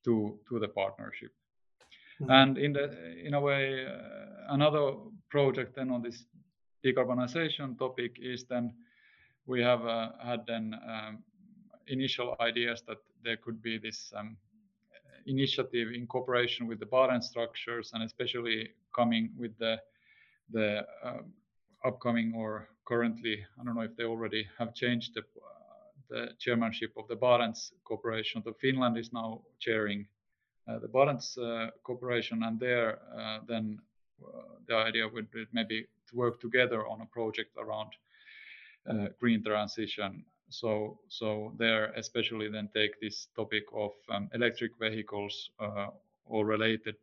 to 0.04 0.40
to 0.50 0.60
the 0.60 0.68
partnership. 0.68 1.32
Mm-hmm. 2.20 2.32
And 2.32 2.58
in 2.58 2.74
the 2.74 2.86
in 3.26 3.34
a 3.34 3.42
way, 3.42 3.86
uh, 3.86 4.54
another 4.54 4.94
project 5.30 5.76
then 5.76 5.92
on 5.92 6.02
this 6.02 6.26
decarbonization 6.84 7.78
topic 7.78 8.18
is 8.20 8.46
then 8.46 8.74
we 9.48 9.62
have 9.64 9.86
uh, 9.86 10.10
had 10.22 10.46
then 10.46 10.76
um, 10.88 11.24
initial 11.88 12.36
ideas 12.40 12.84
that 12.88 12.98
there 13.24 13.38
could 13.38 13.62
be 13.62 13.78
this 13.78 14.14
um, 14.16 14.38
initiative 15.26 15.90
in 15.94 16.06
cooperation 16.06 16.68
with 16.68 16.80
the 16.80 16.86
Barents 16.86 17.24
structures 17.24 17.92
and 17.94 18.04
especially 18.04 18.70
coming 18.96 19.32
with 19.38 19.58
the 19.58 19.78
the 20.52 20.86
uh, 21.04 21.22
upcoming 21.86 22.34
or 22.36 22.70
currently 22.86 23.46
I 23.60 23.64
don't 23.64 23.76
know 23.76 23.82
if 23.82 23.96
they 23.98 24.06
already 24.06 24.48
have 24.60 24.74
changed 24.74 25.16
the 25.16 25.24
the 26.10 26.30
chairmanship 26.40 26.92
of 26.98 27.08
the 27.10 27.16
Barents 27.16 27.72
Cooperation. 27.84 28.42
So 28.42 28.54
Finland 28.54 28.98
is 28.98 29.12
now 29.12 29.42
chairing 29.60 30.08
uh, 30.68 30.80
the 30.80 30.88
Barents 30.88 31.38
uh, 31.38 31.72
Cooperation, 31.84 32.44
and 32.44 32.58
there 32.60 33.00
uh, 33.18 33.40
then 33.48 33.80
the 34.68 34.76
idea 34.76 35.08
would 35.08 35.30
be 35.32 35.46
maybe 35.52 35.88
to 36.10 36.16
work 36.16 36.40
together 36.40 36.88
on 36.88 37.02
a 37.02 37.06
project 37.06 37.52
around 37.58 37.92
green 39.20 39.44
transition. 39.44 40.24
So, 40.50 41.00
so 41.10 41.54
there 41.58 41.92
especially 41.98 42.50
then 42.50 42.70
take 42.74 43.00
this 43.02 43.28
topic 43.36 43.64
of 43.74 43.92
um, 44.10 44.30
electric 44.34 44.72
vehicles 44.80 45.52
or 46.26 46.46
related 46.46 46.96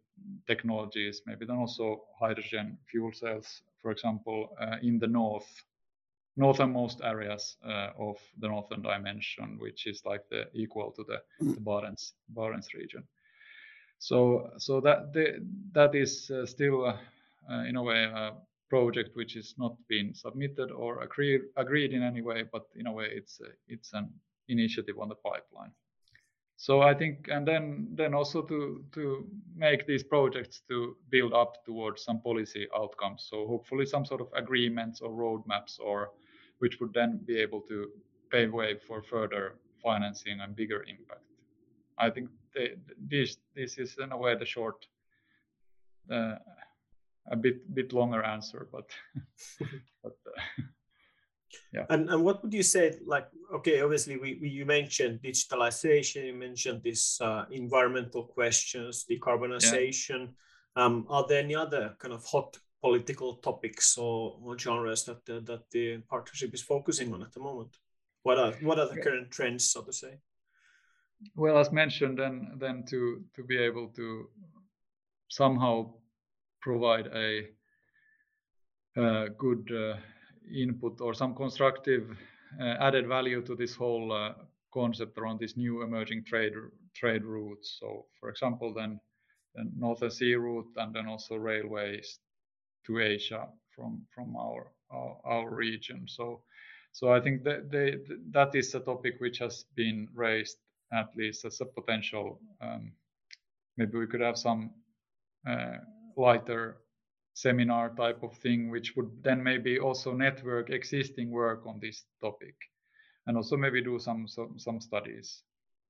technologies, 0.47 1.23
maybe 1.27 1.45
then 1.45 1.57
also 1.57 2.03
hydrogen 2.19 2.79
fuel 2.91 3.13
cells, 3.13 3.63
for 3.83 3.91
example, 3.91 4.57
uh, 4.61 4.77
in 4.83 4.99
the 4.99 5.07
north 5.07 5.49
northernmost 6.37 7.01
areas 7.05 7.57
uh, 7.65 7.91
of 7.97 8.17
the 8.41 8.49
northern 8.49 8.83
dimension, 8.83 9.57
which 9.61 9.87
is 9.87 10.03
like 10.05 10.23
the 10.31 10.49
equal 10.53 10.91
to 10.91 11.05
the, 11.05 11.23
the 11.41 11.61
Barents 11.61 12.13
Barents 12.37 12.75
region. 12.75 13.05
So 13.99 14.51
so 14.59 14.81
that 14.81 15.13
the, 15.13 15.47
that 15.73 15.95
is 15.95 16.31
uh, 16.31 16.47
still 16.47 16.87
uh, 16.87 16.97
uh 17.51 17.65
in 17.69 17.77
a 17.77 17.83
way 17.83 18.05
a 18.05 18.33
project 18.75 19.11
which 19.17 19.37
is 19.37 19.55
not 19.63 19.75
been 19.89 20.15
submitted 20.15 20.71
or 20.71 20.91
agreed 21.07 21.43
agreed 21.57 21.93
in 21.97 22.03
any 22.03 22.23
way, 22.23 22.41
but 22.55 22.65
in 22.81 22.87
a 22.87 22.93
way 22.99 23.09
it's 23.19 23.35
uh, 23.41 23.53
it's 23.75 23.91
an 23.93 24.07
initiative 24.49 24.97
on 25.03 25.09
the 25.09 25.21
pipeline. 25.31 25.73
So 26.57 26.83
I 26.91 26.95
think, 26.95 27.29
and 27.35 27.47
then 27.47 27.89
then 27.99 28.15
also 28.15 28.43
to 28.43 28.85
to 28.97 29.03
make 29.57 29.87
these 29.87 30.05
projects 30.05 30.63
to 30.69 30.97
build 31.11 31.33
up 31.33 31.53
towards 31.65 32.05
some 32.05 32.21
policy 32.21 32.67
outcomes. 32.81 33.27
So 33.31 33.47
hopefully 33.47 33.87
some 33.87 34.05
sort 34.05 34.21
of 34.21 34.29
agreements 34.43 35.01
or 35.01 35.11
roadmaps 35.11 35.81
or 35.81 36.11
which 36.61 36.81
would 36.81 36.93
then 36.95 37.21
be 37.27 37.37
able 37.43 37.63
to 37.69 37.89
pave 38.31 38.53
way 38.53 38.79
for 38.87 39.03
further 39.03 39.45
financing 39.83 40.41
and 40.41 40.57
bigger 40.57 40.83
impact. 40.89 41.27
I 41.99 42.11
think 42.11 42.29
they, 42.55 42.77
this 43.11 43.37
this 43.55 43.79
is 43.79 43.97
in 44.05 44.13
a 44.13 44.17
way 44.17 44.37
the 44.37 44.47
short, 44.47 44.87
uh, 46.11 46.37
a 47.31 47.37
bit 47.37 47.75
bit 47.75 47.93
longer 47.93 48.23
answer, 48.23 48.69
but 48.71 48.91
but. 50.03 50.17
Uh, 50.27 50.41
yeah. 51.73 51.87
And 51.91 52.09
and 52.11 52.25
what 52.25 52.43
would 52.43 52.53
you 52.53 52.63
say? 52.63 52.99
Like, 53.07 53.29
okay, 53.55 53.81
obviously 53.81 54.17
we, 54.17 54.39
we 54.41 54.49
you 54.49 54.67
mentioned 54.67 55.21
digitalization, 55.23 56.27
you 56.27 56.35
mentioned 56.35 56.83
these 56.83 57.19
uh, 57.21 57.45
environmental 57.51 58.25
questions, 58.25 59.05
decarbonization. 59.11 60.29
Yeah. 60.77 60.85
Um, 60.85 61.07
are 61.09 61.25
there 61.29 61.41
any 61.41 61.55
other 61.55 61.95
kind 61.99 62.13
of 62.13 62.25
hot 62.25 62.59
political 62.81 63.37
topics 63.37 63.97
or, 63.97 64.37
or 64.43 64.59
genres 64.59 65.05
that 65.05 65.25
the, 65.25 65.41
that 65.41 65.71
the 65.71 65.99
partnership 66.11 66.53
is 66.53 66.63
focusing 66.63 67.15
on 67.15 67.23
at 67.23 67.33
the 67.33 67.41
moment? 67.41 67.77
What 68.23 68.39
are 68.39 68.53
what 68.63 68.79
are 68.79 68.89
the 68.89 69.01
current 69.01 69.31
trends, 69.31 69.71
so 69.71 69.83
to 69.83 69.93
say? 69.93 70.19
Well, 71.37 71.59
as 71.59 71.73
mentioned, 71.73 72.19
then 72.19 72.57
then 72.59 72.85
to 72.91 73.25
to 73.37 73.45
be 73.45 73.59
able 73.59 73.89
to 73.97 74.29
somehow 75.29 75.95
provide 76.65 77.09
a, 77.15 77.47
a 78.97 79.29
good 79.39 79.71
uh, 79.71 79.97
input 80.53 81.01
or 81.01 81.13
some 81.13 81.35
constructive 81.35 82.17
uh, 82.61 82.77
added 82.81 83.07
value 83.07 83.43
to 83.43 83.55
this 83.55 83.75
whole 83.75 84.11
uh, 84.13 84.33
concept 84.73 85.19
around 85.19 85.39
these 85.39 85.57
new 85.57 85.83
emerging 85.83 86.25
trade 86.25 86.55
trade 86.95 87.23
routes. 87.23 87.77
So 87.81 88.07
for 88.19 88.31
example, 88.31 88.73
then 88.73 88.99
the 89.55 89.71
Northern 89.77 90.11
Sea 90.11 90.35
route 90.35 90.73
and 90.77 90.95
then 90.95 91.07
also 91.07 91.37
railways 91.37 92.19
to 92.87 93.01
Asia 93.01 93.47
from 93.71 94.07
from 94.15 94.35
our 94.37 94.73
our 95.25 95.55
region. 95.55 96.07
So 96.07 96.43
so 96.93 97.13
I 97.13 97.21
think 97.21 97.45
that 97.45 97.71
that 98.33 98.55
is 98.55 98.75
a 98.75 98.81
topic 98.81 99.15
which 99.19 99.39
has 99.39 99.65
been 99.77 100.09
raised 100.15 100.59
at 100.93 101.09
least 101.17 101.45
as 101.45 101.61
a 101.61 101.67
potential. 101.67 102.41
Um, 102.61 102.93
maybe 103.77 103.99
we 103.99 104.07
could 104.07 104.21
have 104.21 104.39
some 104.39 104.71
lighter 106.17 106.79
seminar 107.35 107.91
type 107.97 108.23
of 108.23 108.37
thing, 108.39 108.71
which 108.71 108.95
would 108.97 109.11
then 109.23 109.43
maybe 109.43 109.79
also 109.79 110.13
network 110.13 110.71
existing 110.71 111.31
work 111.31 111.67
on 111.67 111.81
this 111.81 112.05
topic, 112.21 112.55
and 113.27 113.37
also 113.37 113.57
maybe 113.57 113.83
do 113.83 113.99
some 113.99 114.29
some, 114.29 114.59
some 114.59 114.81
studies. 114.81 115.43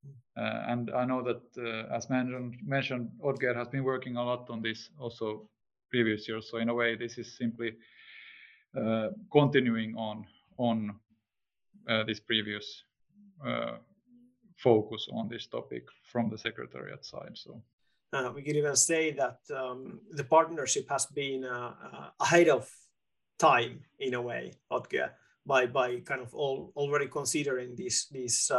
Hmm. 0.02 0.42
Uh, 0.42 0.72
and 0.72 0.90
I 0.90 1.04
know 1.04 1.22
that, 1.22 1.42
uh, 1.58 1.94
as 1.94 2.08
mentioned, 2.10 2.56
mentioned, 2.64 3.10
Odger 3.22 3.54
has 3.54 3.68
been 3.68 3.84
working 3.84 4.16
a 4.16 4.24
lot 4.24 4.48
on 4.50 4.62
this 4.62 4.90
also 4.98 5.48
previous 5.90 6.26
years. 6.28 6.50
So 6.50 6.58
in 6.58 6.68
a 6.68 6.74
way, 6.74 6.96
this 6.96 7.18
is 7.18 7.36
simply 7.36 7.72
uh, 8.76 9.08
continuing 9.30 9.96
on 9.96 10.26
on 10.56 10.94
this 12.06 12.20
previous 12.20 12.84
focus 14.56 15.08
on 15.12 15.28
this 15.28 15.46
topic 15.46 15.84
from 16.12 16.30
the 16.30 16.38
secretariat 16.38 17.04
side, 17.04 17.36
so. 17.36 17.62
Uh, 18.14 18.30
we 18.32 18.42
could 18.42 18.54
even 18.54 18.76
say 18.76 19.10
that 19.10 19.38
um, 19.56 19.98
the 20.12 20.22
partnership 20.22 20.88
has 20.88 21.06
been 21.06 21.44
uh, 21.44 21.72
uh, 21.92 22.08
ahead 22.20 22.48
of 22.48 22.70
time 23.40 23.80
in 23.98 24.14
a 24.14 24.22
way, 24.22 24.52
Odger, 24.70 25.10
by 25.44 25.66
by 25.66 25.98
kind 26.00 26.20
of 26.20 26.32
already 26.32 27.08
considering 27.08 27.74
these 27.74 28.06
these 28.12 28.52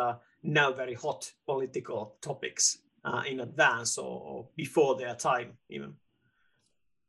now 0.43 0.73
very 0.73 0.93
hot 0.93 1.31
political 1.45 2.17
topics 2.21 2.79
in 3.25 3.39
advance 3.39 3.97
or 3.97 4.49
before 4.57 4.97
their 4.97 5.15
time 5.15 5.57
even. 5.69 5.93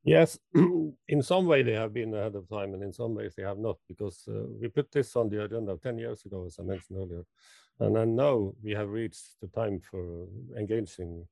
Yes. 0.04 0.38
In 1.08 1.22
some 1.22 1.46
way, 1.46 1.64
they 1.64 1.72
have 1.72 1.92
been 1.92 2.14
ahead 2.14 2.36
of 2.36 2.48
time, 2.48 2.74
and 2.74 2.82
in 2.84 2.92
some 2.92 3.12
ways 3.16 3.34
they 3.34 3.42
have 3.42 3.58
not, 3.58 3.76
because 3.88 4.28
we 4.60 4.68
put 4.68 4.92
this 4.92 5.16
on 5.16 5.28
the 5.28 5.42
agenda 5.42 5.76
10 5.82 5.98
years 5.98 6.24
ago, 6.24 6.46
as 6.46 6.58
I 6.60 6.62
mentioned 6.62 6.98
earlier. 6.98 7.24
And 7.80 7.96
then 7.96 8.14
now 8.14 8.52
we 8.62 8.70
have 8.70 8.88
reached 8.88 9.40
the 9.40 9.48
time 9.48 9.80
for 9.80 10.28
engaging. 10.56 11.26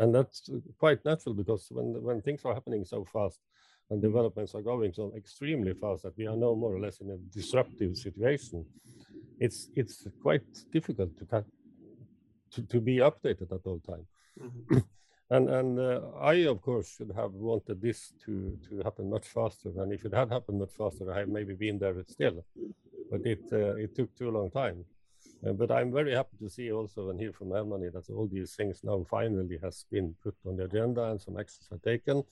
And 0.00 0.14
that's 0.14 0.48
quite 0.78 1.04
natural, 1.04 1.34
because 1.34 1.68
when 1.70 1.88
when 2.02 2.22
things 2.22 2.40
are 2.44 2.54
happening 2.54 2.84
so 2.84 3.04
fast 3.04 3.40
and 3.90 3.98
mm-hmm. 3.98 4.08
developments 4.08 4.54
are 4.54 4.62
going 4.62 4.92
so 4.94 5.12
extremely 5.14 5.74
fast, 5.74 6.02
that 6.04 6.16
we 6.16 6.26
are 6.26 6.36
now 6.36 6.54
more 6.54 6.74
or 6.74 6.80
less 6.80 7.00
in 7.02 7.10
a 7.10 7.18
disruptive 7.38 7.96
situation, 7.96 8.64
it's 9.38 9.68
it's 9.76 10.08
quite 10.22 10.48
difficult 10.72 11.10
to 11.18 11.44
to, 12.52 12.62
to 12.62 12.80
be 12.80 12.96
updated 12.96 13.52
at 13.52 13.66
all 13.66 13.80
time. 13.80 14.06
Mm-hmm. 14.42 14.78
Uh, 15.32 16.00
I, 16.20 16.34
of 16.48 16.60
course, 16.60 16.88
should 16.96 17.12
have 17.14 17.32
wanted 17.34 17.80
this 17.80 18.12
to 18.24 18.58
to 18.68 18.82
happen 18.82 19.08
much 19.08 19.28
faster, 19.28 19.70
and 19.80 19.92
if 19.92 20.04
it 20.04 20.12
had 20.12 20.28
happened 20.28 20.58
much 20.58 20.74
faster, 20.76 21.04
I 21.12 21.20
had 21.20 21.28
maybe 21.28 21.54
been 21.54 21.78
there 21.78 22.02
still. 22.08 22.44
But 23.10 23.20
it 23.24 23.44
uh, 23.52 23.84
it 23.84 23.94
took 23.94 24.10
too 24.16 24.30
long 24.32 24.50
time. 24.50 24.84
Uh, 25.46 25.52
but 25.52 25.70
I'm 25.70 25.90
very 25.92 26.14
happy 26.14 26.36
to 26.38 26.50
see 26.50 26.70
also 26.70 27.10
and 27.10 27.18
hear 27.18 27.32
from 27.32 27.48
Hermanni 27.48 27.90
that 27.92 28.10
all 28.10 28.26
these 28.26 28.54
things 28.54 28.80
now 28.84 29.04
finally 29.08 29.58
has 29.62 29.86
been 29.90 30.14
put 30.22 30.34
on 30.46 30.56
the 30.56 30.64
agenda 30.64 31.04
and 31.04 31.20
some 31.20 31.38
actions 31.38 31.68
are 31.72 31.78
taken. 31.78 32.22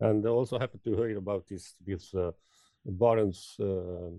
And 0.00 0.26
also 0.26 0.58
happy 0.58 0.78
to 0.84 0.96
hear 0.96 1.18
about 1.18 1.46
this 1.46 1.74
this 1.86 2.14
uh, 2.14 2.32
Barents 2.88 3.60
um, 3.60 4.18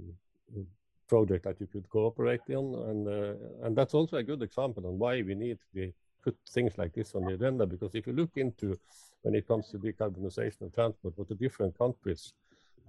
project 1.07 1.43
that 1.43 1.59
you 1.59 1.67
could 1.67 1.89
cooperate 1.89 2.47
on. 2.49 3.07
Uh, 3.07 3.65
and 3.65 3.75
that's 3.75 3.93
also 3.93 4.17
a 4.17 4.23
good 4.23 4.41
example 4.41 4.86
on 4.88 4.97
why 4.97 5.21
we 5.21 5.36
need 5.36 5.57
to 5.73 5.91
put 6.23 6.38
things 6.49 6.77
like 6.77 6.93
this 6.93 7.15
on 7.15 7.25
the 7.25 7.34
agenda. 7.34 7.65
Because 7.65 7.95
if 7.95 8.07
you 8.07 8.13
look 8.13 8.32
into 8.36 8.77
when 9.23 9.36
it 9.36 9.47
comes 9.47 9.69
to 9.69 9.77
decarbonization 9.77 10.61
of 10.61 10.73
transport, 10.73 11.17
what 11.17 11.27
the 11.27 11.36
different 11.36 11.77
countries 11.77 12.34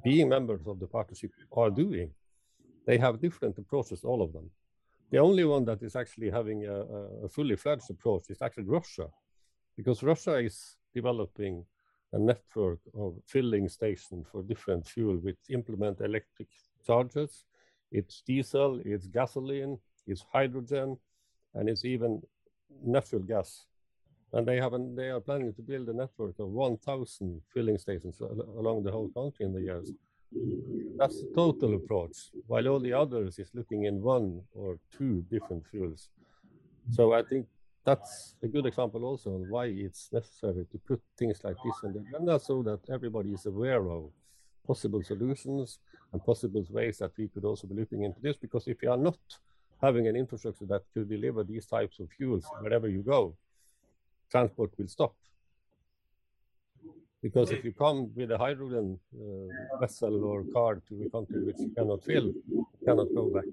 being 0.04 0.28
members 0.28 0.66
of 0.66 0.78
the 0.78 0.86
partnership 0.86 1.30
are 1.52 1.70
doing, 1.70 2.10
they 2.86 2.98
have 2.98 3.20
different 3.20 3.58
approaches, 3.58 4.04
all 4.04 4.22
of 4.22 4.32
them. 4.32 4.50
The 5.12 5.18
only 5.18 5.44
one 5.44 5.66
that 5.66 5.82
is 5.82 5.94
actually 5.94 6.30
having 6.30 6.66
a 6.66 7.28
fully 7.28 7.56
fledged 7.56 7.90
approach 7.90 8.30
is 8.30 8.40
actually 8.40 8.64
Russia, 8.64 9.08
because 9.76 10.02
Russia 10.02 10.36
is 10.38 10.76
developing 10.94 11.66
a 12.14 12.18
network 12.18 12.80
of 12.94 13.14
filling 13.26 13.68
stations 13.68 14.26
for 14.30 14.42
different 14.42 14.86
fuel, 14.86 15.16
which 15.16 15.38
implement 15.50 16.00
electric 16.00 16.48
chargers. 16.86 17.44
It's 17.90 18.22
diesel, 18.22 18.80
it's 18.84 19.06
gasoline, 19.06 19.78
it's 20.06 20.24
hydrogen, 20.32 20.96
and 21.54 21.68
it's 21.68 21.84
even 21.84 22.22
natural 22.82 23.22
gas. 23.22 23.66
And 24.32 24.48
they 24.48 25.10
are 25.10 25.20
planning 25.20 25.52
to 25.52 25.62
build 25.62 25.90
a 25.90 25.92
network 25.92 26.38
of 26.38 26.48
1,000 26.48 27.42
filling 27.52 27.76
stations 27.76 28.18
along 28.20 28.82
the 28.82 28.90
whole 28.90 29.10
country 29.10 29.44
in 29.44 29.52
the 29.52 29.60
years. 29.60 29.92
That's 30.96 31.20
the 31.20 31.30
total 31.34 31.74
approach, 31.74 32.16
while 32.46 32.68
all 32.68 32.80
the 32.80 32.92
others 32.92 33.38
is 33.38 33.50
looking 33.54 33.84
in 33.84 34.00
one 34.00 34.42
or 34.54 34.78
two 34.96 35.24
different 35.30 35.66
fuels. 35.66 36.08
Mm. 36.90 36.94
So 36.94 37.12
I 37.12 37.22
think 37.22 37.46
that's 37.84 38.36
a 38.42 38.46
good 38.46 38.66
example 38.66 39.04
also 39.04 39.34
on 39.34 39.50
why 39.50 39.66
it's 39.66 40.10
necessary 40.12 40.66
to 40.70 40.78
put 40.86 41.00
things 41.18 41.40
like 41.42 41.56
this 41.64 41.74
on 41.82 41.92
the 41.92 42.00
agenda, 42.00 42.38
so 42.38 42.62
that 42.62 42.80
everybody 42.90 43.30
is 43.30 43.46
aware 43.46 43.90
of 43.90 44.10
possible 44.66 45.02
solutions 45.02 45.80
and 46.12 46.24
possible 46.24 46.64
ways 46.70 46.98
that 46.98 47.10
we 47.18 47.26
could 47.28 47.44
also 47.44 47.66
be 47.66 47.74
looking 47.74 48.04
into 48.04 48.20
this. 48.20 48.36
Because 48.36 48.68
if 48.68 48.82
you 48.82 48.90
are 48.90 48.96
not 48.96 49.18
having 49.80 50.06
an 50.06 50.14
infrastructure 50.14 50.66
that 50.66 50.82
could 50.94 51.08
deliver 51.08 51.42
these 51.42 51.66
types 51.66 51.98
of 51.98 52.08
fuels 52.16 52.44
wherever 52.60 52.88
you 52.88 53.02
go, 53.02 53.34
transport 54.30 54.70
will 54.78 54.86
stop. 54.86 55.14
Because 57.22 57.52
if 57.52 57.60
mm. 57.60 57.64
you 57.66 57.72
come 57.72 58.10
with 58.16 58.32
a 58.32 58.38
hydrogen 58.38 58.98
uh, 59.14 59.78
vessel 59.80 60.24
or 60.24 60.44
car 60.52 60.82
to 60.88 61.02
a 61.06 61.10
country 61.10 61.44
which 61.44 61.60
you 61.60 61.70
cannot 61.76 62.02
fill, 62.04 62.32
you 62.48 62.66
cannot 62.84 63.08
go 63.14 63.30
back. 63.32 63.44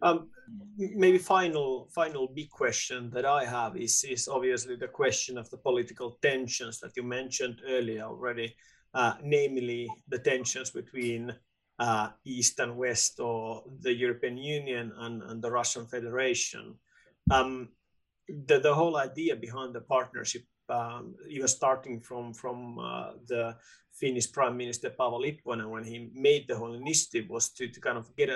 Um, 0.00 0.28
maybe 0.76 1.18
final 1.18 1.88
final 1.92 2.28
big 2.28 2.50
question 2.50 3.10
that 3.10 3.24
I 3.24 3.44
have 3.44 3.76
is 3.76 4.04
is 4.04 4.28
obviously 4.28 4.76
the 4.76 4.86
question 4.86 5.36
of 5.36 5.50
the 5.50 5.58
political 5.58 6.18
tensions 6.22 6.78
that 6.80 6.92
you 6.96 7.02
mentioned 7.02 7.60
earlier 7.66 8.04
already, 8.04 8.54
uh, 8.94 9.14
namely 9.22 9.88
the 10.06 10.20
tensions 10.20 10.70
between 10.70 11.34
uh, 11.80 12.10
East 12.24 12.60
and 12.60 12.76
West, 12.76 13.18
or 13.18 13.64
the 13.80 13.92
European 13.92 14.36
Union 14.36 14.92
and 14.98 15.22
and 15.22 15.42
the 15.42 15.50
Russian 15.50 15.86
Federation. 15.86 16.78
Um, 17.30 17.70
the 18.28 18.60
The 18.60 18.74
whole 18.74 18.96
idea 18.96 19.34
behind 19.36 19.74
the 19.74 19.80
partnership, 19.80 20.42
Um, 20.70 21.14
even 21.28 21.48
starting 21.48 22.00
from 22.00 22.34
from 22.34 22.78
uh, 22.78 23.12
the 23.26 23.56
Finnish 23.92 24.30
Prime 24.30 24.56
Minister 24.56 24.90
Paavo 24.90 25.18
Lipponen, 25.20 25.70
when 25.70 25.84
he 25.84 26.10
made 26.14 26.46
the 26.46 26.56
whole 26.56 26.74
initiative, 26.74 27.28
was 27.28 27.48
to 27.50 27.68
to 27.68 27.80
kind 27.80 27.98
of 27.98 28.14
get 28.16 28.30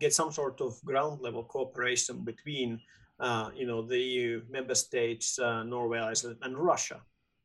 get 0.00 0.14
some 0.14 0.32
sort 0.32 0.60
of 0.60 0.80
ground-level 0.84 1.44
cooperation 1.44 2.24
between, 2.24 2.80
uh, 3.20 3.50
you 3.54 3.66
know, 3.66 3.82
the 3.82 3.98
EU 3.98 4.42
member 4.48 4.74
states, 4.74 5.38
uh, 5.38 5.62
Norway, 5.64 5.98
Iceland, 5.98 6.38
and 6.42 6.56
Russia. 6.56 7.02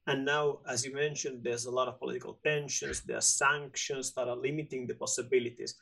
And 0.07 0.23
now, 0.23 0.59
as 0.69 0.85
you 0.85 0.93
mentioned, 0.93 1.43
there's 1.43 1.65
a 1.65 1.71
lot 1.71 1.89
of 1.89 1.99
political 1.99 2.39
tensions, 2.43 3.01
there 3.01 3.17
are 3.17 3.21
sanctions 3.21 4.13
that 4.13 4.29
are 4.29 4.37
limiting 4.37 4.87
the 4.87 4.95
possibilities. 4.95 5.75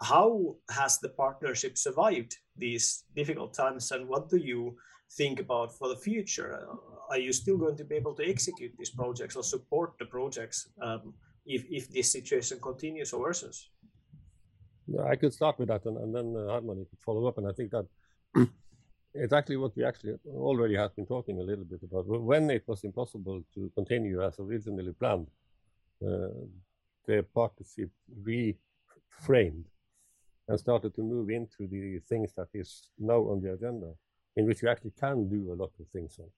How 0.00 0.56
has 0.70 0.98
the 0.98 1.10
partnership 1.10 1.78
survived 1.78 2.36
these 2.56 3.04
difficult 3.14 3.54
times, 3.54 3.92
and 3.92 4.08
what 4.08 4.28
do 4.28 4.36
you 4.36 4.76
think 5.16 5.40
about 5.40 5.76
for 5.78 5.88
the 5.88 5.96
future? 5.96 6.66
Are 7.10 7.18
you 7.18 7.32
still 7.32 7.56
going 7.56 7.76
to 7.76 7.84
be 7.84 7.96
able 7.96 8.14
to 8.14 8.28
execute 8.28 8.72
these 8.78 8.90
projects 8.90 9.36
or 9.36 9.42
support 9.42 9.92
the 9.98 10.06
projects, 10.06 10.68
um, 10.82 11.14
if 11.46 11.64
if 11.70 11.88
this 11.90 12.12
situation 12.12 12.58
continues 12.60 13.12
or 13.12 13.26
worsens? 13.26 13.68
Yeah, 14.86 15.04
I 15.04 15.16
could 15.16 15.34
start 15.34 15.58
with 15.58 15.68
that, 15.68 15.84
and 15.84 16.14
then 16.14 16.34
uh, 16.36 16.52
Hermanni 16.52 16.88
could 16.88 17.00
follow 17.00 17.26
up. 17.26 17.38
And 17.38 17.46
I 17.46 17.52
think 17.52 17.70
that 17.70 17.86
it's 19.14 19.32
actually 19.32 19.58
what 19.58 19.76
we 19.76 19.84
actually 19.84 20.14
already 20.26 20.76
have 20.76 20.94
been 20.96 21.06
talking 21.06 21.38
a 21.38 21.42
little 21.42 21.64
bit 21.64 21.82
about. 21.82 22.06
When 22.06 22.50
it 22.50 22.64
was 22.66 22.84
impossible 22.84 23.42
to 23.54 23.70
continue 23.74 24.22
as 24.22 24.38
originally 24.38 24.92
planned, 24.92 25.28
uh, 26.06 26.28
the 27.06 27.24
partnership 27.34 27.90
reframed 28.22 29.64
and 30.48 30.58
started 30.58 30.94
to 30.94 31.02
move 31.02 31.28
into 31.30 31.66
the 31.66 32.00
things 32.08 32.32
that 32.34 32.48
is 32.54 32.88
now 32.98 33.20
on 33.30 33.40
the 33.42 33.52
agenda, 33.52 33.92
in 34.36 34.46
which 34.46 34.62
you 34.62 34.68
actually 34.68 34.92
can 34.98 35.28
do 35.28 35.52
a 35.52 35.56
lot 35.56 35.72
of 35.78 35.86
things 35.92 36.18
on. 36.18 36.30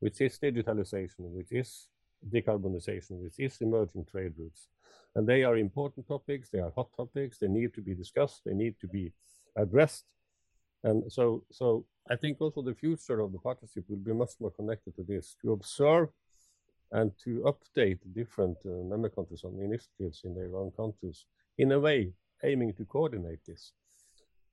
Which 0.00 0.20
is 0.20 0.38
digitalization, 0.38 1.30
which 1.30 1.52
is 1.52 1.88
decarbonization, 2.28 3.22
which 3.22 3.38
is 3.38 3.60
emerging 3.60 4.06
trade 4.10 4.32
routes. 4.38 4.68
And 5.14 5.26
they 5.26 5.44
are 5.44 5.56
important 5.56 6.06
topics, 6.08 6.50
they 6.50 6.60
are 6.60 6.72
hot 6.74 6.90
topics, 6.96 7.38
they 7.38 7.48
need 7.48 7.74
to 7.74 7.82
be 7.82 7.94
discussed, 7.94 8.42
they 8.44 8.54
need 8.54 8.74
to 8.80 8.88
be 8.88 9.12
addressed. 9.56 10.04
And 10.82 11.10
so 11.12 11.44
so 11.50 11.84
I 12.10 12.16
think 12.16 12.40
also 12.40 12.62
the 12.62 12.74
future 12.74 13.20
of 13.20 13.32
the 13.32 13.38
partnership 13.38 13.84
will 13.88 13.98
be 13.98 14.12
much 14.12 14.32
more 14.40 14.50
connected 14.50 14.96
to 14.96 15.02
this, 15.02 15.36
to 15.42 15.52
observe 15.52 16.08
and 16.92 17.12
to 17.24 17.44
update 17.52 17.98
different 18.14 18.56
uh, 18.66 18.84
member 18.84 19.08
countries 19.08 19.44
on 19.44 19.60
initiatives 19.60 20.22
in 20.24 20.34
their 20.34 20.56
own 20.56 20.70
countries 20.72 21.24
in 21.58 21.72
a 21.72 21.78
way 21.78 22.12
aiming 22.42 22.72
to 22.74 22.84
coordinate 22.84 23.44
this. 23.46 23.72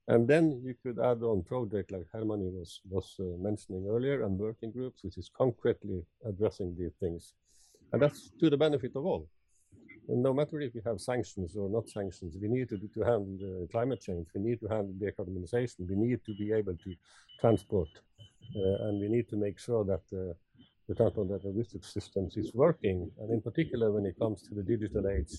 And 0.08 0.26
then 0.26 0.62
you 0.64 0.74
could 0.82 0.98
add 0.98 1.22
on 1.22 1.42
project 1.42 1.92
like 1.92 2.06
Hermanni 2.14 2.50
was, 2.50 2.80
was 2.88 3.14
uh, 3.20 3.24
mentioning 3.38 3.86
earlier 3.88 4.24
and 4.24 4.38
working 4.38 4.72
groups, 4.72 5.04
which 5.04 5.18
is 5.18 5.30
concretely 5.36 6.02
addressing 6.26 6.74
these 6.78 6.94
things. 6.98 7.34
And 7.92 8.00
that's 8.00 8.30
to 8.40 8.48
the 8.48 8.56
benefit 8.56 8.92
of 8.96 9.04
all. 9.04 9.28
And 10.08 10.22
no 10.22 10.32
matter 10.32 10.60
if 10.62 10.74
we 10.74 10.80
have 10.86 10.98
sanctions 11.00 11.54
or 11.56 11.68
not 11.68 11.90
sanctions, 11.90 12.36
we 12.40 12.48
need 12.48 12.70
to, 12.70 12.78
to 12.78 13.00
handle 13.02 13.36
uh, 13.42 13.66
climate 13.70 14.00
change, 14.00 14.28
we 14.34 14.40
need 14.40 14.60
to 14.60 14.68
handle 14.68 14.94
decarbonization, 14.94 15.86
we 15.86 15.96
need 15.96 16.20
to 16.24 16.34
be 16.38 16.52
able 16.52 16.76
to 16.84 16.94
transport, 17.38 17.88
uh, 18.56 18.86
and 18.86 19.00
we 19.00 19.08
need 19.08 19.28
to 19.28 19.36
make 19.36 19.58
sure 19.58 19.84
that 19.84 20.00
uh, 20.16 20.32
the 20.88 20.94
transport 20.94 21.28
and 21.28 21.44
logistics 21.44 21.92
systems 21.92 22.38
is 22.38 22.50
working, 22.54 23.10
and 23.20 23.30
in 23.30 23.42
particular 23.42 23.92
when 23.92 24.06
it 24.06 24.18
comes 24.18 24.40
to 24.48 24.54
the 24.54 24.62
digital 24.62 25.06
age. 25.08 25.32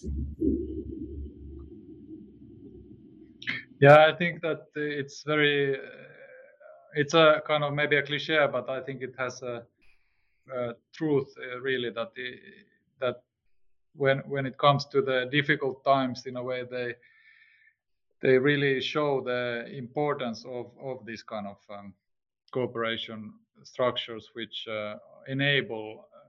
Yeah, 3.80 4.08
I 4.08 4.14
think 4.16 4.42
that 4.42 4.68
it's 4.76 5.24
very, 5.24 5.76
uh, 5.76 5.80
it's 6.96 7.14
a 7.14 7.42
kind 7.48 7.64
of 7.64 7.74
maybe 7.74 7.96
a 7.96 8.04
cliche, 8.04 8.46
but 8.52 8.70
I 8.70 8.82
think 8.82 9.02
it 9.02 9.16
has 9.18 9.42
a, 9.42 9.64
a 10.54 10.74
truth 10.94 11.34
uh, 11.38 11.60
really 11.62 11.90
that 11.92 12.12
that 13.00 13.24
when 13.96 14.20
when 14.28 14.46
it 14.46 14.58
comes 14.58 14.86
to 14.88 15.02
the 15.02 15.30
difficult 15.32 15.84
times, 15.86 16.26
in 16.26 16.36
a 16.36 16.44
way 16.44 16.64
they 16.70 16.96
they 18.22 18.38
really 18.38 18.82
show 18.82 19.22
the 19.22 19.66
importance 19.78 20.46
of 20.46 20.72
of 20.82 21.06
this 21.06 21.24
kind 21.24 21.48
of 21.48 21.58
um, 21.70 21.94
cooperation 22.52 23.34
structures 23.64 24.30
which 24.34 24.68
uh, 24.68 24.96
enable 25.28 26.06
uh, 26.14 26.20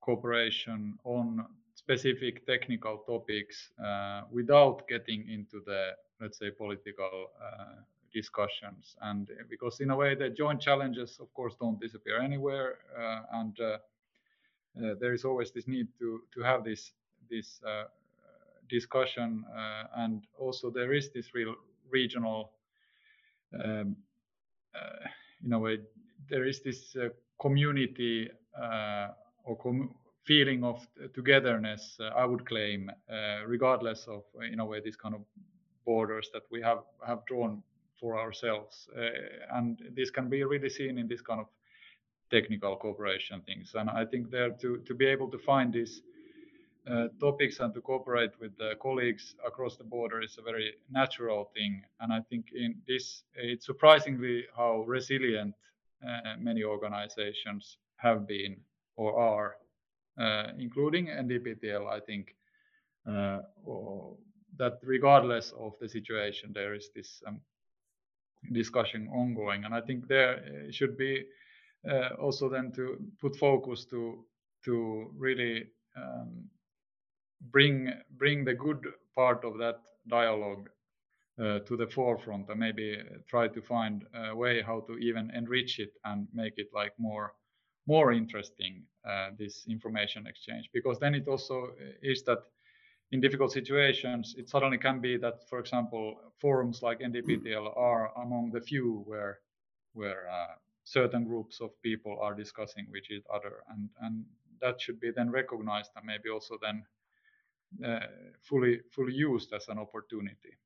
cooperation 0.00 0.98
on 1.04 1.44
specific 1.74 2.46
technical 2.46 2.98
topics 3.06 3.70
uh, 3.84 4.22
without 4.32 4.88
getting 4.88 5.28
into 5.28 5.60
the 5.66 5.92
let's 6.20 6.38
say 6.38 6.50
political 6.50 7.30
uh, 7.40 7.82
discussions. 8.12 8.96
And 9.02 9.28
because 9.48 9.80
in 9.80 9.90
a 9.90 9.96
way 9.96 10.14
the 10.14 10.30
joint 10.30 10.60
challenges 10.60 11.18
of 11.20 11.32
course 11.34 11.54
don't 11.60 11.80
disappear 11.80 12.18
anywhere 12.20 12.78
uh, 12.98 13.20
and 13.32 13.58
uh, 13.60 13.78
there 15.00 15.12
is 15.12 15.24
always 15.24 15.50
this 15.50 15.66
need 15.66 15.88
to 15.98 16.22
to 16.34 16.42
have 16.42 16.64
this 16.64 16.92
this 17.30 17.60
discussion 18.68 19.44
and 19.96 20.26
also 20.38 20.70
there 20.70 20.92
is 20.92 21.10
this 21.12 21.34
real 21.34 21.54
regional 21.90 22.52
um, 23.64 23.96
in 25.44 25.52
a 25.52 25.58
way 25.58 25.78
there 26.28 26.44
is 26.44 26.60
this 26.60 26.94
uh, 26.96 27.08
community 27.40 28.28
uh, 28.60 29.08
or 29.44 29.56
com- 29.56 29.94
feeling 30.24 30.64
of 30.64 30.86
togetherness 31.14 31.96
uh, 32.00 32.10
i 32.16 32.24
would 32.24 32.44
claim 32.46 32.90
regardless 33.46 34.06
of 34.06 34.22
in 34.52 34.60
a 34.60 34.64
way 34.64 34.80
this 34.80 34.96
kind 34.96 35.14
of 35.14 35.22
borders 35.92 36.26
that 36.34 36.44
we 36.50 36.60
have 36.68 36.82
have 37.10 37.20
drawn 37.26 37.62
for 38.00 38.12
ourselves 38.24 38.88
and 39.56 39.68
this 39.98 40.10
can 40.10 40.28
be 40.28 40.44
really 40.44 40.70
seen 40.78 40.98
in 40.98 41.08
this 41.08 41.22
kind 41.28 41.40
of 41.40 41.48
technical 42.30 42.76
cooperation 42.76 43.40
things 43.48 43.74
and 43.78 43.90
i 43.90 44.04
think 44.10 44.30
there 44.30 44.50
to 44.62 44.70
to 44.88 44.94
be 44.94 45.06
able 45.14 45.28
to 45.30 45.38
find 45.38 45.72
these 45.72 46.02
uh, 46.90 47.08
topics 47.20 47.60
and 47.60 47.74
to 47.74 47.80
cooperate 47.82 48.30
with 48.40 48.56
the 48.56 48.72
colleagues 48.80 49.34
across 49.46 49.76
the 49.76 49.84
border 49.84 50.22
is 50.22 50.38
a 50.38 50.42
very 50.42 50.72
natural 50.90 51.50
thing. 51.54 51.82
And 52.00 52.12
I 52.12 52.20
think 52.30 52.46
in 52.54 52.76
this, 52.86 53.24
it's 53.34 53.66
surprisingly 53.66 54.44
how 54.56 54.84
resilient 54.86 55.54
uh, 56.02 56.36
many 56.38 56.64
organizations 56.64 57.76
have 57.96 58.26
been 58.26 58.56
or 58.96 59.18
are, 59.18 59.56
uh, 60.18 60.52
including 60.58 61.08
NDPTL. 61.08 61.86
I 61.92 62.00
think 62.00 62.34
uh, 63.06 63.40
that 64.58 64.78
regardless 64.82 65.52
of 65.52 65.72
the 65.80 65.88
situation, 65.88 66.52
there 66.52 66.74
is 66.74 66.90
this 66.94 67.22
um, 67.26 67.40
discussion 68.52 69.08
ongoing, 69.08 69.64
and 69.64 69.74
I 69.74 69.80
think 69.80 70.08
there 70.08 70.70
should 70.70 70.96
be 70.96 71.24
uh, 71.88 72.10
also 72.20 72.48
then 72.48 72.72
to 72.72 72.98
put 73.20 73.36
focus 73.36 73.84
to 73.86 74.24
to 74.64 75.10
really 75.16 75.66
um, 75.96 76.44
bring 77.52 77.92
bring 78.16 78.44
the 78.44 78.54
good 78.54 78.84
part 79.14 79.44
of 79.44 79.58
that 79.58 79.80
dialogue 80.08 80.68
uh, 81.38 81.60
to 81.60 81.76
the 81.76 81.86
forefront 81.86 82.48
and 82.48 82.58
maybe 82.58 82.98
try 83.28 83.46
to 83.48 83.62
find 83.62 84.04
a 84.14 84.34
way 84.34 84.62
how 84.62 84.80
to 84.80 84.98
even 84.98 85.30
enrich 85.34 85.78
it 85.78 85.92
and 86.04 86.26
make 86.32 86.54
it 86.56 86.68
like 86.74 86.92
more 86.98 87.32
more 87.86 88.12
interesting 88.12 88.82
uh, 89.08 89.30
this 89.38 89.66
information 89.68 90.26
exchange. 90.26 90.68
Because 90.74 90.98
then 90.98 91.14
it 91.14 91.26
also 91.28 91.70
is 92.02 92.22
that 92.24 92.38
in 93.12 93.20
difficult 93.20 93.52
situations 93.52 94.34
it 94.38 94.48
suddenly 94.48 94.78
can 94.78 95.00
be 95.00 95.16
that 95.16 95.48
for 95.48 95.58
example 95.58 96.20
forums 96.38 96.82
like 96.82 97.00
ndptl 97.00 97.72
are 97.76 98.12
among 98.22 98.50
the 98.50 98.60
few 98.60 99.02
where 99.06 99.38
where 99.94 100.28
uh, 100.28 100.54
certain 100.84 101.24
groups 101.24 101.60
of 101.60 101.70
people 101.82 102.18
are 102.20 102.34
discussing 102.34 102.86
with 102.90 103.04
each 103.10 103.24
other 103.34 103.64
and 103.70 103.88
and 104.02 104.24
that 104.60 104.80
should 104.80 105.00
be 105.00 105.10
then 105.10 105.30
recognized 105.30 105.90
and 105.96 106.04
maybe 106.06 106.28
also 106.28 106.58
then 106.60 106.84
uh, 107.84 108.06
fully 108.40 108.80
fully 108.90 109.12
used 109.12 109.52
as 109.52 109.68
an 109.68 109.78
opportunity. 109.78 110.56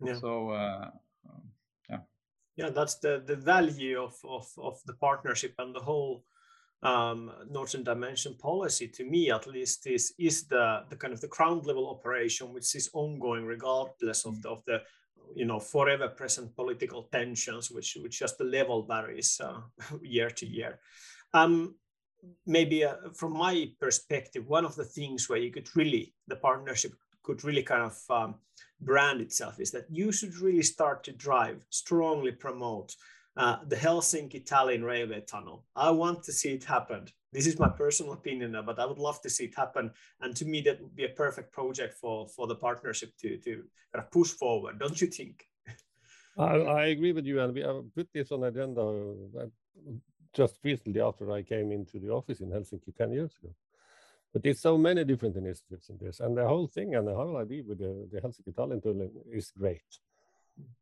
Yeah. 0.00 0.14
So 0.14 0.50
uh, 0.50 0.90
um, 1.28 1.42
yeah, 1.90 2.00
yeah, 2.56 2.70
that's 2.70 2.96
the 2.96 3.22
the 3.26 3.36
value 3.36 4.00
of 4.00 4.14
of 4.24 4.46
of 4.58 4.80
the 4.86 4.94
partnership 4.94 5.54
and 5.58 5.74
the 5.74 5.80
whole 5.80 6.24
um, 6.82 7.32
Northern 7.50 7.82
Dimension 7.82 8.34
policy. 8.34 8.88
To 8.88 9.04
me, 9.04 9.30
at 9.30 9.46
least, 9.46 9.86
is 9.86 10.14
is 10.18 10.46
the 10.46 10.84
the 10.90 10.96
kind 10.96 11.12
of 11.12 11.20
the 11.20 11.28
ground 11.28 11.66
level 11.66 11.88
operation, 11.88 12.52
which 12.52 12.74
is 12.74 12.90
ongoing 12.92 13.44
regardless 13.44 14.24
of 14.24 14.34
mm. 14.34 14.42
the 14.42 14.48
of 14.50 14.64
the 14.66 14.82
you 15.34 15.44
know 15.44 15.58
forever 15.58 16.08
present 16.08 16.54
political 16.54 17.04
tensions, 17.04 17.70
which 17.70 17.96
which 18.02 18.18
just 18.18 18.38
the 18.38 18.44
level 18.44 18.82
varies 18.82 19.40
uh, 19.42 19.60
year 20.02 20.30
to 20.30 20.46
year. 20.46 20.78
Um, 21.34 21.74
maybe 22.46 22.84
uh, 22.84 22.96
from 23.14 23.32
my 23.32 23.70
perspective, 23.80 24.46
one 24.46 24.64
of 24.64 24.76
the 24.76 24.84
things 24.84 25.28
where 25.28 25.38
you 25.38 25.50
could 25.50 25.68
really, 25.76 26.14
the 26.28 26.36
partnership 26.36 26.92
could 27.22 27.44
really 27.44 27.62
kind 27.62 27.82
of 27.82 27.98
um, 28.10 28.34
brand 28.80 29.20
itself 29.20 29.60
is 29.60 29.70
that 29.72 29.86
you 29.90 30.12
should 30.12 30.36
really 30.36 30.62
start 30.62 31.04
to 31.04 31.12
drive, 31.12 31.60
strongly 31.70 32.32
promote 32.32 32.94
uh, 33.36 33.58
the 33.66 33.76
Helsinki 33.76 34.44
Tallinn 34.44 34.82
railway 34.82 35.20
tunnel. 35.20 35.64
I 35.74 35.90
want 35.90 36.22
to 36.24 36.32
see 36.32 36.52
it 36.52 36.64
happen. 36.64 37.06
This 37.32 37.46
is 37.46 37.58
my 37.58 37.68
personal 37.68 38.14
opinion, 38.14 38.56
but 38.64 38.78
I 38.78 38.86
would 38.86 38.98
love 38.98 39.20
to 39.22 39.30
see 39.30 39.44
it 39.44 39.54
happen. 39.54 39.90
And 40.20 40.34
to 40.36 40.46
me, 40.46 40.62
that 40.62 40.80
would 40.80 40.96
be 40.96 41.04
a 41.04 41.10
perfect 41.10 41.52
project 41.52 41.94
for, 41.94 42.28
for 42.28 42.46
the 42.46 42.54
partnership 42.54 43.12
to, 43.20 43.36
to 43.38 43.64
push 44.10 44.30
forward, 44.30 44.78
don't 44.78 45.00
you 45.00 45.08
think? 45.08 45.46
I, 46.38 46.44
I 46.44 46.86
agree 46.86 47.12
with 47.12 47.26
you, 47.26 47.40
and 47.40 47.52
we 47.52 47.60
have 47.60 47.84
put 47.94 48.08
this 48.12 48.32
on 48.32 48.40
the 48.40 48.46
agenda 48.46 48.80
uh, 48.80 49.46
just 50.32 50.58
recently 50.64 51.00
after 51.00 51.30
I 51.32 51.42
came 51.42 51.72
into 51.72 51.98
the 51.98 52.10
office 52.10 52.40
in 52.40 52.50
Helsinki 52.50 52.94
10 52.96 53.12
years 53.12 53.32
ago. 53.42 53.54
But 54.32 54.42
there's 54.42 54.60
so 54.60 54.76
many 54.76 55.04
different 55.04 55.36
initiatives 55.36 55.88
in 55.88 55.98
this, 55.98 56.20
and 56.20 56.36
the 56.36 56.46
whole 56.46 56.68
thing 56.68 56.94
and 56.94 57.06
the 57.06 57.14
whole 57.14 57.36
idea 57.36 57.62
with 57.66 57.78
the, 57.78 58.08
the 58.12 58.20
Helsinki 58.20 58.54
Tallinn 58.54 58.82
Tunnel 58.82 59.10
is 59.30 59.50
great. 59.50 59.82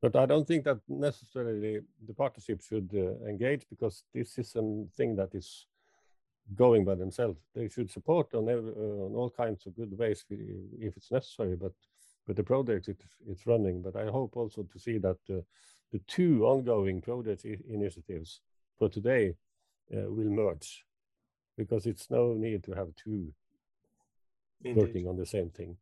But 0.01 0.17
I 0.17 0.27
don't 0.27 0.47
think 0.47 0.65
that 0.65 0.81
necessarily 0.89 1.81
the 2.07 2.15
partnership 2.15 2.63
should 2.63 2.91
uh, 2.95 3.27
engage 3.29 3.67
because 3.69 4.05
this 4.13 4.39
is 4.39 4.51
something 4.51 5.17
that 5.17 5.35
is 5.35 5.67
going 6.55 6.85
by 6.85 6.95
themselves. 6.95 7.41
They 7.55 7.69
should 7.69 7.91
support 7.91 8.35
on, 8.35 8.49
every, 8.49 8.71
uh, 8.71 9.07
on 9.07 9.15
all 9.15 9.31
kinds 9.31 9.67
of 9.67 9.75
good 9.75 9.97
ways 9.99 10.25
if 10.29 10.97
it's 10.97 11.11
necessary. 11.11 11.57
But 11.57 11.73
but 12.27 12.37
the 12.37 12.43
project 12.43 12.89
it, 12.89 13.01
it's 13.29 13.47
running. 13.47 13.83
But 13.83 13.97
I 13.97 14.11
hope 14.11 14.37
also 14.37 14.63
to 14.63 14.79
see 14.79 14.99
that 14.99 15.19
uh, 15.31 15.41
the 15.93 15.99
two 16.07 16.47
ongoing 16.47 17.01
project 17.01 17.45
initiatives 17.45 18.41
for 18.79 18.89
today 18.89 19.35
uh, 19.95 20.11
will 20.11 20.31
merge 20.31 20.85
because 21.57 21.87
it's 21.87 22.11
no 22.11 22.33
need 22.33 22.65
to 22.65 22.73
have 22.73 22.89
two 22.97 23.33
Indeed. 24.65 24.81
working 24.81 25.09
on 25.09 25.17
the 25.17 25.27
same 25.27 25.51
thing. 25.51 25.77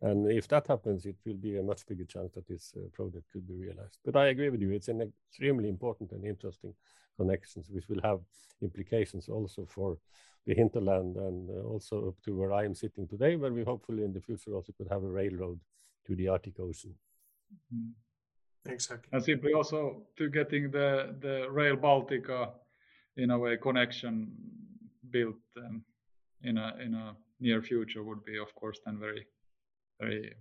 And 0.00 0.30
if 0.30 0.46
that 0.48 0.68
happens, 0.68 1.06
it 1.06 1.16
will 1.26 1.34
be 1.34 1.56
a 1.56 1.62
much 1.62 1.84
bigger 1.86 2.04
chance 2.04 2.32
that 2.34 2.46
this 2.46 2.72
uh, 2.76 2.88
project 2.92 3.24
could 3.32 3.48
be 3.48 3.54
realized. 3.54 3.98
But 4.04 4.16
I 4.16 4.28
agree 4.28 4.48
with 4.48 4.60
you; 4.60 4.70
it's 4.70 4.88
an 4.88 5.00
extremely 5.02 5.68
important 5.68 6.12
and 6.12 6.24
interesting 6.24 6.74
connections, 7.16 7.68
which 7.68 7.88
will 7.88 8.00
have 8.02 8.20
implications 8.62 9.28
also 9.28 9.66
for 9.66 9.98
the 10.46 10.54
hinterland 10.54 11.16
and 11.16 11.50
uh, 11.50 11.62
also 11.68 12.08
up 12.08 12.22
to 12.24 12.36
where 12.36 12.52
I 12.52 12.64
am 12.64 12.74
sitting 12.74 13.08
today, 13.08 13.34
where 13.36 13.52
we 13.52 13.64
hopefully 13.64 14.04
in 14.04 14.12
the 14.12 14.20
future 14.20 14.54
also 14.54 14.72
could 14.72 14.88
have 14.88 15.02
a 15.02 15.10
railroad 15.10 15.58
to 16.06 16.14
the 16.14 16.28
Arctic 16.28 16.60
Ocean. 16.60 16.94
Mm. 17.74 17.92
Exactly. 18.66 19.08
And 19.12 19.22
simply 19.22 19.52
also 19.52 20.02
to 20.16 20.28
getting 20.28 20.70
the 20.70 21.16
the 21.20 21.50
Rail 21.50 21.76
Baltica 21.76 22.50
in 23.16 23.30
a 23.30 23.38
way 23.38 23.56
connection 23.56 24.30
built 25.10 25.36
um, 25.56 25.82
in 26.42 26.58
a 26.58 26.76
in 26.84 26.94
a 26.94 27.16
near 27.40 27.62
future 27.62 28.02
would 28.04 28.24
be 28.24 28.38
of 28.38 28.54
course 28.54 28.78
then 28.84 28.98
very 28.98 29.26
very 30.00 30.34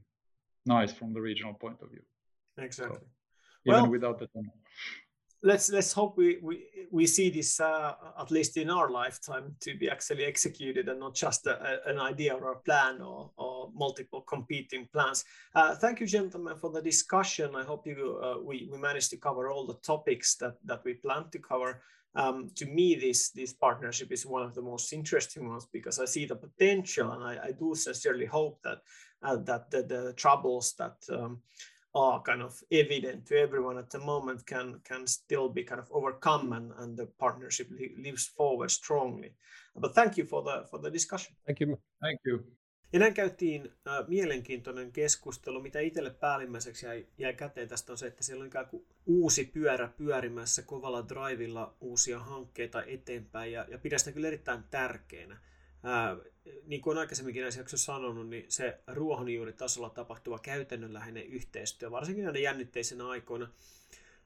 nice 0.65 0.91
from 0.91 1.13
the 1.13 1.21
regional 1.21 1.53
point 1.53 1.77
of 1.81 1.89
view 1.89 2.01
exactly 2.57 2.97
so, 2.97 3.05
even 3.65 3.81
well, 3.81 3.91
without 3.91 4.19
the 4.19 4.27
tunnel 4.27 4.53
let's 5.43 5.69
let's 5.69 5.93
hope 5.93 6.17
we 6.17 6.37
we, 6.41 6.65
we 6.91 7.05
see 7.05 7.29
this 7.29 7.59
uh, 7.59 7.93
at 8.19 8.31
least 8.31 8.57
in 8.57 8.69
our 8.69 8.89
lifetime 8.89 9.55
to 9.59 9.77
be 9.77 9.89
actually 9.89 10.25
executed 10.25 10.89
and 10.89 10.99
not 10.99 11.15
just 11.15 11.45
a, 11.47 11.55
a, 11.61 11.89
an 11.91 11.99
idea 11.99 12.33
or 12.33 12.51
a 12.51 12.59
plan 12.59 13.01
or, 13.01 13.31
or 13.37 13.69
multiple 13.75 14.21
competing 14.21 14.87
plans. 14.91 15.23
Uh, 15.53 15.75
thank 15.75 15.99
you, 15.99 16.07
gentlemen, 16.07 16.55
for 16.55 16.71
the 16.71 16.81
discussion. 16.81 17.55
I 17.55 17.63
hope 17.63 17.85
you 17.85 18.19
uh, 18.23 18.41
we 18.43 18.67
we 18.71 18.77
managed 18.77 19.11
to 19.11 19.17
cover 19.17 19.49
all 19.49 19.65
the 19.65 19.79
topics 19.85 20.35
that 20.37 20.55
that 20.65 20.83
we 20.83 20.95
planned 20.95 21.31
to 21.31 21.39
cover. 21.39 21.81
Um, 22.15 22.49
to 22.55 22.65
me, 22.65 22.95
this 22.95 23.29
this 23.29 23.53
partnership 23.53 24.11
is 24.11 24.25
one 24.25 24.41
of 24.41 24.55
the 24.55 24.61
most 24.61 24.91
interesting 24.91 25.47
ones 25.47 25.67
because 25.71 25.99
I 25.99 26.05
see 26.05 26.25
the 26.25 26.35
potential, 26.35 27.11
and 27.11 27.23
I, 27.23 27.47
I 27.47 27.51
do 27.51 27.75
sincerely 27.75 28.25
hope 28.25 28.59
that 28.63 28.79
that 29.21 29.71
the, 29.71 29.83
the 29.83 30.13
troubles 30.13 30.73
that 30.73 30.97
um, 31.09 31.41
are 31.95 32.21
kind 32.21 32.41
of 32.41 32.63
evident 32.71 33.25
to 33.25 33.35
everyone 33.35 33.79
at 33.79 33.89
the 33.89 33.99
moment 33.99 34.45
can 34.45 34.79
can 34.83 35.07
still 35.07 35.49
be 35.49 35.63
kind 35.63 35.79
of 35.79 35.87
overcome 35.91 36.53
and, 36.53 36.71
and 36.77 36.97
the 36.97 37.07
partnership 37.17 37.67
lives 37.97 38.27
forward 38.37 38.69
strongly. 38.69 39.33
But 39.75 39.95
thank 39.95 40.17
you 40.17 40.25
for 40.25 40.43
the 40.43 40.65
for 40.69 40.79
the 40.79 40.91
discussion. 40.91 41.35
Thank 41.45 41.61
you. 41.61 41.77
Thank 41.99 42.19
you. 42.25 42.57
Ja 42.93 42.99
näin 42.99 43.13
käytiin 43.13 43.73
äh, 43.87 44.07
mielenkiintoinen 44.07 44.91
keskustelu. 44.91 45.61
Mitä 45.61 45.79
itselle 45.79 46.09
päällimmäiseksi 46.09 46.85
jäi, 46.85 47.07
jäi 47.17 47.33
käteen 47.33 47.67
tästä 47.67 47.91
on 47.91 47.97
se, 47.97 48.07
että 48.07 48.23
siellä 48.23 48.41
on 48.41 48.47
ikään 48.47 48.67
kuin 48.67 48.85
uusi 49.05 49.45
pyörä 49.45 49.87
pyörimässä 49.97 50.61
kovalla 50.61 51.09
drivilla 51.09 51.75
uusia 51.81 52.19
hankkeita 52.19 52.83
eteenpäin 52.83 53.51
ja, 53.51 53.65
ja 53.69 53.77
pidän 53.77 53.99
sitä 53.99 54.11
kyllä 54.11 54.27
erittäin 54.27 54.63
tärkeänä. 54.71 55.37
Ää, 55.87 56.17
niin 56.65 56.81
kuin 56.81 56.91
olen 56.91 56.99
aikaisemminkin 56.99 57.41
näissä 57.41 57.59
jaksoissa 57.59 57.93
sanonut, 57.93 58.29
niin 58.29 58.45
se 58.49 58.79
ruohonjuuritasolla 58.87 59.89
tapahtuva 59.89 60.39
käytännönläheinen 60.39 61.27
yhteistyö, 61.27 61.91
varsinkin 61.91 62.25
näiden 62.25 62.43
jännitteisenä 62.43 63.07
aikoina, 63.07 63.49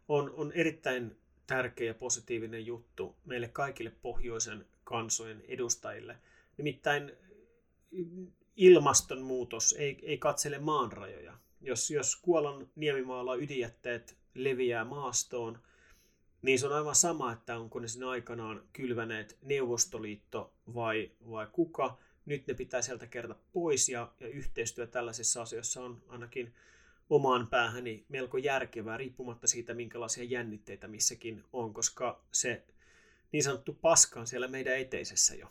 on, 0.07 0.33
on 0.37 0.51
erittäin 0.51 1.17
tärkeä 1.47 1.87
ja 1.87 1.93
positiivinen 1.93 2.65
juttu 2.65 3.15
meille 3.25 3.47
kaikille 3.47 3.91
pohjoisen 4.01 4.65
kansojen 4.83 5.43
edustajille. 5.47 6.17
Nimittäin 6.57 7.11
ilmastonmuutos 8.55 9.73
ei, 9.73 9.99
ei 10.03 10.17
katsele 10.17 10.59
maanrajoja. 10.59 11.37
Jos, 11.61 11.91
jos 11.91 12.15
Kuolan 12.15 12.69
niemimaalla 12.75 13.35
ydinjätteet 13.35 14.17
leviää 14.35 14.85
maastoon– 14.85 15.59
niin 16.41 16.59
se 16.59 16.67
on 16.67 16.73
aivan 16.73 16.95
sama, 16.95 17.33
että 17.33 17.57
onko 17.57 17.79
ne 17.79 17.87
sinne 17.87 18.05
aikanaan 18.05 18.63
kylväneet 18.73 19.37
Neuvostoliitto 19.41 20.53
vai, 20.73 21.11
vai 21.29 21.47
kuka. 21.51 21.97
Nyt 22.25 22.47
ne 22.47 22.53
pitää 22.53 22.81
sieltä 22.81 23.07
kerta 23.07 23.35
pois 23.53 23.89
ja, 23.89 24.11
ja 24.19 24.27
yhteistyö 24.27 24.87
tällaisissa 24.87 25.41
asioissa 25.41 25.83
on 25.83 26.01
ainakin 26.07 26.53
omaan 27.09 27.47
päähäni 27.47 28.05
melko 28.09 28.37
järkevää, 28.37 28.97
riippumatta 28.97 29.47
siitä, 29.47 29.73
minkälaisia 29.73 30.23
jännitteitä 30.23 30.87
missäkin 30.87 31.43
on, 31.53 31.73
koska 31.73 32.21
se 32.31 32.63
niin 33.31 33.43
sanottu 33.43 33.73
paska 33.73 34.19
on 34.19 34.27
siellä 34.27 34.47
meidän 34.47 34.77
eteisessä 34.77 35.35
jo. 35.35 35.47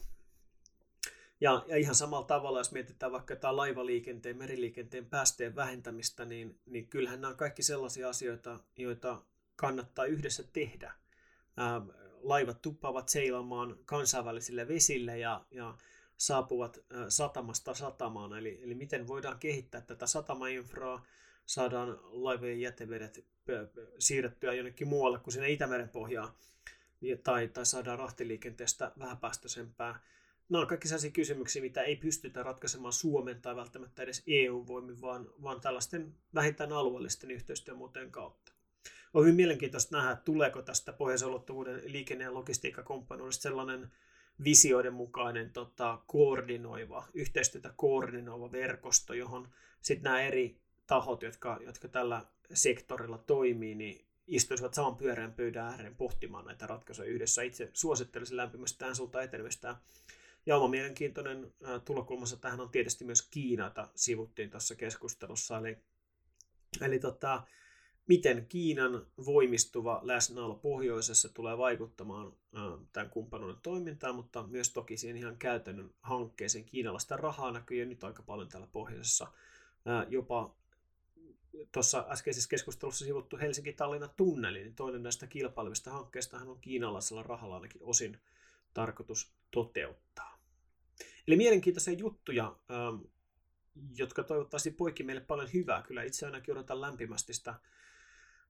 Ja, 1.40 1.64
ja 1.68 1.76
ihan 1.76 1.94
samalla 1.94 2.26
tavalla, 2.26 2.60
jos 2.60 2.72
mietitään 2.72 3.12
vaikka 3.12 3.34
jotain 3.34 3.56
laivaliikenteen, 3.56 4.36
meriliikenteen 4.36 5.06
päästöjen 5.06 5.56
vähentämistä, 5.56 6.24
niin, 6.24 6.58
niin 6.66 6.86
kyllähän 6.86 7.20
nämä 7.20 7.30
on 7.30 7.36
kaikki 7.36 7.62
sellaisia 7.62 8.08
asioita, 8.08 8.60
joita 8.76 9.22
kannattaa 9.60 10.04
yhdessä 10.04 10.42
tehdä. 10.52 10.92
laivat 12.22 12.62
tuppaavat 12.62 13.08
seilaamaan 13.08 13.78
kansainvälisille 13.84 14.68
vesille 14.68 15.18
ja, 15.18 15.44
ja 15.50 15.74
saapuvat 16.16 16.78
satamasta 17.08 17.74
satamaan. 17.74 18.38
Eli, 18.38 18.60
eli 18.62 18.74
miten 18.74 19.08
voidaan 19.08 19.38
kehittää 19.38 19.80
tätä 19.80 20.06
satamainfraa, 20.06 21.06
saadaan 21.46 21.98
laivojen 22.02 22.60
jätevedet 22.60 23.24
siirrettyä 23.98 24.52
jonnekin 24.52 24.88
muualle 24.88 25.18
kuin 25.18 25.32
sinne 25.32 25.50
Itämeren 25.50 25.88
pohjaan, 25.88 26.32
tai, 27.24 27.48
tai 27.48 27.66
saadaan 27.66 27.98
rahtiliikenteestä 27.98 28.92
vähäpäästöisempää. 28.98 30.00
Nämä 30.48 30.62
on 30.62 30.68
kaikki 30.68 30.88
sellaisia 30.88 31.10
kysymyksiä, 31.10 31.62
mitä 31.62 31.82
ei 31.82 31.96
pystytä 31.96 32.42
ratkaisemaan 32.42 32.92
Suomen 32.92 33.42
tai 33.42 33.56
välttämättä 33.56 34.02
edes 34.02 34.22
EU-voimin, 34.26 35.00
vaan, 35.00 35.30
vaan 35.42 35.60
tällaisten 35.60 36.14
vähintään 36.34 36.72
alueellisten 36.72 37.30
yhteistyömuotojen 37.30 38.10
kautta 38.10 38.49
on 39.14 39.22
hyvin 39.22 39.34
mielenkiintoista 39.34 39.96
nähdä, 39.96 40.10
että 40.10 40.24
tuleeko 40.24 40.62
tästä 40.62 40.92
pohjoisen 40.92 41.28
liikenne- 41.84 42.24
ja 42.24 42.34
logistiikkakumppanuudesta 42.34 43.42
sellainen 43.42 43.92
visioiden 44.44 44.94
mukainen 44.94 45.50
tota, 45.52 45.98
koordinoiva, 46.06 47.08
yhteistyötä 47.14 47.72
koordinoiva 47.76 48.52
verkosto, 48.52 49.14
johon 49.14 49.48
sitten 49.82 50.04
nämä 50.04 50.22
eri 50.22 50.60
tahot, 50.86 51.22
jotka, 51.22 51.58
jotka 51.64 51.88
tällä 51.88 52.24
sektorilla 52.54 53.18
toimii, 53.18 53.74
niin 53.74 54.04
istuisivat 54.26 54.74
saman 54.74 54.96
pyöreän 54.96 55.32
pöydän 55.32 55.66
ääreen 55.66 55.96
pohtimaan 55.96 56.44
näitä 56.44 56.66
ratkaisuja 56.66 57.08
yhdessä. 57.08 57.42
Itse 57.42 57.70
suosittelisin 57.72 58.36
lämpimästi 58.36 58.78
tähän 58.78 58.96
suuntaan 58.96 59.24
etenemistä. 59.24 59.76
Ja 60.46 60.56
oma 60.56 60.68
mielenkiintoinen 60.68 61.52
tulokulmassa 61.84 62.36
tähän 62.36 62.60
on 62.60 62.70
tietysti 62.70 63.04
myös 63.04 63.22
Kiinata 63.22 63.88
sivuttiin 63.94 64.50
tuossa 64.50 64.74
keskustelussa. 64.74 65.58
Eli, 65.58 65.78
eli 66.80 66.98
tota, 66.98 67.42
miten 68.10 68.46
Kiinan 68.48 69.06
voimistuva 69.26 70.00
läsnäolo 70.02 70.54
pohjoisessa 70.54 71.28
tulee 71.28 71.58
vaikuttamaan 71.58 72.32
tämän 72.92 73.10
kumppanuuden 73.10 73.56
toimintaan, 73.62 74.14
mutta 74.14 74.42
myös 74.42 74.70
toki 74.70 74.96
siihen 74.96 75.16
ihan 75.16 75.36
käytännön 75.36 75.90
hankkeeseen. 76.02 76.64
Kiinalaista 76.64 77.16
rahaa 77.16 77.52
näkyy 77.52 77.78
jo 77.78 77.86
nyt 77.86 78.04
aika 78.04 78.22
paljon 78.22 78.48
täällä 78.48 78.68
pohjoisessa. 78.72 79.26
Jopa 80.08 80.54
tuossa 81.72 82.06
äskeisessä 82.08 82.48
keskustelussa 82.48 83.04
sivuttu 83.04 83.36
Helsinki-Tallinna 83.36 84.08
tunneli, 84.08 84.62
niin 84.62 84.74
toinen 84.74 85.02
näistä 85.02 85.26
kilpailevista 85.26 85.90
hankkeista 85.90 86.36
on 86.36 86.58
kiinalaisella 86.60 87.22
rahalla 87.22 87.54
ainakin 87.54 87.82
osin 87.84 88.18
tarkoitus 88.74 89.32
toteuttaa. 89.50 90.38
Eli 91.28 91.36
mielenkiintoisia 91.36 91.94
juttuja, 91.94 92.56
jotka 93.96 94.22
toivottavasti 94.22 94.70
poikki 94.70 95.02
meille 95.02 95.22
paljon 95.22 95.48
hyvää. 95.54 95.82
Kyllä 95.82 96.02
itse 96.02 96.26
ainakin 96.26 96.52
odotan 96.52 96.80
lämpimästi 96.80 97.34
sitä 97.34 97.54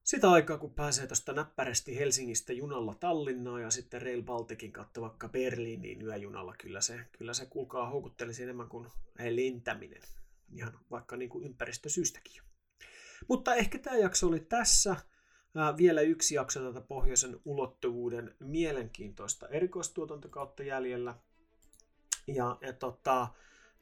sitä 0.03 0.31
aikaa, 0.31 0.57
kun 0.57 0.73
pääsee 0.73 1.07
tuosta 1.07 1.33
näppärästi 1.33 1.99
Helsingistä 1.99 2.53
junalla 2.53 2.95
Tallinnaan 2.95 3.61
ja 3.61 3.71
sitten 3.71 4.01
Rail 4.01 4.23
Balticin 4.23 4.71
kautta 4.71 5.01
vaikka 5.01 5.29
Berliiniin 5.29 6.01
yöjunalla, 6.01 6.55
kyllä 6.57 6.81
se, 6.81 7.05
kyllä 7.17 7.33
se 7.33 7.45
kuulkaa 7.45 7.89
houkuttelisi 7.89 8.43
enemmän 8.43 8.69
kuin 8.69 8.87
lentäminen. 9.29 10.01
Ihan 10.55 10.79
vaikka 10.91 11.17
niin 11.17 11.29
kuin 11.29 11.45
ympäristösyystäkin. 11.45 12.41
Mutta 13.27 13.55
ehkä 13.55 13.79
tämä 13.79 13.97
jakso 13.97 14.27
oli 14.27 14.39
tässä. 14.39 14.95
Ää, 15.55 15.77
vielä 15.77 16.01
yksi 16.01 16.35
jakso 16.35 16.67
tätä 16.67 16.81
pohjoisen 16.81 17.39
ulottuvuuden 17.45 18.35
mielenkiintoista 18.39 19.47
erikoistuotantokautta 19.47 20.63
jäljellä. 20.63 21.15
Ja, 22.27 22.57
ja 22.61 22.73
tota, 22.73 23.27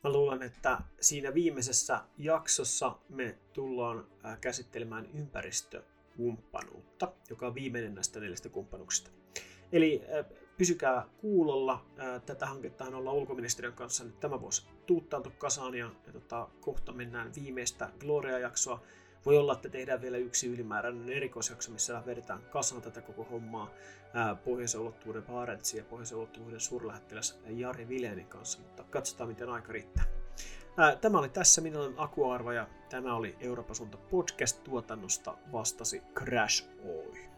mä 0.04 0.12
luulen, 0.12 0.42
että 0.42 0.82
siinä 1.02 1.34
viimeisessä 1.34 2.02
jaksossa 2.18 3.00
me 3.10 3.38
tullaan 3.54 4.08
ää, 4.24 4.38
käsittelemään 4.42 5.06
ympäristö 5.14 5.84
kumppanuutta, 6.20 7.14
joka 7.30 7.48
on 7.48 7.56
viimeinen 7.56 7.96
näistä 7.96 8.20
neljästä 8.20 8.50
kumppanuksista. 8.50 9.12
Eli 9.72 10.02
äh, 10.18 10.26
pysykää 10.58 11.06
kuulolla. 11.18 11.86
Äh, 12.00 12.22
tätä 12.22 12.46
hankettahan 12.46 12.96
ollaan 12.96 13.16
ulkoministeriön 13.16 13.74
kanssa 13.74 14.04
nyt 14.04 14.20
tämä 14.20 14.42
vuosi 14.42 14.68
tuuttailtu 14.86 15.32
kasaan 15.38 15.76
ja, 15.76 15.90
ja 16.08 16.14
tota, 16.14 16.50
kohta 16.62 16.92
mennään 16.92 17.32
viimeistä 17.36 17.90
Gloria-jaksoa. 18.00 18.84
Voi 19.26 19.38
olla, 19.38 19.54
että 19.54 19.70
tehdään 19.70 20.02
vielä 20.02 20.18
yksi 20.18 20.48
ylimääräinen 20.48 21.10
erikoisjakso, 21.10 21.72
missä 21.72 22.04
vedetään 22.06 22.42
kasaan 22.50 22.82
tätä 22.82 23.02
koko 23.02 23.24
hommaa 23.24 23.72
äh, 24.16 24.44
pohjoisen 24.44 24.82
ulottuvuuden 24.82 25.24
Barentsin 25.24 25.78
ja 25.78 25.84
pohjoisen 25.84 26.18
ulottuvuuden 26.18 26.60
suurlähettiläs 26.60 27.40
Jari 27.46 27.88
Vilenin 27.88 28.28
kanssa, 28.28 28.60
mutta 28.60 28.84
katsotaan 28.84 29.30
miten 29.30 29.50
aika 29.50 29.74
riittää. 29.74 30.19
Tämä 31.02 31.20
oli 31.20 31.30
tässä, 31.30 31.62
minä 31.62 31.80
olen 31.80 31.94
Akuarva 31.98 32.54
ja 32.54 32.68
tämä 32.90 33.16
oli 33.16 33.36
Euroopan 33.40 33.76
suunta 33.76 33.98
podcast 33.98 34.64
tuotannosta 34.64 35.38
vastasi 35.52 36.02
Crash 36.16 36.68
Oy. 36.86 37.29